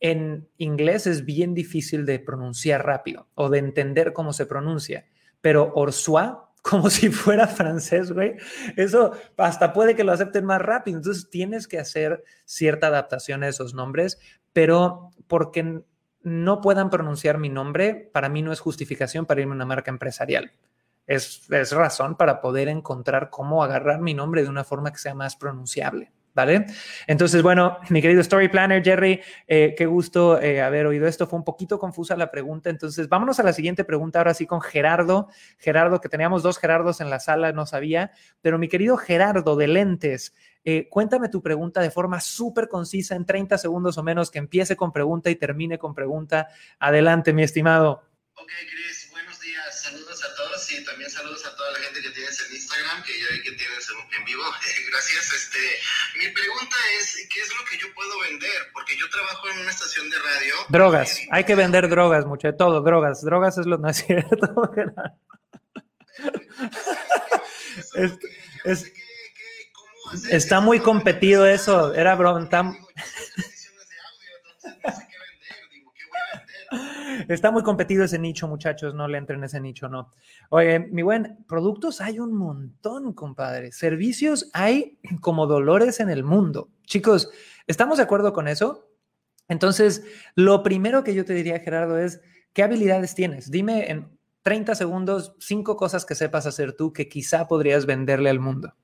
en 0.00 0.48
inglés 0.56 1.06
es 1.06 1.24
bien 1.24 1.54
difícil 1.54 2.06
de 2.06 2.18
pronunciar 2.18 2.84
rápido 2.84 3.28
o 3.34 3.50
de 3.50 3.58
entender 3.58 4.12
cómo 4.12 4.32
se 4.32 4.46
pronuncia, 4.46 5.06
pero 5.40 5.72
Ursua, 5.74 6.52
como 6.62 6.90
si 6.90 7.10
fuera 7.10 7.46
francés, 7.46 8.12
güey, 8.12 8.34
eso 8.76 9.12
hasta 9.36 9.72
puede 9.72 9.94
que 9.94 10.04
lo 10.04 10.12
acepten 10.12 10.44
más 10.44 10.60
rápido. 10.60 10.98
Entonces 10.98 11.30
tienes 11.30 11.66
que 11.66 11.78
hacer 11.78 12.22
cierta 12.44 12.88
adaptación 12.88 13.42
a 13.42 13.48
esos 13.48 13.72
nombres, 13.72 14.18
pero 14.52 15.10
porque 15.26 15.82
no 16.22 16.60
puedan 16.60 16.90
pronunciar 16.90 17.38
mi 17.38 17.48
nombre, 17.48 18.10
para 18.12 18.28
mí 18.28 18.42
no 18.42 18.52
es 18.52 18.60
justificación 18.60 19.26
para 19.26 19.40
irme 19.40 19.54
a 19.54 19.56
una 19.56 19.66
marca 19.66 19.90
empresarial. 19.90 20.52
Es, 21.06 21.48
razón 21.72 22.16
para 22.16 22.40
poder 22.40 22.68
encontrar 22.68 23.30
cómo 23.30 23.64
agarrar 23.64 24.00
mi 24.00 24.14
nombre 24.14 24.42
de 24.42 24.48
una 24.48 24.64
forma 24.64 24.92
que 24.92 24.98
sea 24.98 25.14
más 25.14 25.36
pronunciable. 25.36 26.12
¿Vale? 26.32 26.66
Entonces, 27.06 27.42
bueno, 27.42 27.78
mi 27.88 28.00
querido 28.00 28.20
Story 28.20 28.48
Planner, 28.48 28.82
Jerry, 28.84 29.20
eh, 29.48 29.74
qué 29.76 29.86
gusto 29.86 30.40
eh, 30.40 30.62
haber 30.62 30.86
oído 30.86 31.08
esto. 31.08 31.26
Fue 31.26 31.38
un 31.38 31.44
poquito 31.44 31.78
confusa 31.78 32.16
la 32.16 32.30
pregunta. 32.30 32.70
Entonces, 32.70 33.08
vámonos 33.08 33.40
a 33.40 33.42
la 33.42 33.52
siguiente 33.52 33.84
pregunta, 33.84 34.20
ahora 34.20 34.34
sí 34.34 34.46
con 34.46 34.60
Gerardo. 34.60 35.28
Gerardo, 35.58 36.00
que 36.00 36.08
teníamos 36.08 36.42
dos 36.42 36.58
Gerardos 36.58 37.00
en 37.00 37.10
la 37.10 37.18
sala, 37.18 37.52
no 37.52 37.66
sabía, 37.66 38.12
pero 38.40 38.58
mi 38.58 38.68
querido 38.68 38.96
Gerardo 38.96 39.56
de 39.56 39.66
lentes, 39.66 40.34
eh, 40.64 40.88
cuéntame 40.88 41.28
tu 41.28 41.42
pregunta 41.42 41.80
de 41.80 41.90
forma 41.90 42.20
súper 42.20 42.68
concisa, 42.68 43.16
en 43.16 43.24
30 43.24 43.58
segundos 43.58 43.98
o 43.98 44.02
menos, 44.02 44.30
que 44.30 44.38
empiece 44.38 44.76
con 44.76 44.92
pregunta 44.92 45.30
y 45.30 45.36
termine 45.36 45.78
con 45.78 45.94
pregunta. 45.94 46.48
Adelante, 46.78 47.32
mi 47.32 47.42
estimado. 47.42 48.02
Ok, 48.34 48.50
Chris, 48.70 48.99
y 50.70 50.84
también 50.84 51.10
saludos 51.10 51.44
a 51.46 51.56
toda 51.56 51.72
la 51.72 51.78
gente 51.80 52.00
que 52.00 52.10
tienes 52.10 52.40
en 52.46 52.54
Instagram, 52.54 53.02
que 53.02 53.12
ya 53.18 53.26
vi 53.32 53.42
que 53.42 53.52
tienes 53.52 53.88
en, 54.18 54.24
vivo. 54.24 54.42
Gracias. 54.90 55.32
Este, 55.32 55.58
mi 56.18 56.28
pregunta 56.28 56.76
es, 56.98 57.26
¿qué 57.32 57.40
es 57.40 57.48
lo 57.58 57.64
que 57.64 57.78
yo 57.78 57.92
puedo 57.94 58.20
vender? 58.20 58.70
Porque 58.72 58.96
yo 58.96 59.08
trabajo 59.10 59.48
en 59.50 59.60
una 59.60 59.70
estación 59.70 60.08
de 60.10 60.16
radio. 60.18 60.54
Drogas. 60.68 61.20
Hay 61.30 61.44
que 61.44 61.54
vender 61.54 61.88
drogas, 61.88 62.26
mucho. 62.26 62.54
Todo, 62.54 62.82
drogas. 62.82 63.22
Drogas 63.22 63.58
es 63.58 63.66
lo 63.66 63.78
no 63.78 63.88
es 63.88 63.98
cierto. 63.98 64.72
es, 67.94 68.12
es, 68.64 68.92
Está 70.30 70.60
muy 70.60 70.80
competido 70.80 71.46
eso, 71.46 71.94
era 71.94 72.14
broma. 72.16 72.48
Está 77.28 77.50
muy 77.50 77.62
competido 77.62 78.04
ese 78.04 78.18
nicho, 78.18 78.48
muchachos, 78.48 78.94
no 78.94 79.08
le 79.08 79.18
entren 79.18 79.40
en 79.40 79.44
ese 79.44 79.60
nicho, 79.60 79.88
no. 79.88 80.10
Oye, 80.50 80.78
mi 80.78 81.02
buen, 81.02 81.44
productos 81.48 82.00
hay 82.00 82.18
un 82.18 82.34
montón, 82.34 83.12
compadre. 83.12 83.72
Servicios 83.72 84.50
hay 84.52 84.98
como 85.20 85.46
dolores 85.46 86.00
en 86.00 86.10
el 86.10 86.24
mundo. 86.24 86.70
Chicos, 86.84 87.30
¿estamos 87.66 87.98
de 87.98 88.04
acuerdo 88.04 88.32
con 88.32 88.48
eso? 88.48 88.88
Entonces, 89.48 90.04
lo 90.34 90.62
primero 90.62 91.02
que 91.04 91.14
yo 91.14 91.24
te 91.24 91.34
diría, 91.34 91.60
Gerardo, 91.60 91.98
es, 91.98 92.20
¿qué 92.52 92.62
habilidades 92.62 93.14
tienes? 93.14 93.50
Dime 93.50 93.90
en 93.90 94.18
30 94.42 94.74
segundos 94.74 95.34
cinco 95.38 95.76
cosas 95.76 96.06
que 96.06 96.14
sepas 96.14 96.46
hacer 96.46 96.72
tú 96.72 96.92
que 96.92 97.08
quizá 97.08 97.48
podrías 97.48 97.86
venderle 97.86 98.30
al 98.30 98.40
mundo 98.40 98.74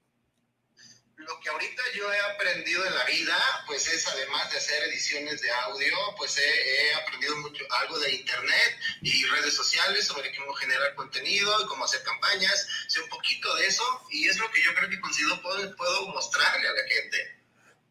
lo 1.26 1.40
que 1.40 1.50
ahorita 1.50 1.82
yo 1.94 2.12
he 2.12 2.20
aprendido 2.34 2.86
en 2.86 2.94
la 2.94 3.04
vida, 3.04 3.36
pues 3.66 3.86
es 3.88 4.06
además 4.06 4.45
de 4.45 4.45
hacer 4.66 4.82
ediciones 4.90 5.40
de 5.40 5.48
audio, 5.50 5.94
pues 6.18 6.36
he, 6.38 6.94
aprendido 7.02 7.36
mucho 7.38 7.62
algo 7.82 7.98
de 8.00 8.16
internet 8.16 8.70
y 9.00 9.24
redes 9.26 9.54
sociales 9.54 10.06
sobre 10.06 10.34
cómo 10.36 10.52
generar 10.54 10.94
contenido 10.96 11.52
y 11.62 11.66
cómo 11.66 11.84
hacer 11.84 12.00
campañas, 12.02 12.66
sé 12.88 13.00
un 13.00 13.08
poquito 13.08 13.54
de 13.56 13.66
eso 13.66 13.84
y 14.10 14.26
es 14.26 14.38
lo 14.38 14.50
que 14.50 14.62
yo 14.62 14.74
creo 14.74 14.90
que 14.90 15.00
consigo 15.00 15.40
puedo, 15.40 15.76
puedo 15.76 16.08
mostrarle 16.08 16.66
a 16.66 16.72
la 16.72 16.88
gente. 16.88 17.16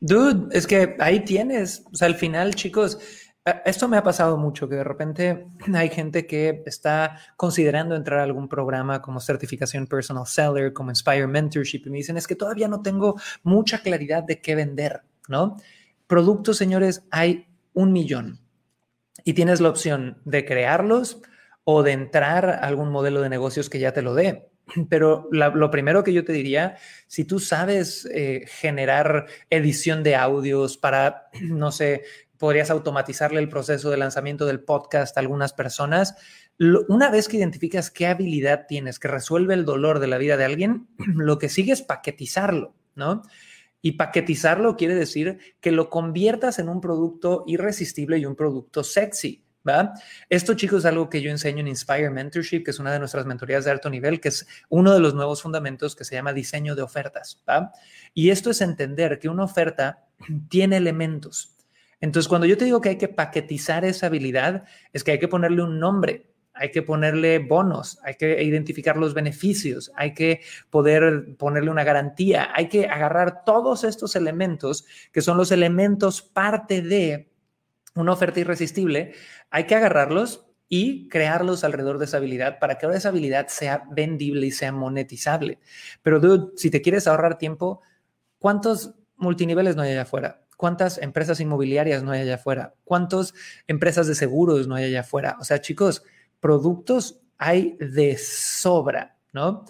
Dude, 0.02 0.58
es 0.58 0.68
que 0.68 0.98
ahí 1.00 1.24
tienes, 1.24 1.84
o 1.92 1.96
sea, 1.96 2.08
al 2.08 2.16
final, 2.16 2.56
chicos, 2.56 2.98
eh, 3.46 3.62
esto 3.66 3.88
me 3.88 3.98
ha 3.98 4.04
pasado 4.04 4.38
mucho, 4.38 4.68
que 4.68 4.76
de 4.76 4.84
repente 4.84 5.48
hay 5.74 5.90
gente 5.90 6.28
que 6.28 6.62
está 6.66 7.20
considerando 7.38 7.96
entrar 7.96 8.20
a 8.20 8.24
algún 8.24 8.50
programa 8.50 9.02
como 9.02 9.22
certificación 9.22 9.88
personal 9.88 10.28
seller, 10.28 10.74
como 10.74 10.92
Inspire 10.92 11.28
Mentorship, 11.28 11.84
y 11.86 11.90
me 11.90 11.98
dicen, 11.98 12.18
es 12.18 12.28
que 12.28 12.36
todavía 12.36 12.68
no 12.68 12.82
tengo 12.82 13.20
mucha 13.44 13.82
claridad 13.82 14.24
de 14.24 14.42
qué 14.42 14.56
vender, 14.56 15.04
¿no? 15.30 15.56
Productos, 16.08 16.58
señores, 16.58 17.04
hay 17.12 17.48
un 17.74 17.92
millón 17.92 18.40
y 19.24 19.34
tienes 19.34 19.60
la 19.60 19.70
opción 19.70 20.22
de 20.26 20.46
crearlos 20.46 21.22
o 21.64 21.84
de 21.84 21.94
entrar 21.94 22.48
a 22.48 22.60
algún 22.60 22.90
modelo 22.90 23.22
de 23.22 23.30
negocios 23.30 23.70
que 23.70 23.80
ya 23.80 23.92
te 23.92 24.02
lo 24.02 24.14
dé. 24.14 24.50
Pero 24.90 25.28
lo 25.32 25.72
primero 25.72 26.04
que 26.04 26.14
yo 26.14 26.24
te 26.24 26.34
diría, 26.34 26.78
si 27.08 27.26
tú 27.26 27.40
sabes 27.40 28.08
eh, 28.14 28.46
generar 28.48 29.26
edición 29.50 30.04
de 30.04 30.16
audios 30.16 30.78
para, 30.78 31.30
no 31.42 31.72
sé, 31.72 32.04
podrías 32.38 32.70
automatizarle 32.70 33.40
el 33.40 33.50
proceso 33.50 33.90
de 33.90 33.98
lanzamiento 33.98 34.46
del 34.46 34.60
podcast 34.60 35.18
a 35.18 35.22
algunas 35.22 35.54
personas. 35.54 36.16
Una 36.88 37.10
vez 37.10 37.28
que 37.28 37.38
identificas 37.38 37.92
qué 37.92 38.08
habilidad 38.08 38.66
tienes 38.68 39.00
que 39.00 39.08
resuelve 39.08 39.54
el 39.54 39.66
dolor 39.66 40.00
de 40.00 40.08
la 40.08 40.18
vida 40.18 40.38
de 40.38 40.46
alguien, 40.46 40.88
lo 40.98 41.40
que 41.40 41.50
sigue 41.50 41.74
es 41.74 41.82
paquetizarlo, 41.82 42.76
¿no? 42.96 43.24
Y 43.86 43.92
paquetizarlo 43.92 44.78
quiere 44.78 44.96
decir 44.96 45.38
que 45.62 45.70
lo 45.70 45.92
conviertas 45.92 46.58
en 46.58 46.70
un 46.70 46.82
producto 46.82 47.44
irresistible 47.46 48.18
y 48.18 48.26
un 48.26 48.36
producto 48.36 48.84
sexy. 48.84 49.46
¿Va? 49.68 49.94
Esto, 50.28 50.56
chicos, 50.56 50.80
es 50.80 50.86
algo 50.86 51.08
que 51.08 51.22
yo 51.22 51.30
enseño 51.30 51.60
en 51.60 51.68
Inspire 51.68 52.10
Mentorship, 52.10 52.64
que 52.64 52.72
es 52.72 52.80
una 52.80 52.92
de 52.92 52.98
nuestras 52.98 53.28
mentorías 53.28 53.64
de 53.64 53.70
alto 53.70 53.92
nivel, 53.92 54.20
que 54.20 54.30
es 54.30 54.48
uno 54.70 54.92
de 54.92 55.00
los 55.00 55.14
nuevos 55.14 55.44
fundamentos 55.44 55.96
que 55.96 56.04
se 56.04 56.16
llama 56.16 56.34
diseño 56.34 56.74
de 56.74 56.82
ofertas. 56.82 57.44
¿va? 57.48 57.74
Y 58.16 58.32
esto 58.32 58.50
es 58.50 58.62
entender 58.62 59.20
que 59.20 59.30
una 59.30 59.44
oferta 59.44 60.08
tiene 60.50 60.78
elementos. 60.78 61.56
Entonces, 62.02 62.28
cuando 62.28 62.48
yo 62.48 62.58
te 62.58 62.66
digo 62.66 62.82
que 62.82 62.90
hay 62.90 62.98
que 62.98 63.08
paquetizar 63.08 63.86
esa 63.86 64.08
habilidad, 64.08 64.64
es 64.94 65.04
que 65.04 65.12
hay 65.12 65.20
que 65.20 65.28
ponerle 65.28 65.62
un 65.62 65.80
nombre, 65.80 66.34
hay 66.56 66.72
que 66.72 66.82
ponerle 66.82 67.40
bonos, 67.40 68.00
hay 68.04 68.16
que 68.16 68.42
identificar 68.42 68.98
los 68.98 69.14
beneficios, 69.14 69.92
hay 69.96 70.14
que 70.14 70.42
poder 70.70 71.36
ponerle 71.38 71.70
una 71.70 71.84
garantía, 71.84 72.50
hay 72.54 72.70
que 72.70 72.88
agarrar 72.88 73.44
todos 73.44 73.84
estos 73.84 74.16
elementos 74.16 74.86
que 75.12 75.22
son 75.22 75.38
los 75.38 75.52
elementos 75.52 76.22
parte 76.22 76.82
de 76.82 77.30
una 77.94 78.14
oferta 78.14 78.40
irresistible, 78.40 79.14
hay 79.50 79.66
que 79.66 79.76
agarrarlos 79.76 80.46
y 80.68 81.08
crearlos 81.10 81.64
alrededor 81.64 82.00
de 82.00 82.06
esa 82.06 82.18
habilidad 82.18 82.60
para 82.60 82.78
que 82.78 82.88
esa 82.88 83.10
habilidad 83.10 83.48
sea 83.48 83.84
vendible 83.92 84.48
y 84.48 84.52
sea 84.52 84.72
monetizable. 84.72 85.60
Pero 86.02 86.20
dude, 86.20 86.54
si 86.56 86.70
te 86.70 86.82
quieres 86.82 87.08
ahorrar 87.08 87.38
tiempo, 87.38 87.82
¿cuántos 88.40 88.96
multiniveles 89.18 89.76
no 89.76 89.84
hay 89.84 89.92
allá 89.92 90.04
afuera? 90.04 90.42
¿Cuántas 90.58 90.98
empresas 90.98 91.40
inmobiliarias 91.40 92.02
no 92.04 92.12
hay 92.12 92.22
allá 92.22 92.36
afuera? 92.36 92.76
¿Cuántas 92.84 93.34
empresas 93.68 94.08
de 94.08 94.16
seguros 94.16 94.68
no 94.68 94.76
hay 94.76 94.86
allá 94.86 95.02
afuera? 95.02 95.38
O 95.40 95.44
sea, 95.44 95.62
chicos, 95.62 96.04
productos 96.46 97.20
hay 97.40 97.76
de 97.80 98.20
sobra, 98.20 99.18
¿no? 99.34 99.66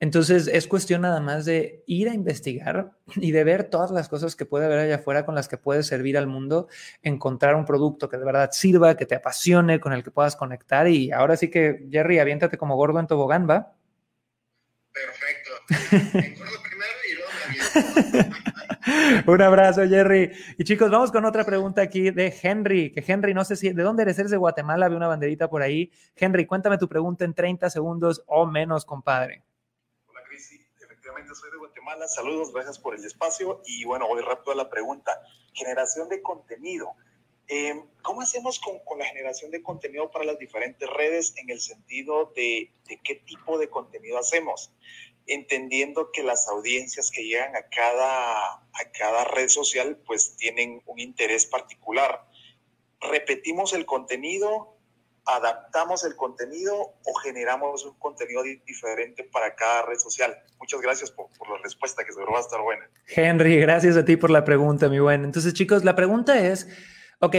Entonces 0.00 0.46
es 0.46 0.66
cuestión 0.66 1.02
nada 1.02 1.20
más 1.20 1.44
de 1.44 1.84
ir 1.86 2.08
a 2.08 2.14
investigar 2.14 2.92
y 3.16 3.32
de 3.32 3.44
ver 3.44 3.64
todas 3.64 3.90
las 3.90 4.08
cosas 4.08 4.34
que 4.34 4.46
puede 4.46 4.64
haber 4.64 4.78
allá 4.78 4.94
afuera 4.94 5.26
con 5.26 5.34
las 5.34 5.46
que 5.46 5.58
puedes 5.58 5.86
servir 5.86 6.16
al 6.16 6.26
mundo, 6.26 6.68
encontrar 7.02 7.54
un 7.54 7.66
producto 7.66 8.08
que 8.08 8.16
de 8.16 8.24
verdad 8.24 8.48
sirva, 8.50 8.96
que 8.96 9.04
te 9.04 9.16
apasione, 9.16 9.78
con 9.78 9.92
el 9.92 10.02
que 10.02 10.10
puedas 10.10 10.36
conectar. 10.36 10.88
Y 10.88 11.12
ahora 11.12 11.36
sí 11.36 11.50
que, 11.50 11.86
Jerry, 11.90 12.18
aviéntate 12.18 12.56
como 12.56 12.76
gordo 12.76 12.98
en 12.98 13.08
tobogán, 13.08 13.46
¿va? 13.46 13.74
Perfecto. 15.68 16.60
Un 19.26 19.42
abrazo, 19.42 19.86
Jerry. 19.86 20.32
Y 20.58 20.64
chicos, 20.64 20.90
vamos 20.90 21.10
con 21.10 21.24
otra 21.24 21.44
pregunta 21.44 21.82
aquí 21.82 22.10
de 22.10 22.34
Henry, 22.42 22.92
que 22.92 23.04
Henry, 23.06 23.34
no 23.34 23.44
sé 23.44 23.56
si, 23.56 23.72
¿de 23.72 23.82
dónde 23.82 24.02
eres? 24.02 24.18
¿Eres 24.18 24.30
de 24.30 24.36
Guatemala? 24.36 24.88
Veo 24.88 24.96
una 24.96 25.08
banderita 25.08 25.48
por 25.48 25.62
ahí. 25.62 25.90
Henry, 26.14 26.46
cuéntame 26.46 26.78
tu 26.78 26.88
pregunta 26.88 27.24
en 27.24 27.34
30 27.34 27.70
segundos 27.70 28.22
o 28.26 28.46
menos, 28.46 28.84
compadre. 28.84 29.42
Hola, 30.08 30.20
Cris. 30.28 30.52
Efectivamente, 30.80 31.34
soy 31.34 31.50
de 31.50 31.58
Guatemala. 31.58 32.08
Saludos, 32.08 32.52
gracias 32.52 32.78
por 32.78 32.94
el 32.94 33.04
espacio. 33.04 33.62
Y 33.66 33.84
bueno, 33.84 34.06
voy 34.06 34.22
rápido 34.22 34.52
a 34.52 34.56
la 34.56 34.70
pregunta. 34.70 35.20
Generación 35.52 36.08
de 36.08 36.22
contenido. 36.22 36.94
Eh, 37.48 37.80
¿Cómo 38.02 38.22
hacemos 38.22 38.58
con, 38.58 38.80
con, 38.80 38.98
la 38.98 39.04
generación 39.04 39.52
de 39.52 39.62
contenido 39.62 40.10
para 40.10 40.24
las 40.24 40.38
diferentes 40.38 40.88
redes 40.90 41.32
en 41.36 41.50
el 41.50 41.60
sentido 41.60 42.32
de, 42.34 42.72
de 42.88 43.00
qué 43.04 43.16
tipo 43.16 43.56
de 43.58 43.70
contenido 43.70 44.18
hacemos? 44.18 44.72
Entendiendo 45.26 46.10
que 46.12 46.22
las 46.22 46.48
audiencias 46.48 47.10
que 47.10 47.24
llegan 47.24 47.54
a 47.56 47.68
cada, 47.68 48.54
a 48.54 48.90
cada 48.96 49.24
red 49.24 49.48
social 49.48 49.98
pues 50.06 50.36
tienen 50.36 50.82
un 50.86 51.00
interés 51.00 51.46
particular. 51.46 52.24
¿Repetimos 53.00 53.72
el 53.72 53.86
contenido, 53.86 54.78
adaptamos 55.24 56.04
el 56.04 56.14
contenido 56.14 56.74
o 57.04 57.14
generamos 57.22 57.84
un 57.84 57.98
contenido 57.98 58.42
diferente 58.64 59.24
para 59.24 59.54
cada 59.54 59.82
red 59.82 59.98
social? 59.98 60.36
Muchas 60.58 60.80
gracias 60.80 61.10
por, 61.10 61.28
la 61.48 61.58
respuesta, 61.62 62.04
que 62.04 62.12
seguro 62.12 62.32
va 62.32 62.38
a 62.38 62.42
estar 62.42 62.62
buena. 62.62 62.88
Henry, 63.08 63.58
gracias 63.58 63.96
a 63.96 64.04
ti 64.04 64.16
por 64.16 64.30
la 64.30 64.44
pregunta, 64.44 64.88
mi 64.88 65.00
buen. 65.00 65.24
Entonces, 65.24 65.52
chicos, 65.54 65.84
la 65.84 65.96
pregunta 65.96 66.38
es, 66.38 66.68
ok, 67.18 67.36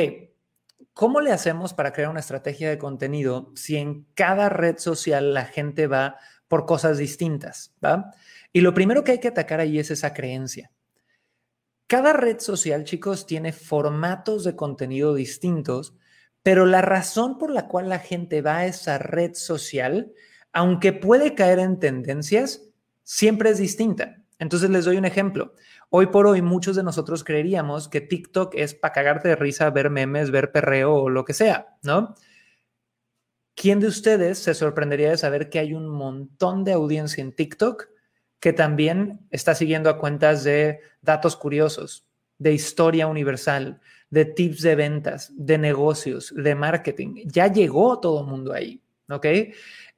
¿cómo 0.94 1.22
le 1.22 1.32
hacemos 1.32 1.74
para 1.74 1.94
crear 1.94 2.10
una 2.10 2.20
estrategia 2.20 2.70
de 2.70 2.78
contenido 2.78 3.54
si 3.56 3.78
en 3.78 4.06
cada 4.14 4.50
red 4.50 4.78
social 4.78 5.34
la 5.34 5.46
gente 5.46 5.88
va 5.88 6.18
por 6.48 6.66
cosas 6.66 6.98
distintas, 6.98 7.74
¿va? 7.84 8.12
Y 8.54 8.62
lo 8.62 8.74
primero 8.74 9.04
que 9.04 9.14
hay 9.14 9.20
que 9.20 9.28
atacar 9.28 9.60
ahí 9.60 9.80
es 9.80 9.92
esa 9.92 10.14
creencia. 10.14 10.72
Cada 11.88 12.14
red 12.14 12.40
social, 12.40 12.84
chicos, 12.84 13.26
tiene 13.26 13.54
formatos 13.54 14.44
de 14.44 14.56
contenido 14.56 15.14
distintos, 15.14 15.96
pero 16.44 16.66
la 16.66 16.82
razón 16.82 17.38
por 17.38 17.52
la 17.52 17.68
cual 17.68 17.90
la 17.90 18.00
gente 18.00 18.42
va 18.42 18.58
a 18.58 18.66
esa 18.66 18.98
red 18.98 19.34
social, 19.34 20.12
aunque 20.52 20.94
puede 20.94 21.34
caer 21.36 21.60
en 21.60 21.80
tendencias, 21.80 22.70
siempre 23.04 23.52
es 23.52 23.58
distinta. 23.58 24.18
Entonces 24.40 24.70
les 24.70 24.86
doy 24.86 24.98
un 24.98 25.06
ejemplo. 25.06 25.54
Hoy 25.90 26.08
por 26.08 26.28
hoy 26.28 26.42
muchos 26.42 26.76
de 26.76 26.84
nosotros 26.84 27.24
creeríamos 27.24 27.88
que 27.88 28.02
TikTok 28.02 28.54
es 28.56 28.76
para 28.76 28.94
cagarte 28.94 29.30
de 29.30 29.36
risa, 29.36 29.70
ver 29.70 29.90
memes, 29.90 30.32
ver 30.32 30.52
perreo 30.52 30.94
o 30.94 31.10
lo 31.10 31.26
que 31.26 31.34
sea, 31.34 31.78
¿no? 31.84 32.16
¿Quién 33.60 33.80
de 33.80 33.88
ustedes 33.88 34.38
se 34.38 34.54
sorprendería 34.54 35.10
de 35.10 35.18
saber 35.18 35.50
que 35.50 35.58
hay 35.58 35.74
un 35.74 35.88
montón 35.88 36.64
de 36.64 36.74
audiencia 36.74 37.24
en 37.24 37.32
TikTok 37.32 37.88
que 38.40 38.54
también 38.54 39.22
está 39.32 39.56
siguiendo 39.56 39.90
a 39.90 39.98
cuentas 39.98 40.44
de 40.44 40.82
datos 41.02 41.36
curiosos, 41.36 42.06
de 42.38 42.54
historia 42.54 43.08
universal, 43.08 43.82
de 44.12 44.26
tips 44.26 44.62
de 44.62 44.76
ventas, 44.76 45.34
de 45.36 45.58
negocios, 45.58 46.32
de 46.38 46.54
marketing? 46.54 47.24
Ya 47.26 47.52
llegó 47.52 48.00
todo 48.00 48.22
el 48.22 48.28
mundo 48.28 48.54
ahí, 48.54 48.80
¿ok? 49.10 49.26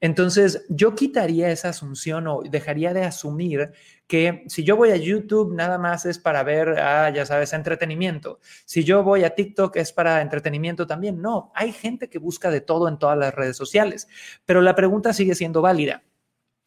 Entonces, 0.00 0.64
yo 0.70 0.94
quitaría 0.94 1.50
esa 1.50 1.68
asunción 1.68 2.26
o 2.26 2.40
dejaría 2.42 2.94
de 2.94 3.04
asumir 3.04 3.72
que 4.06 4.44
si 4.48 4.64
yo 4.64 4.76
voy 4.76 4.90
a 4.90 4.96
YouTube 4.96 5.54
nada 5.54 5.76
más 5.76 6.06
es 6.06 6.18
para 6.18 6.42
ver, 6.42 6.80
ah, 6.80 7.10
ya 7.10 7.26
sabes, 7.26 7.52
entretenimiento. 7.52 8.40
Si 8.64 8.82
yo 8.82 9.04
voy 9.04 9.24
a 9.24 9.34
TikTok 9.34 9.76
es 9.76 9.92
para 9.92 10.22
entretenimiento 10.22 10.86
también. 10.86 11.20
No, 11.20 11.52
hay 11.54 11.72
gente 11.72 12.08
que 12.08 12.18
busca 12.18 12.50
de 12.50 12.62
todo 12.62 12.88
en 12.88 12.98
todas 12.98 13.18
las 13.18 13.34
redes 13.34 13.56
sociales, 13.56 14.08
pero 14.46 14.62
la 14.62 14.74
pregunta 14.74 15.12
sigue 15.12 15.34
siendo 15.34 15.60
válida. 15.60 16.02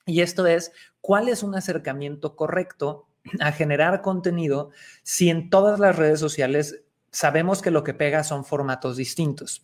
Y 0.06 0.22
esto 0.22 0.46
es, 0.46 0.72
¿cuál 1.02 1.28
es 1.28 1.44
un 1.44 1.56
acercamiento 1.56 2.36
correcto 2.36 3.08
a 3.40 3.52
generar 3.52 4.02
contenido 4.02 4.70
si 5.02 5.30
en 5.30 5.50
todas 5.50 5.80
las 5.80 5.96
redes 5.96 6.20
sociales 6.20 6.84
sabemos 7.12 7.62
que 7.62 7.72
lo 7.72 7.84
que 7.84 7.94
pega 7.96 8.24
son 8.24 8.46
formatos 8.46 8.96
distintos? 8.98 9.64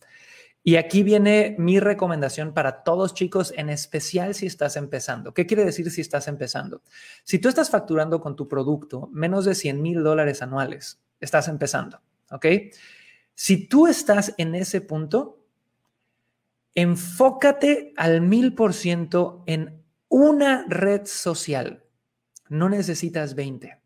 Y 0.62 0.76
aquí 0.76 1.02
viene 1.02 1.56
mi 1.58 1.80
recomendación 1.80 2.52
para 2.52 2.82
todos 2.82 3.14
chicos, 3.14 3.54
en 3.56 3.70
especial 3.70 4.34
si 4.34 4.46
estás 4.46 4.76
empezando. 4.76 5.32
¿Qué 5.32 5.46
quiere 5.46 5.64
decir 5.64 5.90
si 5.90 6.02
estás 6.02 6.28
empezando? 6.28 6.82
Si 7.24 7.38
tú 7.38 7.48
estás 7.48 7.70
facturando 7.70 8.20
con 8.20 8.36
tu 8.36 8.46
producto 8.46 9.08
menos 9.12 9.46
de 9.46 9.54
100 9.54 9.80
mil 9.80 10.02
dólares 10.02 10.42
anuales, 10.42 11.00
estás 11.18 11.48
empezando, 11.48 12.02
¿ok? 12.30 12.46
Si 13.34 13.68
tú 13.68 13.86
estás 13.86 14.34
en 14.36 14.54
ese 14.54 14.82
punto, 14.82 15.46
enfócate 16.74 17.94
al 17.96 18.20
mil 18.20 18.54
por 18.54 18.74
ciento 18.74 19.42
en 19.46 19.82
una 20.08 20.66
red 20.68 21.06
social. 21.06 21.84
No 22.50 22.68
necesitas 22.68 23.34
20. 23.34 23.79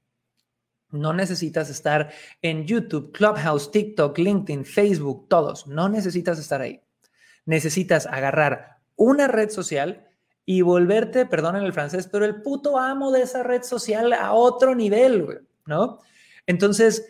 No 0.94 1.12
necesitas 1.12 1.70
estar 1.70 2.10
en 2.40 2.66
YouTube, 2.66 3.12
Clubhouse, 3.12 3.70
TikTok, 3.70 4.16
LinkedIn, 4.18 4.64
Facebook, 4.64 5.28
todos. 5.28 5.66
No 5.66 5.88
necesitas 5.88 6.38
estar 6.38 6.60
ahí. 6.60 6.80
Necesitas 7.46 8.06
agarrar 8.06 8.78
una 8.96 9.28
red 9.28 9.50
social 9.50 10.06
y 10.46 10.60
volverte, 10.62 11.26
perdón 11.26 11.56
en 11.56 11.64
el 11.64 11.72
francés, 11.72 12.08
pero 12.10 12.24
el 12.24 12.42
puto 12.42 12.78
amo 12.78 13.10
de 13.12 13.22
esa 13.22 13.42
red 13.42 13.62
social 13.62 14.12
a 14.12 14.32
otro 14.32 14.74
nivel, 14.74 15.46
¿no? 15.66 16.00
Entonces, 16.46 17.06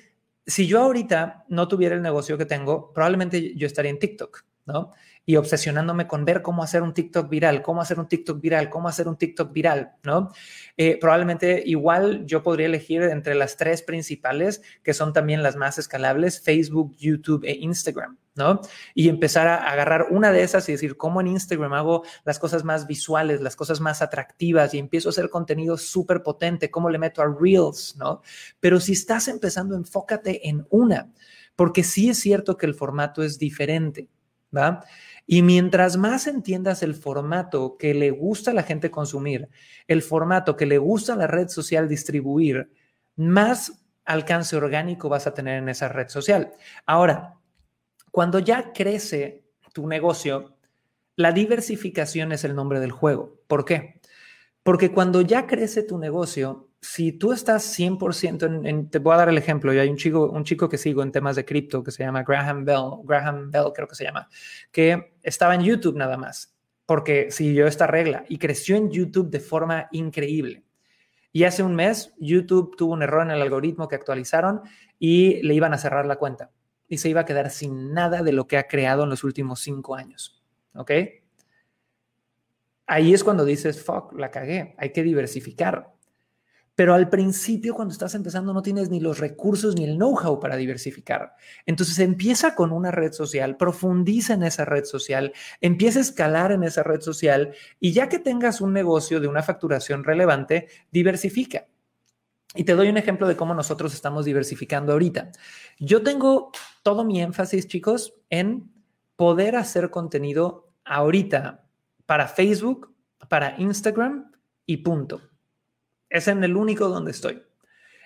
si 0.47 0.67
yo 0.67 0.81
ahorita 0.81 1.45
no 1.49 1.69
tuviera 1.69 1.95
el 1.95 2.03
negocio 2.03 2.39
que 2.39 2.47
tengo, 2.47 2.93
probablemente 2.93 3.55
yo 3.57 3.67
estaría 3.67 3.91
en 3.91 3.99
TikTok, 3.99 4.45
¿no? 4.67 4.93
Y 5.27 5.37
obsesionándome 5.37 6.07
con 6.07 6.25
ver 6.25 6.43
cómo 6.43 6.63
hacer 6.63 6.83
un 6.83 6.93
TikTok 6.93 7.29
viral, 7.29 7.63
cómo 7.63 7.81
hacer 7.81 7.99
un 7.99 8.09
TikTok 8.09 8.41
viral, 8.41 8.69
cómo 8.69 8.89
hacer 8.89 9.09
un 9.09 9.17
TikTok 9.17 9.53
viral, 9.53 9.93
¿no? 10.03 10.31
Eh, 10.77 10.99
probablemente 11.01 11.63
igual 11.65 12.27
yo 12.27 12.43
podría 12.43 12.67
elegir 12.67 13.03
entre 13.03 13.35
las 13.35 13.57
tres 13.57 13.83
principales, 13.83 14.63
que 14.83 14.93
son 14.93 15.13
también 15.13 15.43
las 15.43 15.57
más 15.57 15.79
escalables, 15.79 16.41
Facebook, 16.41 16.95
YouTube 16.97 17.45
e 17.45 17.53
Instagram, 17.53 18.19
¿no? 18.35 18.61
Y 18.95 19.09
empezar 19.09 19.47
a 19.47 19.71
agarrar 19.71 20.09
una 20.11 20.33
de 20.33 20.43
esas 20.43 20.69
y 20.69 20.73
decir, 20.73 20.97
¿cómo 20.97 21.21
en 21.21 21.29
Instagram 21.29 21.73
hago 21.73 22.05
las 22.25 22.39
cosas 22.39 22.65
más 22.65 22.87
visuales, 22.87 23.41
las 23.41 23.57
cosas 23.57 23.81
más 23.81 24.03
atractivas 24.03 24.75
y 24.75 24.79
empiezo 24.79 25.09
a 25.09 25.11
hacer 25.11 25.31
contenido 25.31 25.79
súper 25.79 26.23
potente? 26.23 26.71
¿Cómo 26.71 26.91
le 26.91 26.99
meto 26.99 27.23
a 27.23 27.35
Reels, 27.41 27.97
¿no? 27.97 28.21
Pero 28.61 28.81
si 28.81 28.93
estás 28.93 29.29
empezando, 29.29 29.75
enfócate 29.75 30.49
en 30.49 30.67
una, 30.71 31.11
porque 31.57 31.85
sí 31.85 32.11
es 32.11 32.19
cierto 32.19 32.57
que 32.57 32.67
el 32.67 32.75
formato 32.75 33.23
es 33.23 33.39
diferente, 33.39 34.09
¿va? 34.55 34.85
Y 35.27 35.43
mientras 35.43 35.97
más 35.97 36.27
entiendas 36.27 36.83
el 36.83 36.95
formato 36.95 37.77
que 37.79 37.95
le 37.95 38.11
gusta 38.11 38.51
a 38.51 38.55
la 38.55 38.63
gente 38.63 38.91
consumir, 38.91 39.49
el 39.89 40.03
formato 40.03 40.57
que 40.57 40.67
le 40.67 40.79
gusta 40.79 41.15
a 41.15 41.17
la 41.17 41.27
red 41.27 41.49
social 41.49 41.89
distribuir, 41.89 42.71
más 43.17 43.85
alcance 44.05 44.57
orgánico 44.57 45.09
vas 45.09 45.27
a 45.27 45.35
tener 45.35 45.59
en 45.59 45.69
esa 45.69 45.89
red 45.89 46.09
social. 46.09 46.53
Ahora, 46.85 47.39
cuando 48.11 48.39
ya 48.39 48.73
crece 48.73 49.45
tu 49.73 49.87
negocio, 49.87 50.57
la 51.17 51.33
diversificación 51.33 52.33
es 52.33 52.45
el 52.45 52.55
nombre 52.55 52.81
del 52.81 52.93
juego. 52.93 53.41
¿Por 53.47 53.65
qué? 53.65 54.01
Porque 54.63 54.93
cuando 54.93 55.21
ya 55.21 55.47
crece 55.47 55.83
tu 55.83 55.99
negocio, 55.99 56.69
si 56.85 57.13
tú 57.13 57.33
estás 57.33 57.79
100% 57.79 58.67
en, 58.67 58.91
te 58.91 58.99
voy 58.99 59.15
a 59.15 59.17
dar 59.17 59.31
el 59.31 59.39
ejemplo, 59.39 59.73
y 59.73 59.79
hay 59.79 59.89
un 59.89 59.97
chico, 59.97 60.31
un 60.31 60.45
chico 60.45 60.69
que 60.69 60.77
sigo 60.77 61.03
en 61.03 61.13
temas 61.13 61.35
de 61.35 61.45
cripto 61.47 61.83
que 61.83 61.91
se 61.91 62.05
llama 62.05 62.25
Graham 62.25 62.67
Bell, 62.67 63.01
Graham 63.05 63.51
Bell 63.51 63.73
creo 63.75 63.89
que 63.89 63.95
se 63.95 64.05
llama, 64.05 64.29
que 64.71 65.15
estaba 65.23 65.55
en 65.55 65.63
YouTube 65.63 65.97
nada 65.97 66.19
más, 66.19 66.55
porque 66.85 67.31
siguió 67.31 67.67
esta 67.67 67.87
regla 67.87 68.27
y 68.29 68.37
creció 68.37 68.77
en 68.77 68.91
YouTube 68.91 69.31
de 69.31 69.41
forma 69.41 69.89
increíble. 69.93 70.63
Y 71.33 71.45
hace 71.45 71.63
un 71.63 71.75
mes 71.75 72.13
YouTube 72.19 72.77
tuvo 72.77 72.93
un 72.93 73.03
error 73.03 73.23
en 73.23 73.31
el 73.31 73.41
algoritmo 73.41 73.89
que 73.89 73.97
actualizaron 73.97 74.61
y 74.99 75.43
le 75.43 75.55
iban 75.55 75.73
a 75.73 75.79
cerrar 75.79 76.05
la 76.05 76.17
cuenta 76.17 76.51
y 76.87 76.99
se 76.99 77.09
iba 77.09 77.23
a 77.23 77.25
quedar 77.25 77.51
sin 77.51 77.95
nada 77.95 78.23
de 78.23 78.33
lo 78.33 78.47
que 78.47 78.59
ha 78.59 78.69
creado 78.69 79.05
en 79.05 79.11
los 79.11 79.25
últimos 79.25 79.61
cinco 79.61 79.95
años. 79.95 80.45
¿Ok? 80.75 80.91
Ahí 82.87 83.15
es 83.15 83.25
cuando 83.25 83.47
dices, 83.47 83.83
fuck, 83.83 84.13
la 84.13 84.31
cagué, 84.31 84.75
hay 84.77 84.93
que 84.93 85.03
diversificar. 85.03 85.94
Pero 86.75 86.95
al 86.95 87.09
principio, 87.09 87.75
cuando 87.75 87.93
estás 87.93 88.15
empezando, 88.15 88.53
no 88.53 88.63
tienes 88.63 88.91
ni 88.91 88.99
los 88.99 89.19
recursos 89.19 89.77
ni 89.77 89.85
el 89.85 89.97
know-how 89.97 90.41
para 90.41 90.57
diversificar. 90.57 91.35
Entonces 91.67 91.99
empieza 92.01 92.55
con 92.55 92.73
una 92.73 92.91
red 92.91 93.13
social, 93.13 93.57
profundiza 93.57 94.35
en 94.35 94.43
esa 94.43 94.65
red 94.65 94.85
social, 94.85 95.33
empieza 95.61 96.01
a 96.01 96.03
escalar 96.03 96.51
en 96.51 96.65
esa 96.65 96.83
red 96.83 97.01
social 97.01 97.55
y 97.79 97.93
ya 97.93 98.09
que 98.09 98.19
tengas 98.19 98.61
un 98.61 98.73
negocio 98.73 99.21
de 99.21 99.29
una 99.29 99.43
facturación 99.43 100.03
relevante, 100.03 100.69
diversifica. 100.91 101.67
Y 102.57 102.65
te 102.65 102.75
doy 102.75 102.89
un 102.89 102.97
ejemplo 102.97 103.27
de 103.27 103.37
cómo 103.37 103.55
nosotros 103.55 103.95
estamos 103.95 104.25
diversificando 104.25 104.93
ahorita. 104.93 105.33
Yo 105.79 106.03
tengo 106.03 106.53
todo 106.83 107.05
mi 107.05 107.21
énfasis, 107.21 107.67
chicos, 107.67 108.15
en 108.31 108.73
poder 109.17 109.57
hacer 109.57 109.91
contenido 109.91 110.71
ahorita 110.85 111.65
para 112.07 112.29
Facebook, 112.29 112.95
para 113.29 113.59
Instagram 113.59 114.31
y 114.67 114.79
punto. 114.79 115.34
Es 116.15 116.29
en 116.29 116.45
el 116.45 116.57
único 116.57 116.89
donde 116.89 117.11
estoy. 117.11 117.43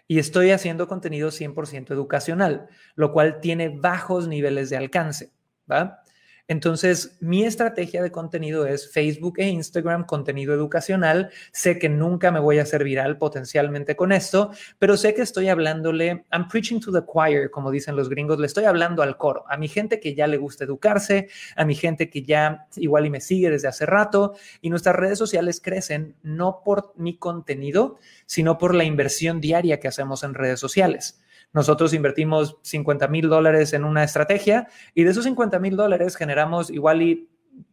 Y 0.06 0.18
estoy 0.18 0.50
haciendo 0.50 0.88
contenido 0.88 1.30
100% 1.30 1.90
educacional, 1.90 2.66
lo 2.94 3.12
cual 3.12 3.40
tiene 3.40 3.68
bajos 3.68 4.28
niveles 4.28 4.70
de 4.70 4.78
alcance. 4.78 5.30
¿va? 5.70 6.02
Entonces, 6.50 7.18
mi 7.20 7.44
estrategia 7.44 8.02
de 8.02 8.10
contenido 8.10 8.66
es 8.66 8.90
Facebook 8.90 9.34
e 9.36 9.46
Instagram, 9.48 10.06
contenido 10.06 10.54
educacional. 10.54 11.30
Sé 11.52 11.78
que 11.78 11.90
nunca 11.90 12.30
me 12.30 12.40
voy 12.40 12.58
a 12.58 12.62
hacer 12.62 12.84
viral 12.84 13.18
potencialmente 13.18 13.96
con 13.96 14.12
esto, 14.12 14.50
pero 14.78 14.96
sé 14.96 15.12
que 15.12 15.20
estoy 15.20 15.50
hablándole, 15.50 16.24
I'm 16.32 16.48
preaching 16.48 16.80
to 16.80 16.90
the 16.90 17.06
choir, 17.06 17.50
como 17.50 17.70
dicen 17.70 17.96
los 17.96 18.08
gringos, 18.08 18.38
le 18.38 18.46
estoy 18.46 18.64
hablando 18.64 19.02
al 19.02 19.18
coro, 19.18 19.44
a 19.46 19.58
mi 19.58 19.68
gente 19.68 20.00
que 20.00 20.14
ya 20.14 20.26
le 20.26 20.38
gusta 20.38 20.64
educarse, 20.64 21.28
a 21.54 21.66
mi 21.66 21.74
gente 21.74 22.08
que 22.08 22.22
ya 22.22 22.66
igual 22.76 23.04
y 23.04 23.10
me 23.10 23.20
sigue 23.20 23.50
desde 23.50 23.68
hace 23.68 23.84
rato, 23.84 24.34
y 24.62 24.70
nuestras 24.70 24.96
redes 24.96 25.18
sociales 25.18 25.60
crecen 25.62 26.16
no 26.22 26.62
por 26.64 26.94
mi 26.96 27.18
contenido, 27.18 27.98
sino 28.24 28.56
por 28.56 28.74
la 28.74 28.84
inversión 28.84 29.42
diaria 29.42 29.80
que 29.80 29.88
hacemos 29.88 30.22
en 30.22 30.32
redes 30.32 30.60
sociales. 30.60 31.20
Nosotros 31.52 31.94
invertimos 31.94 32.58
50 32.62 33.08
mil 33.08 33.28
dólares 33.28 33.72
en 33.72 33.84
una 33.84 34.04
estrategia 34.04 34.68
y 34.94 35.04
de 35.04 35.10
esos 35.10 35.24
50 35.24 35.58
mil 35.58 35.76
dólares 35.76 36.16
generamos 36.16 36.70
igual 36.70 37.02
y 37.02 37.28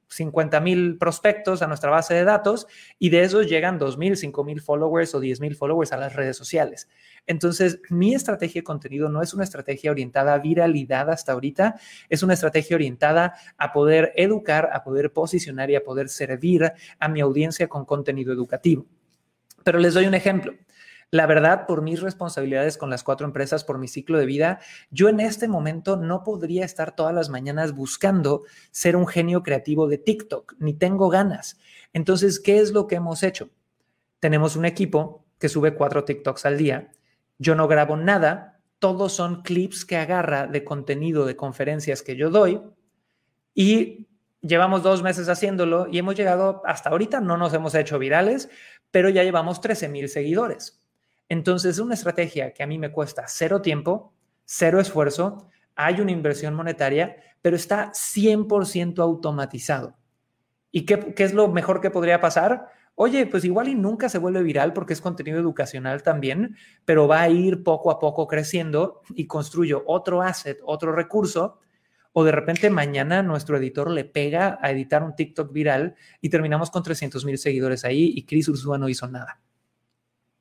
50 0.07 0.59
mil 0.61 0.97
prospectos 0.97 1.61
a 1.61 1.67
nuestra 1.67 1.89
base 1.89 2.13
de 2.13 2.23
datos 2.23 2.67
y 2.99 3.09
de 3.09 3.23
esos 3.23 3.47
llegan 3.47 3.77
2 3.77 3.97
mil, 3.97 4.15
5 4.15 4.43
mil 4.43 4.61
followers 4.61 5.15
o 5.15 5.19
10 5.19 5.41
mil 5.41 5.55
followers 5.55 5.91
a 5.91 5.97
las 5.97 6.15
redes 6.15 6.37
sociales. 6.37 6.87
Entonces, 7.25 7.81
mi 7.89 8.13
estrategia 8.13 8.61
de 8.61 8.63
contenido 8.63 9.09
no 9.09 9.21
es 9.21 9.33
una 9.33 9.43
estrategia 9.43 9.91
orientada 9.91 10.33
a 10.33 10.39
viralidad 10.39 11.09
hasta 11.09 11.33
ahorita, 11.33 11.75
es 12.09 12.23
una 12.23 12.33
estrategia 12.33 12.75
orientada 12.75 13.33
a 13.57 13.73
poder 13.73 14.13
educar, 14.15 14.69
a 14.73 14.83
poder 14.83 15.11
posicionar 15.11 15.69
y 15.69 15.75
a 15.75 15.83
poder 15.83 16.09
servir 16.09 16.71
a 16.99 17.07
mi 17.09 17.21
audiencia 17.21 17.67
con 17.67 17.85
contenido 17.85 18.31
educativo. 18.31 18.85
Pero 19.63 19.79
les 19.79 19.95
doy 19.95 20.05
un 20.05 20.13
ejemplo. 20.13 20.53
La 21.11 21.27
verdad, 21.27 21.65
por 21.67 21.81
mis 21.81 22.01
responsabilidades 22.01 22.77
con 22.77 22.89
las 22.89 23.03
cuatro 23.03 23.25
empresas, 23.25 23.63
por 23.63 23.77
mi 23.77 23.87
ciclo 23.87 24.17
de 24.17 24.25
vida, 24.25 24.59
yo 24.89 25.07
en 25.07 25.19
este 25.19 25.47
momento 25.47 25.97
no 25.97 26.23
podría 26.23 26.65
estar 26.65 26.95
todas 26.95 27.13
las 27.13 27.29
mañanas 27.29 27.73
buscando 27.73 28.43
ser 28.71 28.95
un 28.95 29.07
genio 29.07 29.43
creativo 29.43 29.87
de 29.87 29.97
TikTok, 29.97 30.55
ni 30.59 30.73
tengo 30.73 31.09
ganas. 31.09 31.57
Entonces, 31.93 32.39
¿qué 32.39 32.59
es 32.59 32.71
lo 32.71 32.87
que 32.87 32.95
hemos 32.95 33.23
hecho? 33.23 33.49
Tenemos 34.19 34.55
un 34.55 34.65
equipo 34.65 35.25
que 35.39 35.49
sube 35.49 35.75
cuatro 35.75 36.03
TikToks 36.03 36.45
al 36.45 36.57
día. 36.57 36.91
Yo 37.37 37.55
no 37.55 37.67
grabo 37.67 37.97
nada, 37.97 38.59
todos 38.79 39.13
son 39.13 39.41
clips 39.41 39.85
que 39.85 39.97
agarra 39.97 40.47
de 40.47 40.63
contenido 40.63 41.25
de 41.25 41.35
conferencias 41.35 42.01
que 42.01 42.15
yo 42.15 42.29
doy 42.29 42.61
y 43.53 44.07
llevamos 44.41 44.83
dos 44.83 45.01
meses 45.01 45.29
haciéndolo 45.29 45.87
y 45.89 45.97
hemos 45.97 46.15
llegado 46.15 46.61
hasta 46.65 46.89
ahorita, 46.89 47.21
no 47.21 47.37
nos 47.37 47.53
hemos 47.53 47.73
hecho 47.75 47.99
virales, 47.99 48.49
pero 48.91 49.09
ya 49.09 49.23
llevamos 49.23 49.61
13 49.61 49.89
mil 49.89 50.09
seguidores. 50.09 50.84
Entonces, 51.29 51.75
es 51.75 51.79
una 51.79 51.95
estrategia 51.95 52.53
que 52.53 52.63
a 52.63 52.67
mí 52.67 52.77
me 52.77 52.91
cuesta 52.91 53.25
cero 53.27 53.61
tiempo, 53.61 54.13
cero 54.45 54.79
esfuerzo, 54.79 55.49
hay 55.75 56.01
una 56.01 56.11
inversión 56.11 56.53
monetaria, 56.53 57.17
pero 57.41 57.55
está 57.55 57.91
100% 57.91 58.99
automatizado. 58.99 59.97
¿Y 60.71 60.85
qué, 60.85 61.13
qué, 61.13 61.23
es 61.23 61.33
lo 61.33 61.47
mejor 61.47 61.81
que 61.81 61.89
podría 61.89 62.19
pasar? 62.19 62.67
Oye, 62.95 63.25
pues 63.25 63.43
igual 63.43 63.67
y 63.67 63.75
nunca 63.75 64.07
se 64.07 64.19
vuelve 64.19 64.41
viral 64.41 64.71
porque 64.71 64.93
es 64.93 65.01
contenido 65.01 65.37
educacional 65.37 66.01
también, 66.01 66.55
pero 66.85 67.07
va 67.07 67.21
a 67.21 67.29
ir 67.29 67.61
poco 67.61 67.91
a 67.91 67.99
poco 67.99 68.25
creciendo 68.25 69.01
y 69.13 69.27
construyo 69.27 69.83
otro 69.85 70.21
asset, 70.21 70.59
otro 70.63 70.93
recurso. 70.93 71.59
O 72.13 72.23
de 72.23 72.31
repente 72.31 72.69
mañana 72.69 73.21
nuestro 73.21 73.57
editor 73.57 73.91
le 73.91 74.05
pega 74.05 74.57
a 74.61 74.71
editar 74.71 75.03
un 75.03 75.15
TikTok 75.15 75.51
viral 75.51 75.95
y 76.21 76.29
terminamos 76.29 76.71
con 76.71 76.83
300 76.83 77.25
mil 77.25 77.37
seguidores 77.37 77.83
ahí 77.83 78.13
y 78.15 78.25
Chris 78.25 78.47
Ursúa 78.47 78.77
no 78.77 78.87
hizo 78.87 79.07
nada. 79.09 79.41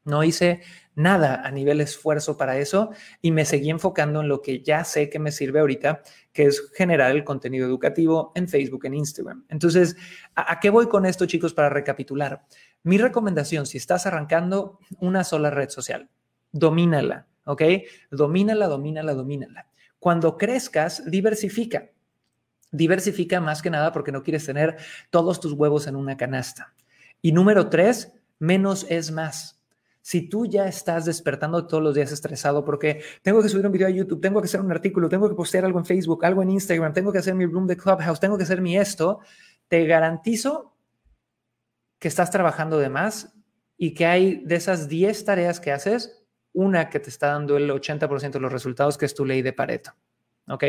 No 0.05 0.23
hice 0.23 0.61
nada 0.95 1.43
a 1.45 1.51
nivel 1.51 1.81
esfuerzo 1.81 2.37
para 2.37 2.59
eso 2.59 2.91
y 3.21 3.31
me 3.31 3.45
seguí 3.45 3.71
enfocando 3.71 4.21
en 4.21 4.29
lo 4.29 4.43
que 4.43 4.63
ya 4.63 4.85
sé 4.85 5.09
que 5.09 5.19
me 5.19 5.33
sirve 5.33 5.61
ahorita, 5.61 6.03
que 6.33 6.45
es 6.45 6.71
generar 6.75 7.11
el 7.11 7.25
contenido 7.25 7.67
educativo 7.67 8.33
en 8.35 8.49
Facebook, 8.49 8.85
en 8.87 8.95
Instagram. 8.95 9.45
Entonces, 9.49 9.97
¿a, 10.35 10.61
qué 10.61 10.71
voy 10.71 10.89
con 10.89 11.07
esto, 11.07 11.27
chicos, 11.27 11.55
para 11.55 11.71
recapitular? 11.71 12.45
Mi 12.83 12.99
recomendación, 12.99 13.67
si 13.67 13.79
estás 13.79 14.07
arrancando 14.07 14.79
una 15.01 15.25
sola 15.25 15.51
red 15.51 15.71
social, 15.71 16.09
domínala, 16.53 17.27
¿ok? 17.45 17.63
Domínala, 18.11 18.67
domínala, 18.67 19.15
domínala. 19.15 19.69
Cuando 19.99 20.37
crezcas, 20.37 21.03
diversifica. 21.11 21.91
Diversifica 22.71 23.41
más 23.41 23.63
que 23.63 23.71
nada 23.71 23.93
porque 23.93 24.13
no 24.13 24.23
quieres 24.23 24.45
tener 24.45 24.77
todos 25.11 25.41
tus 25.41 25.53
huevos 25.53 25.87
en 25.87 25.97
una 25.97 26.17
canasta. 26.17 26.75
Y 27.23 27.33
número 27.33 27.71
tres, 27.71 28.13
menos 28.39 28.85
es 28.91 29.11
más. 29.11 29.64
Si 30.05 30.29
tú 30.29 30.45
ya 30.45 30.69
estás 30.69 31.07
despertando 31.07 31.67
todos 31.67 31.83
los 31.83 31.95
días 31.95 32.13
estresado 32.13 32.63
porque 32.63 33.01
tengo 33.23 33.43
que 33.43 33.49
subir 33.49 33.65
un 33.65 33.73
video 33.73 33.87
a 33.87 33.91
YouTube, 33.91 34.21
tengo 34.21 34.39
que 34.39 34.45
hacer 34.45 34.61
un 34.61 34.71
artículo, 34.71 35.09
tengo 35.09 35.31
que 35.31 35.35
postear 35.35 35.65
algo 35.65 35.79
en 35.79 35.87
Facebook, 35.87 36.27
algo 36.27 36.43
en 36.43 36.51
Instagram, 36.51 36.93
tengo 36.93 37.11
que 37.11 37.21
hacer 37.21 37.35
mi 37.35 37.47
room 37.47 37.67
de 37.67 37.79
Clubhouse, 37.79 38.21
tengo 38.21 38.37
que 38.37 38.43
hacer 38.43 38.61
mi 38.61 38.77
esto, 38.77 39.21
te 39.67 39.87
garantizo 39.87 40.77
que 41.99 42.09
estás 42.09 42.31
trabajando 42.31 42.79
de 42.79 42.91
más 42.91 43.33
y 43.79 43.95
que 43.95 44.05
hay 44.05 44.45
de 44.45 44.57
esas 44.57 44.89
10 44.89 45.25
tareas 45.25 45.59
que 45.59 45.73
haces, 45.73 46.23
una 46.53 46.91
que 46.91 47.01
te 47.01 47.09
está 47.09 47.29
dando 47.29 47.57
el 47.57 47.71
80% 47.71 48.33
de 48.33 48.41
los 48.41 48.53
resultados, 48.53 48.99
que 48.99 49.07
es 49.07 49.15
tu 49.15 49.25
ley 49.25 49.41
de 49.41 49.55
Pareto. 49.55 49.95
¿Ok? 50.49 50.65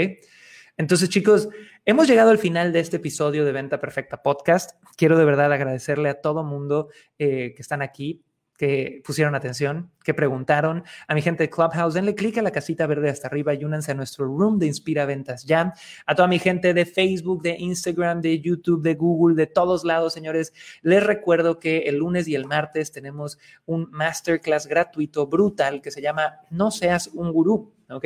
Entonces, 0.78 1.10
chicos, 1.10 1.50
hemos 1.84 2.08
llegado 2.08 2.30
al 2.30 2.38
final 2.38 2.72
de 2.72 2.80
este 2.80 2.98
episodio 2.98 3.44
de 3.44 3.52
Venta 3.52 3.82
Perfecta 3.82 4.24
Podcast. 4.24 4.82
Quiero 4.96 5.18
de 5.18 5.26
verdad 5.26 5.52
agradecerle 5.52 6.08
a 6.08 6.22
todo 6.22 6.46
mundo 6.46 6.88
eh, 7.20 7.54
que 7.54 7.62
están 7.62 7.82
aquí 7.82 8.24
que 8.58 9.02
pusieron 9.06 9.36
atención, 9.36 9.92
que 10.06 10.14
preguntaron. 10.14 10.84
A 11.08 11.16
mi 11.16 11.22
gente 11.22 11.44
de 11.44 11.50
Clubhouse, 11.50 11.96
denle 11.96 12.16
clic 12.16 12.38
a 12.38 12.42
la 12.42 12.52
casita 12.52 12.88
verde 12.88 13.10
hasta 13.10 13.28
arriba 13.28 13.54
y 13.54 13.66
únanse 13.66 13.92
a 13.92 13.96
nuestro 13.96 14.26
room 14.26 14.60
de 14.60 14.68
Inspira 14.68 15.06
Ventas 15.06 15.44
ya. 15.44 15.74
A 16.06 16.16
toda 16.16 16.30
mi 16.30 16.40
gente 16.40 16.74
de 16.74 16.86
Facebook, 16.86 17.42
de 17.42 17.58
Instagram, 17.60 18.22
de 18.22 18.40
YouTube, 18.40 18.82
de 18.82 18.94
Google, 18.94 19.36
de 19.36 19.48
todos 19.48 19.84
lados, 19.84 20.14
señores, 20.14 20.54
les 20.82 21.04
recuerdo 21.04 21.60
que 21.60 21.80
el 21.80 21.98
lunes 21.98 22.28
y 22.28 22.36
el 22.36 22.46
martes 22.46 22.92
tenemos 22.92 23.38
un 23.66 23.90
masterclass 23.92 24.68
gratuito 24.68 25.28
brutal 25.28 25.82
que 25.82 25.92
se 25.92 26.02
llama 26.02 26.42
No 26.50 26.72
seas 26.72 27.08
un 27.08 27.34
gurú. 27.34 27.76
¿ok? 27.90 28.06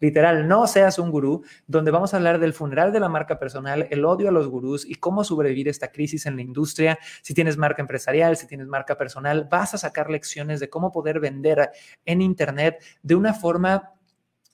Literal, 0.00 0.48
no 0.48 0.66
seas 0.66 0.98
un 0.98 1.10
gurú, 1.10 1.44
donde 1.66 1.90
vamos 1.90 2.12
a 2.12 2.16
hablar 2.16 2.40
del 2.40 2.52
funeral 2.52 2.92
de 2.92 3.00
la 3.00 3.08
marca 3.08 3.38
personal, 3.38 3.86
el 3.90 4.04
odio 4.04 4.28
a 4.28 4.32
los 4.32 4.48
gurús 4.48 4.84
y 4.84 4.96
cómo 4.96 5.22
sobrevivir 5.22 5.68
esta 5.68 5.92
crisis 5.92 6.26
en 6.26 6.36
la 6.36 6.42
industria. 6.42 6.98
Si 7.22 7.34
tienes 7.34 7.56
marca 7.56 7.82
empresarial, 7.82 8.36
si 8.36 8.46
tienes 8.46 8.66
marca 8.66 8.96
personal, 8.96 9.46
vas 9.50 9.74
a 9.74 9.78
sacar 9.78 10.10
lecciones 10.10 10.58
de 10.60 10.68
cómo 10.68 10.90
poder 10.90 11.20
vender 11.20 11.31
en 12.04 12.22
Internet 12.22 12.82
de 13.02 13.14
una 13.14 13.34
forma, 13.34 13.92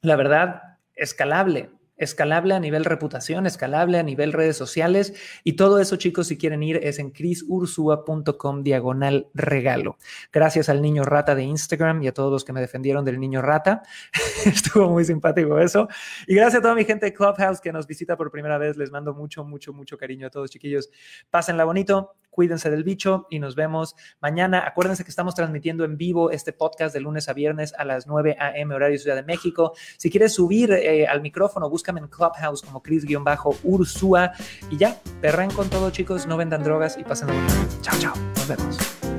la 0.00 0.16
verdad, 0.16 0.78
escalable, 0.94 1.70
escalable 1.98 2.54
a 2.54 2.60
nivel 2.60 2.84
reputación, 2.84 3.46
escalable 3.46 3.98
a 3.98 4.02
nivel 4.02 4.32
redes 4.32 4.56
sociales 4.56 5.14
y 5.44 5.54
todo 5.54 5.78
eso 5.78 5.96
chicos 5.96 6.28
si 6.28 6.38
quieren 6.38 6.62
ir 6.62 6.80
es 6.82 6.98
en 6.98 7.10
crisursua.com 7.10 8.62
diagonal 8.62 9.28
regalo. 9.34 9.98
Gracias 10.32 10.68
al 10.68 10.80
niño 10.80 11.04
rata 11.04 11.34
de 11.34 11.42
Instagram 11.42 12.02
y 12.02 12.08
a 12.08 12.14
todos 12.14 12.32
los 12.32 12.44
que 12.44 12.52
me 12.52 12.60
defendieron 12.60 13.04
del 13.04 13.20
niño 13.20 13.42
rata. 13.42 13.82
Estuvo 14.46 14.88
muy 14.88 15.04
simpático 15.04 15.58
eso. 15.58 15.88
Y 16.26 16.34
gracias 16.34 16.60
a 16.60 16.62
toda 16.62 16.74
mi 16.74 16.84
gente 16.84 17.06
de 17.06 17.12
Clubhouse 17.12 17.60
que 17.60 17.72
nos 17.72 17.86
visita 17.86 18.16
por 18.16 18.30
primera 18.30 18.58
vez. 18.58 18.76
Les 18.76 18.90
mando 18.90 19.14
mucho, 19.14 19.44
mucho, 19.44 19.72
mucho 19.72 19.98
cariño 19.98 20.28
a 20.28 20.30
todos 20.30 20.50
chiquillos. 20.50 20.90
Pásenla 21.30 21.64
bonito, 21.64 22.14
cuídense 22.30 22.70
del 22.70 22.84
bicho 22.84 23.26
y 23.30 23.40
nos 23.40 23.56
vemos 23.56 23.96
mañana. 24.20 24.64
Acuérdense 24.66 25.04
que 25.04 25.10
estamos 25.10 25.34
transmitiendo 25.34 25.84
en 25.84 25.96
vivo 25.96 26.30
este 26.30 26.52
podcast 26.52 26.94
de 26.94 27.00
lunes 27.00 27.28
a 27.28 27.32
viernes 27.32 27.74
a 27.76 27.84
las 27.84 28.06
9 28.06 28.36
a.m. 28.38 28.74
horario 28.74 28.98
Ciudad 28.98 29.16
de 29.16 29.24
México. 29.24 29.72
Si 29.96 30.10
quieres 30.10 30.34
subir 30.34 30.72
eh, 30.72 31.06
al 31.06 31.20
micrófono, 31.20 31.68
en 31.96 32.08
Clubhouse 32.08 32.62
como 32.62 32.82
Chris-Ursúa 32.82 34.32
y 34.70 34.76
ya, 34.76 35.00
perren 35.20 35.50
con 35.50 35.70
todo 35.70 35.90
chicos, 35.90 36.26
no 36.26 36.36
vendan 36.36 36.62
drogas 36.62 36.98
y 36.98 37.04
pasen 37.04 37.28
bonito. 37.28 37.54
Chao, 37.82 37.98
chao, 37.98 38.14
nos 38.36 38.48
vemos. 38.48 39.17